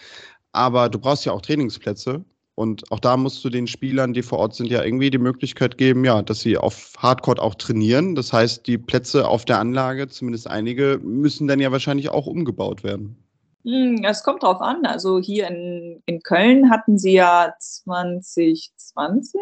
Aber 0.52 0.88
du 0.88 1.00
brauchst 1.00 1.24
ja 1.24 1.32
auch 1.32 1.42
Trainingsplätze. 1.42 2.24
Und 2.58 2.90
auch 2.90 2.98
da 2.98 3.16
musst 3.16 3.44
du 3.44 3.50
den 3.50 3.68
Spielern, 3.68 4.12
die 4.12 4.22
vor 4.22 4.40
Ort 4.40 4.56
sind, 4.56 4.68
ja 4.68 4.82
irgendwie 4.82 5.10
die 5.10 5.18
Möglichkeit 5.18 5.78
geben, 5.78 6.04
ja, 6.04 6.22
dass 6.22 6.40
sie 6.40 6.58
auf 6.58 6.92
Hardcore 6.98 7.40
auch 7.40 7.54
trainieren. 7.54 8.16
Das 8.16 8.32
heißt, 8.32 8.66
die 8.66 8.78
Plätze 8.78 9.28
auf 9.28 9.44
der 9.44 9.60
Anlage, 9.60 10.08
zumindest 10.08 10.50
einige, 10.50 10.98
müssen 11.00 11.46
dann 11.46 11.60
ja 11.60 11.70
wahrscheinlich 11.70 12.08
auch 12.08 12.26
umgebaut 12.26 12.82
werden. 12.82 13.16
Hm, 13.64 14.02
es 14.02 14.24
kommt 14.24 14.42
drauf 14.42 14.60
an. 14.60 14.84
Also 14.86 15.20
hier 15.20 15.46
in, 15.46 16.02
in 16.06 16.20
Köln 16.20 16.68
hatten 16.68 16.98
sie 16.98 17.12
ja 17.12 17.54
2020, 17.60 19.40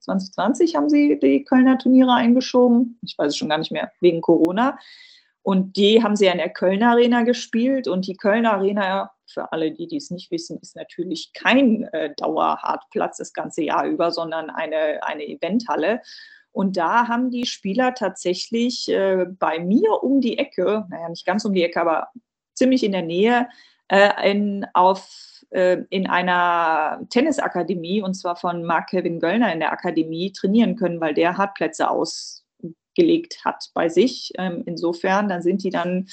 2020 0.00 0.74
haben 0.74 0.88
sie 0.88 1.20
die 1.22 1.44
Kölner 1.44 1.78
Turniere 1.78 2.14
eingeschoben. 2.14 2.98
Ich 3.02 3.16
weiß 3.16 3.28
es 3.28 3.36
schon 3.36 3.48
gar 3.48 3.58
nicht 3.58 3.70
mehr, 3.70 3.92
wegen 4.00 4.22
Corona. 4.22 4.76
Und 5.42 5.76
die 5.76 6.02
haben 6.02 6.16
sie 6.16 6.26
ja 6.26 6.32
in 6.32 6.38
der 6.38 6.50
Kölner 6.50 6.90
Arena 6.90 7.22
gespielt. 7.22 7.88
Und 7.88 8.06
die 8.06 8.16
Kölner 8.16 8.52
Arena 8.54 9.10
für 9.26 9.52
alle, 9.52 9.72
die 9.72 9.86
dies 9.86 10.10
nicht 10.10 10.30
wissen, 10.30 10.58
ist 10.60 10.76
natürlich 10.76 11.32
kein 11.32 11.84
äh, 11.92 12.12
Dauerhartplatz 12.16 13.18
das 13.18 13.32
ganze 13.32 13.62
Jahr 13.62 13.86
über, 13.86 14.10
sondern 14.10 14.50
eine, 14.50 15.02
eine 15.02 15.26
Eventhalle. 15.26 16.02
Und 16.52 16.76
da 16.76 17.06
haben 17.08 17.30
die 17.30 17.46
Spieler 17.46 17.94
tatsächlich 17.94 18.88
äh, 18.88 19.26
bei 19.38 19.60
mir 19.60 20.02
um 20.02 20.20
die 20.20 20.38
Ecke, 20.38 20.84
naja, 20.90 21.08
nicht 21.08 21.24
ganz 21.24 21.44
um 21.44 21.54
die 21.54 21.62
Ecke, 21.62 21.80
aber 21.80 22.08
ziemlich 22.54 22.82
in 22.82 22.92
der 22.92 23.02
Nähe, 23.02 23.48
äh, 23.88 24.30
in, 24.30 24.66
auf, 24.74 25.44
äh, 25.50 25.78
in 25.90 26.08
einer 26.08 27.00
Tennisakademie, 27.08 28.02
und 28.02 28.14
zwar 28.14 28.36
von 28.36 28.64
Marc-Kevin 28.64 29.20
Göllner 29.20 29.52
in 29.52 29.60
der 29.60 29.72
Akademie, 29.72 30.32
trainieren 30.32 30.76
können, 30.76 31.00
weil 31.00 31.14
der 31.14 31.36
Hartplätze 31.36 31.88
ausgelegt 32.90 33.44
hat 33.44 33.70
bei 33.74 33.88
sich. 33.88 34.32
Ähm, 34.38 34.62
insofern, 34.66 35.28
da 35.28 35.40
sind 35.40 35.62
die 35.62 35.70
dann 35.70 36.08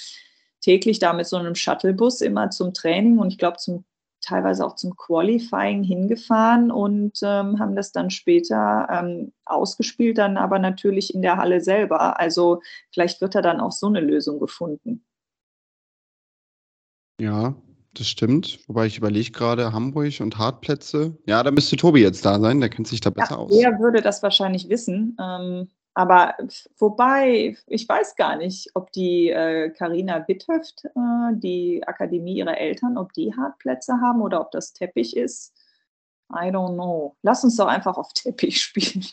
täglich 0.62 1.00
da 1.00 1.14
mit 1.14 1.28
so 1.28 1.38
einem 1.38 1.56
Shuttlebus 1.56 2.22
immer 2.22 2.50
zum 2.50 2.74
Training 2.74 3.20
und 3.20 3.32
ich 3.32 3.38
glaube 3.38 3.58
zum 3.58 3.86
teilweise 4.20 4.66
auch 4.66 4.76
zum 4.76 4.96
Qualifying 4.96 5.84
hingefahren 5.84 6.72
und 6.72 7.20
ähm, 7.22 7.60
haben 7.60 7.76
das 7.76 7.92
dann 7.92 8.10
später 8.10 8.88
ähm, 8.92 9.32
ausgespielt, 9.46 10.18
dann 10.18 10.38
aber 10.38 10.58
natürlich 10.58 11.14
in 11.14 11.22
der 11.22 11.38
Halle 11.38 11.62
selber. 11.62 12.20
Also 12.20 12.62
vielleicht 12.92 13.22
wird 13.22 13.36
da 13.36 13.42
dann 13.44 13.60
auch 13.60 13.72
so 13.72 13.86
eine 13.86 14.02
Lösung 14.02 14.40
gefunden. 14.40 15.06
Ja, 17.22 17.56
das 17.94 18.08
stimmt. 18.08 18.60
Wobei 18.68 18.88
ich 18.88 18.98
überlege 18.98 19.32
gerade 19.32 19.72
Hamburg 19.72 20.20
und 20.20 20.38
Hartplätze. 20.38 21.16
Ja, 21.28 21.44
da 21.44 21.52
müsste 21.52 21.78
Tobi 21.78 22.02
jetzt 22.02 22.26
da 22.26 22.40
sein, 22.40 22.60
der 22.60 22.70
kennt 22.70 22.88
sich 22.88 23.02
da 23.02 23.12
besser 23.12 23.36
ja, 23.36 23.38
aus. 23.38 23.56
Er 23.56 23.80
würde 23.80 24.02
das 24.02 24.24
wahrscheinlich 24.24 24.68
wissen. 24.68 25.16
Ähm, 25.22 25.70
aber 25.98 26.36
wobei, 26.78 27.58
ich 27.66 27.90
weiß 27.90 28.16
gar 28.18 28.36
nicht, 28.36 28.70
ob 28.76 28.92
die 28.92 29.30
Karina 29.76 30.20
äh, 30.20 30.28
Witthöft, 30.28 30.86
äh, 30.86 31.34
die 31.34 31.82
Akademie 31.88 32.38
ihrer 32.38 32.56
Eltern, 32.56 33.00
ob 33.00 33.14
die 33.14 33.34
Hartplätze 33.36 33.94
haben 34.00 34.22
oder 34.22 34.42
ob 34.42 34.52
das 34.52 34.74
Teppich 34.74 35.18
ist. 35.18 35.56
I 36.32 36.52
don't 36.52 36.76
know. 36.76 37.16
Lass 37.24 37.44
uns 37.44 37.56
doch 37.56 37.66
einfach 37.66 37.98
auf 37.98 38.14
Teppich 38.14 38.62
spielen. 38.62 39.08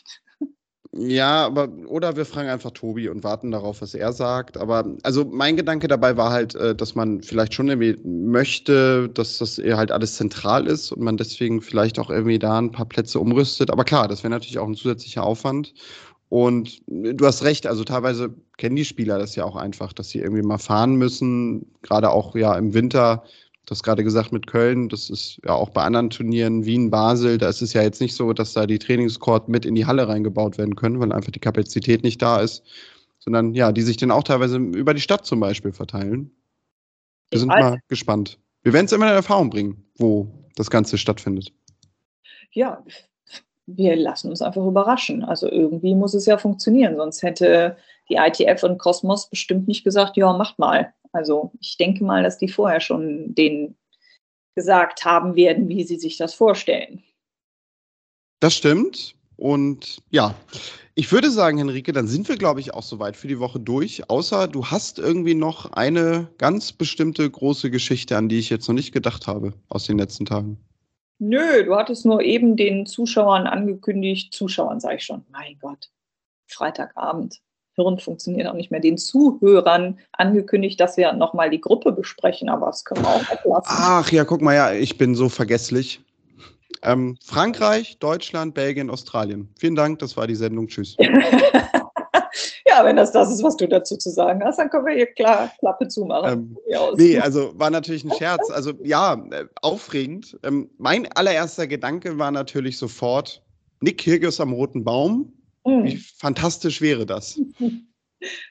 Ja, 0.91 1.47
aber 1.47 1.69
oder 1.87 2.15
wir 2.17 2.25
fragen 2.25 2.49
einfach 2.49 2.69
Tobi 2.69 3.09
und 3.09 3.23
warten 3.23 3.49
darauf, 3.49 3.81
was 3.81 3.95
er 3.95 4.13
sagt. 4.13 4.55
Aber 4.55 4.85
also 5.01 5.25
mein 5.25 5.57
Gedanke 5.57 5.87
dabei 5.87 6.15
war 6.17 6.29
halt, 6.29 6.53
äh, 6.53 6.75
dass 6.75 6.93
man 6.93 7.23
vielleicht 7.23 7.55
schon 7.55 7.67
irgendwie 7.67 7.97
möchte, 8.07 9.09
dass 9.09 9.39
das 9.39 9.57
halt 9.57 9.91
alles 9.91 10.17
zentral 10.17 10.67
ist 10.67 10.91
und 10.91 11.01
man 11.01 11.17
deswegen 11.17 11.63
vielleicht 11.63 11.97
auch 11.97 12.11
irgendwie 12.11 12.37
da 12.37 12.59
ein 12.59 12.71
paar 12.71 12.85
Plätze 12.85 13.19
umrüstet. 13.19 13.71
Aber 13.71 13.85
klar, 13.85 14.07
das 14.07 14.21
wäre 14.21 14.29
natürlich 14.29 14.59
auch 14.59 14.67
ein 14.67 14.75
zusätzlicher 14.75 15.23
Aufwand. 15.23 15.73
Und 16.29 16.81
du 16.87 17.25
hast 17.25 17.43
recht, 17.43 17.67
also 17.67 17.83
teilweise 17.83 18.33
kennen 18.57 18.75
die 18.75 18.85
Spieler 18.85 19.19
das 19.19 19.35
ja 19.35 19.43
auch 19.43 19.55
einfach, 19.55 19.93
dass 19.93 20.09
sie 20.09 20.19
irgendwie 20.19 20.41
mal 20.41 20.57
fahren 20.57 20.95
müssen, 20.95 21.71
gerade 21.81 22.09
auch 22.09 22.35
ja 22.35 22.57
im 22.57 22.73
Winter. 22.73 23.23
Du 23.65 23.71
hast 23.71 23.83
gerade 23.83 24.03
gesagt 24.03 24.31
mit 24.31 24.45
Köln, 24.47 24.89
das 24.89 25.09
ist 25.09 25.39
ja 25.43 25.53
auch 25.53 25.69
bei 25.69 25.83
anderen 25.83 26.09
Turnieren, 26.09 26.65
Wien, 26.65 26.91
Basel, 26.91 27.37
da 27.37 27.49
ist 27.49 27.61
es 27.61 27.73
ja 27.73 27.81
jetzt 27.81 27.99
nicht 27.99 28.15
so, 28.15 28.31
dass 28.33 28.53
da 28.53 28.67
die 28.67 28.79
Trainingscourt 28.79 29.49
mit 29.49 29.65
in 29.65 29.75
die 29.75 29.85
Halle 29.85 30.07
reingebaut 30.07 30.57
werden 30.57 30.75
können, 30.75 30.99
weil 30.99 31.11
einfach 31.11 31.31
die 31.31 31.39
Kapazität 31.39 32.03
nicht 32.03 32.21
da 32.21 32.41
ist, 32.41 32.63
sondern 33.19 33.53
ja, 33.55 33.71
die 33.71 33.81
sich 33.81 33.97
dann 33.97 34.11
auch 34.11 34.23
teilweise 34.23 34.57
über 34.57 34.93
die 34.93 35.01
Stadt 35.01 35.25
zum 35.25 35.39
Beispiel 35.39 35.71
verteilen. 35.71 36.31
Wir 37.31 37.39
sind 37.39 37.49
mal 37.49 37.79
gespannt. 37.87 38.39
Wir 38.61 38.73
werden 38.73 38.85
es 38.85 38.91
immer 38.91 39.07
in 39.07 39.13
Erfahrung 39.13 39.49
bringen, 39.49 39.83
wo 39.97 40.27
das 40.55 40.69
Ganze 40.69 40.97
stattfindet. 40.97 41.51
Ja, 42.51 42.83
wir 43.67 43.95
lassen 43.95 44.29
uns 44.29 44.41
einfach 44.41 44.65
überraschen. 44.65 45.23
Also 45.23 45.49
irgendwie 45.49 45.95
muss 45.95 46.13
es 46.13 46.25
ja 46.25 46.37
funktionieren, 46.37 46.97
sonst 46.97 47.23
hätte 47.23 47.77
die 48.09 48.15
ITF 48.15 48.63
und 48.63 48.77
Cosmos 48.77 49.29
bestimmt 49.29 49.67
nicht 49.67 49.83
gesagt, 49.83 50.17
ja, 50.17 50.33
macht 50.33 50.59
mal. 50.59 50.93
Also 51.11 51.51
ich 51.59 51.77
denke 51.77 52.03
mal, 52.03 52.23
dass 52.23 52.37
die 52.37 52.49
vorher 52.49 52.79
schon 52.79 53.33
denen 53.33 53.75
gesagt 54.55 55.05
haben 55.05 55.35
werden, 55.35 55.69
wie 55.69 55.83
sie 55.83 55.97
sich 55.97 56.17
das 56.17 56.33
vorstellen. 56.33 57.03
Das 58.39 58.53
stimmt. 58.53 59.15
Und 59.37 60.01
ja, 60.11 60.35
ich 60.93 61.11
würde 61.11 61.29
sagen, 61.29 61.57
Henrike, 61.57 61.91
dann 61.91 62.07
sind 62.07 62.29
wir, 62.29 62.37
glaube 62.37 62.61
ich, 62.61 62.73
auch 62.73 62.83
soweit 62.83 63.17
für 63.17 63.27
die 63.27 63.39
Woche 63.39 63.59
durch. 63.59 64.09
Außer 64.09 64.47
du 64.47 64.65
hast 64.67 64.97
irgendwie 64.97 65.35
noch 65.35 65.73
eine 65.73 66.29
ganz 66.37 66.71
bestimmte 66.71 67.29
große 67.29 67.69
Geschichte, 67.69 68.15
an 68.15 68.29
die 68.29 68.39
ich 68.39 68.49
jetzt 68.49 68.67
noch 68.67 68.75
nicht 68.75 68.93
gedacht 68.93 69.27
habe 69.27 69.53
aus 69.67 69.85
den 69.85 69.97
letzten 69.97 70.25
Tagen. 70.25 70.57
Nö, 71.19 71.63
du 71.63 71.75
hattest 71.75 72.05
nur 72.05 72.21
eben 72.21 72.57
den 72.57 72.85
Zuschauern 72.85 73.47
angekündigt, 73.47 74.33
Zuschauern 74.33 74.79
sage 74.79 74.97
ich 74.97 75.03
schon, 75.03 75.25
mein 75.31 75.57
Gott, 75.59 75.89
Freitagabend, 76.47 77.41
Hirn 77.75 77.99
funktioniert 77.99 78.47
auch 78.47 78.53
nicht 78.53 78.71
mehr, 78.71 78.79
den 78.79 78.97
Zuhörern 78.97 79.99
angekündigt, 80.13 80.79
dass 80.79 80.97
wir 80.97 81.11
nochmal 81.13 81.49
die 81.49 81.61
Gruppe 81.61 81.91
besprechen, 81.91 82.49
aber 82.49 82.67
das 82.67 82.85
können 82.85 83.03
wir 83.03 83.09
auch 83.09 83.31
weglassen. 83.31 83.63
Ach 83.65 84.11
ja, 84.11 84.23
guck 84.23 84.41
mal, 84.41 84.55
ja, 84.55 84.73
ich 84.73 84.97
bin 84.97 85.15
so 85.15 85.29
vergesslich. 85.29 86.01
Ähm, 86.83 87.17
Frankreich, 87.23 87.97
Deutschland, 87.99 88.53
Belgien, 88.53 88.89
Australien. 88.89 89.49
Vielen 89.57 89.75
Dank, 89.75 89.99
das 89.99 90.15
war 90.15 90.27
die 90.27 90.35
Sendung. 90.35 90.67
Tschüss. 90.67 90.95
Ja, 92.75 92.83
wenn 92.83 92.97
das 92.97 93.13
das 93.13 93.31
ist, 93.31 93.41
was 93.41 93.55
du 93.55 93.67
dazu 93.67 93.95
zu 93.95 94.09
sagen 94.09 94.43
hast, 94.43 94.59
dann 94.59 94.69
können 94.69 94.85
wir 94.85 94.93
hier 94.93 95.05
klar 95.05 95.49
Klappe 95.59 95.87
zumachen. 95.87 96.57
Ähm, 96.67 96.95
nee, 96.97 97.17
also 97.17 97.57
war 97.57 97.69
natürlich 97.69 98.03
ein 98.03 98.11
Scherz. 98.11 98.49
Also 98.49 98.73
ja, 98.83 99.13
äh, 99.31 99.45
aufregend. 99.61 100.37
Ähm, 100.43 100.69
mein 100.77 101.09
allererster 101.13 101.67
Gedanke 101.67 102.17
war 102.17 102.31
natürlich 102.31 102.77
sofort, 102.77 103.41
Nick 103.79 104.01
Hirges 104.01 104.41
am 104.41 104.51
roten 104.51 104.83
Baum. 104.83 105.31
Mhm. 105.65 105.85
Wie 105.85 105.97
fantastisch 106.17 106.81
wäre 106.81 107.05
das? 107.05 107.39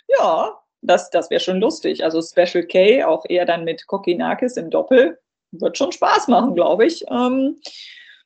Ja, 0.07 0.61
das, 0.83 1.11
das 1.11 1.31
wäre 1.31 1.41
schon 1.41 1.59
lustig. 1.59 2.05
Also 2.05 2.22
Special 2.22 2.64
K, 2.64 3.03
auch 3.03 3.25
eher 3.29 3.45
dann 3.45 3.64
mit 3.64 3.89
Kokinakis 3.89 4.57
im 4.57 4.70
Doppel, 4.70 5.18
wird 5.51 5.77
schon 5.77 5.91
Spaß 5.91 6.29
machen, 6.29 6.55
glaube 6.55 6.87
ich. 6.87 7.05
Ähm, 7.11 7.57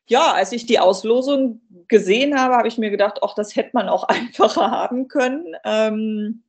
ja, 0.08 0.32
als 0.32 0.52
ich 0.52 0.66
die 0.66 0.78
Auslosung 0.78 1.60
gesehen 1.86 2.38
habe, 2.38 2.56
habe 2.56 2.68
ich 2.68 2.78
mir 2.78 2.90
gedacht, 2.90 3.20
ach, 3.22 3.34
das 3.34 3.54
hätte 3.54 3.70
man 3.74 3.88
auch 3.88 4.04
einfacher 4.08 4.70
haben 4.70 5.08
können. 5.08 5.54
Ähm, 5.64 6.42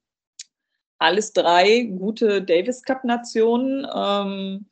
alles 0.97 1.33
drei 1.33 1.83
gute 1.83 2.41
Davis 2.41 2.83
Cup-Nationen. 2.83 3.87
Ähm, 3.93 4.65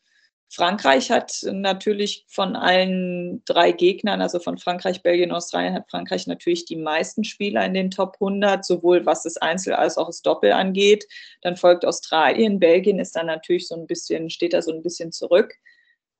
Frankreich 0.50 1.12
hat 1.12 1.34
natürlich 1.52 2.26
von 2.30 2.56
allen 2.56 3.44
drei 3.44 3.74
Gegnern, 3.74 4.22
also 4.22 4.40
von 4.40 4.58
Frankreich, 4.58 5.04
Belgien, 5.04 5.34
Australien, 5.34 5.74
hat 5.74 5.90
Frankreich 5.90 6.26
natürlich 6.26 6.64
die 6.64 6.78
meisten 6.78 7.26
Spieler 7.26 7.66
in 7.66 7.74
den 7.74 7.92
Top 7.92 8.16
100, 8.16 8.64
sowohl 8.64 9.06
was 9.06 9.24
das 9.24 9.36
Einzel 9.38 9.74
als 9.74 9.98
auch 9.98 10.08
das 10.08 10.22
Doppel 10.22 10.54
angeht. 10.54 11.06
Dann 11.42 11.58
folgt 11.58 11.86
Australien, 11.86 12.60
Belgien 12.60 13.00
ist 13.00 13.18
dann 13.18 13.26
natürlich 13.26 13.68
so 13.68 13.76
ein 13.76 13.88
bisschen, 13.88 14.30
steht 14.30 14.54
da 14.54 14.62
so 14.62 14.72
ein 14.72 14.82
bisschen 14.82 15.12
zurück. 15.12 15.54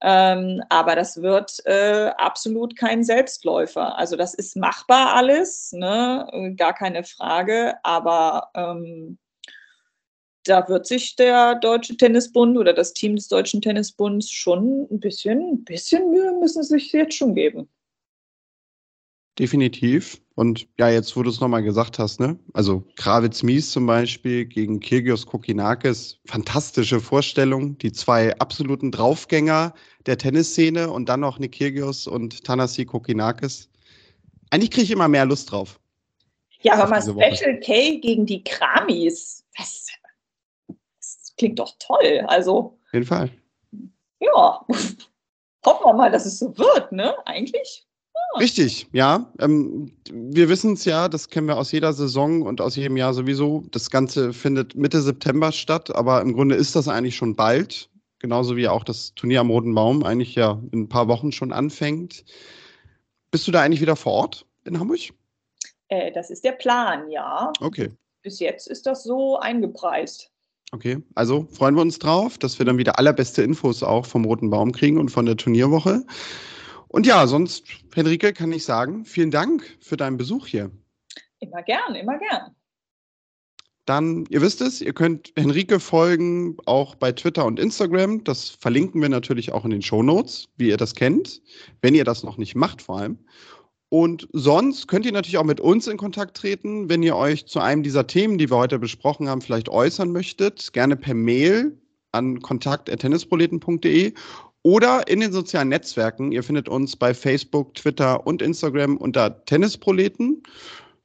Ähm, 0.02 0.62
aber 0.70 0.96
das 0.96 1.22
wird 1.22 1.66
äh, 1.66 2.12
absolut 2.18 2.78
kein 2.78 3.04
Selbstläufer. 3.04 3.98
Also 3.98 4.16
das 4.16 4.34
ist 4.34 4.56
machbar 4.56 5.16
alles, 5.16 5.72
ne? 5.72 6.54
gar 6.56 6.74
keine 6.74 7.04
Frage. 7.04 7.76
Aber 7.84 8.50
ähm, 8.54 9.18
da 10.44 10.68
wird 10.70 10.86
sich 10.86 11.16
der 11.16 11.56
Deutsche 11.56 11.98
Tennisbund 11.98 12.58
oder 12.58 12.74
das 12.74 12.94
Team 12.94 13.16
des 13.16 13.28
Deutschen 13.28 13.62
Tennisbunds 13.62 14.30
schon 14.30 14.88
ein 14.92 15.00
bisschen, 15.00 15.40
ein 15.42 15.64
bisschen 15.64 16.10
Mühe 16.12 16.32
müssen 16.40 16.64
sie 16.64 16.76
sich 16.76 16.92
jetzt 16.92 17.16
schon 17.16 17.36
geben. 17.36 17.70
Definitiv. 19.40 20.20
Und 20.36 20.68
ja, 20.80 20.90
jetzt, 20.90 21.16
wo 21.16 21.24
du 21.24 21.30
es 21.30 21.40
nochmal 21.40 21.64
gesagt 21.64 22.00
hast, 22.00 22.20
ne? 22.20 22.40
Also 22.54 22.84
Kravitz 22.96 23.44
Mies 23.44 23.72
zum 23.72 23.86
Beispiel 23.86 24.46
gegen 24.46 24.80
Kirgios 24.80 25.26
Kokinakis, 25.26 26.20
fantastische 26.26 27.00
Vorstellung. 27.00 27.78
Die 27.78 27.92
zwei 27.92 28.36
absoluten 28.40 28.92
Draufgänger 28.92 29.74
der 30.06 30.18
Tennisszene 30.18 30.90
und 30.90 31.08
dann 31.10 31.20
noch 31.20 31.38
Nick 31.38 31.54
Kirgios 31.54 32.08
und 32.08 32.44
Tanasi 32.44 32.86
Kokinakis. 32.86 33.70
Eigentlich 34.50 34.72
kriege 34.72 34.84
ich 34.84 34.92
immer 34.92 35.08
mehr 35.08 35.26
Lust 35.26 35.52
drauf. 35.52 35.80
Ja, 36.62 36.74
aber 36.74 36.90
mal 36.90 37.02
Special 37.02 37.60
K 37.60 38.00
gegen 38.00 38.26
die 38.26 38.44
Kramis. 38.44 39.46
Das, 39.56 39.88
das 40.68 41.34
klingt 41.38 41.60
doch 41.60 41.76
toll. 41.80 42.24
Also. 42.28 42.80
Auf 42.86 42.94
jeden 42.94 43.06
Fall. 43.06 43.32
Ja. 44.20 44.66
Hoffen 45.66 45.86
wir 45.86 45.94
mal, 45.94 46.12
dass 46.12 46.26
es 46.26 46.40
so 46.40 46.58
wird, 46.58 46.92
ne? 46.92 47.16
Eigentlich. 47.26 47.87
Richtig, 48.40 48.88
ja. 48.92 49.32
Ähm, 49.40 49.92
wir 50.12 50.50
wissen 50.50 50.74
es 50.74 50.86
ja, 50.86 51.10
das 51.10 51.30
kennen 51.30 51.48
wir 51.48 51.58
aus 51.58 51.72
jeder 51.72 51.94
Saison 51.94 52.44
und 52.44 52.62
aus 52.62 52.76
jedem 52.76 52.98
Jahr 52.98 53.14
sowieso. 53.14 53.64
Das 53.72 53.90
Ganze 53.90 54.34
findet 54.34 54.76
Mitte 54.76 55.02
September 55.02 55.52
statt, 55.52 55.96
aber 55.96 56.22
im 56.22 56.34
Grunde 56.34 56.56
ist 56.56 56.76
das 56.76 56.88
eigentlich 56.88 57.16
schon 57.16 57.36
bald. 57.36 57.90
Genauso 58.20 58.56
wie 58.56 58.68
auch 58.68 58.84
das 58.84 59.14
Turnier 59.16 59.42
am 59.42 59.50
Roten 59.50 59.74
Baum 59.74 60.04
eigentlich 60.04 60.36
ja 60.36 60.60
in 60.72 60.82
ein 60.82 60.90
paar 60.90 61.08
Wochen 61.08 61.32
schon 61.32 61.52
anfängt. 61.52 62.26
Bist 63.32 63.48
du 63.48 63.52
da 63.52 63.62
eigentlich 63.62 63.82
wieder 63.82 63.96
vor 63.96 64.14
Ort 64.14 64.46
in 64.66 64.80
Hamburg? 64.80 65.00
Äh, 65.90 66.12
das 66.12 66.30
ist 66.30 66.44
der 66.44 66.54
Plan, 66.54 67.10
ja. 67.10 67.52
Okay. 67.62 67.92
Bis 68.24 68.40
jetzt 68.40 68.68
ist 68.68 68.86
das 68.86 69.04
so 69.04 69.38
eingepreist. 69.40 70.32
Okay, 70.74 70.98
also 71.16 71.48
freuen 71.52 71.76
wir 71.76 71.82
uns 71.82 71.98
drauf, 71.98 72.38
dass 72.38 72.60
wir 72.60 72.66
dann 72.66 72.78
wieder 72.78 73.00
allerbeste 73.00 73.42
Infos 73.42 73.84
auch 73.84 74.06
vom 74.06 74.26
Roten 74.26 74.50
Baum 74.50 74.74
kriegen 74.74 74.98
und 74.98 75.10
von 75.10 75.26
der 75.26 75.38
Turnierwoche. 75.38 76.04
Und 76.90 77.06
ja, 77.06 77.28
sonst, 77.28 77.66
Henrike, 77.94 78.34
kann 78.34 78.52
ich 78.52 78.64
sagen, 78.64 79.06
vielen 79.06 79.32
Dank 79.32 79.78
für 79.82 79.98
deinen 79.98 80.18
Besuch 80.18 80.48
hier. 80.48 80.72
Immer 81.40 81.62
gern, 81.64 81.96
immer 81.96 82.18
gern. 82.18 82.56
Dann, 83.86 84.26
ihr 84.30 84.42
wisst 84.42 84.60
es, 84.60 84.82
ihr 84.82 84.94
könnt 84.94 85.32
Henrike 85.38 85.80
folgen, 85.80 86.58
auch 86.66 86.96
bei 86.96 87.14
Twitter 87.14 87.46
und 87.46 87.58
Instagram. 87.58 88.24
Das 88.26 88.50
verlinken 88.50 89.02
wir 89.02 89.08
natürlich 89.08 89.54
auch 89.54 89.64
in 89.64 89.72
den 89.72 89.82
Show 89.82 90.04
Notes, 90.04 90.50
wie 90.58 90.68
ihr 90.68 90.78
das 90.78 90.94
kennt, 90.94 91.42
wenn 91.82 91.96
ihr 91.96 92.04
das 92.04 92.24
noch 92.24 92.38
nicht 92.38 92.56
macht 92.56 92.82
vor 92.82 93.00
allem. 93.00 93.18
Und 93.90 94.28
sonst 94.34 94.88
könnt 94.88 95.06
ihr 95.06 95.14
natürlich 95.14 95.38
auch 95.38 95.46
mit 95.46 95.62
uns 95.62 95.88
in 95.88 95.96
Kontakt 95.96 96.36
treten, 96.36 96.90
wenn 96.90 97.02
ihr 97.02 97.16
euch 97.16 97.46
zu 97.46 97.60
einem 97.62 97.84
dieser 97.84 98.08
Themen, 98.08 98.38
die 98.38 98.50
wir 98.50 98.58
heute 98.58 98.80
besprochen 98.80 99.30
haben, 99.30 99.42
vielleicht 99.42 99.70
äußern 99.70 100.12
möchtet. 100.12 100.74
Gerne 100.74 100.98
per 100.98 101.14
Mail 101.14 101.78
an 102.12 102.42
kontakt.tennisproleten.de 102.42 104.14
oder 104.68 105.08
in 105.08 105.22
den 105.22 105.32
sozialen 105.32 105.70
Netzwerken. 105.70 106.34
Ihr 106.34 106.44
findet 106.44 106.68
uns 106.68 106.98
bei 106.98 107.14
Facebook, 107.14 107.74
Twitter 107.76 108.28
und 108.28 108.42
Instagram 108.42 108.98
unter 108.98 109.46
Tennisproleten. 109.46 110.44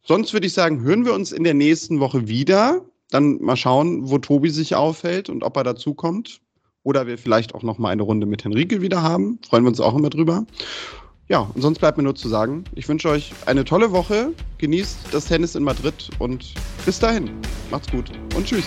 Sonst 0.02 0.32
würde 0.32 0.48
ich 0.48 0.52
sagen, 0.52 0.82
hören 0.82 1.04
wir 1.04 1.14
uns 1.14 1.30
in 1.30 1.44
der 1.44 1.54
nächsten 1.54 2.00
Woche 2.00 2.26
wieder. 2.26 2.84
Dann 3.10 3.40
mal 3.40 3.54
schauen, 3.54 4.10
wo 4.10 4.18
Tobi 4.18 4.50
sich 4.50 4.74
aufhält 4.74 5.28
und 5.28 5.44
ob 5.44 5.56
er 5.56 5.62
dazukommt. 5.62 6.40
Oder 6.82 7.06
wir 7.06 7.16
vielleicht 7.18 7.54
auch 7.54 7.62
noch 7.62 7.78
mal 7.78 7.90
eine 7.90 8.02
Runde 8.02 8.26
mit 8.26 8.42
Henrike 8.42 8.80
wieder 8.80 9.00
haben. 9.00 9.38
Freuen 9.48 9.62
wir 9.62 9.68
uns 9.68 9.78
auch 9.78 9.94
immer 9.94 10.10
drüber. 10.10 10.44
Ja, 11.28 11.48
und 11.54 11.62
sonst 11.62 11.78
bleibt 11.78 11.98
mir 11.98 12.02
nur 12.02 12.16
zu 12.16 12.28
sagen, 12.28 12.64
ich 12.74 12.88
wünsche 12.88 13.10
euch 13.10 13.32
eine 13.46 13.64
tolle 13.64 13.92
Woche. 13.92 14.32
Genießt 14.58 14.98
das 15.12 15.26
Tennis 15.26 15.54
in 15.54 15.62
Madrid 15.62 16.10
und 16.18 16.52
bis 16.84 16.98
dahin. 16.98 17.30
Macht's 17.70 17.88
gut 17.92 18.10
und 18.34 18.44
tschüss. 18.44 18.66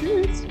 Tschüss. 0.00 0.46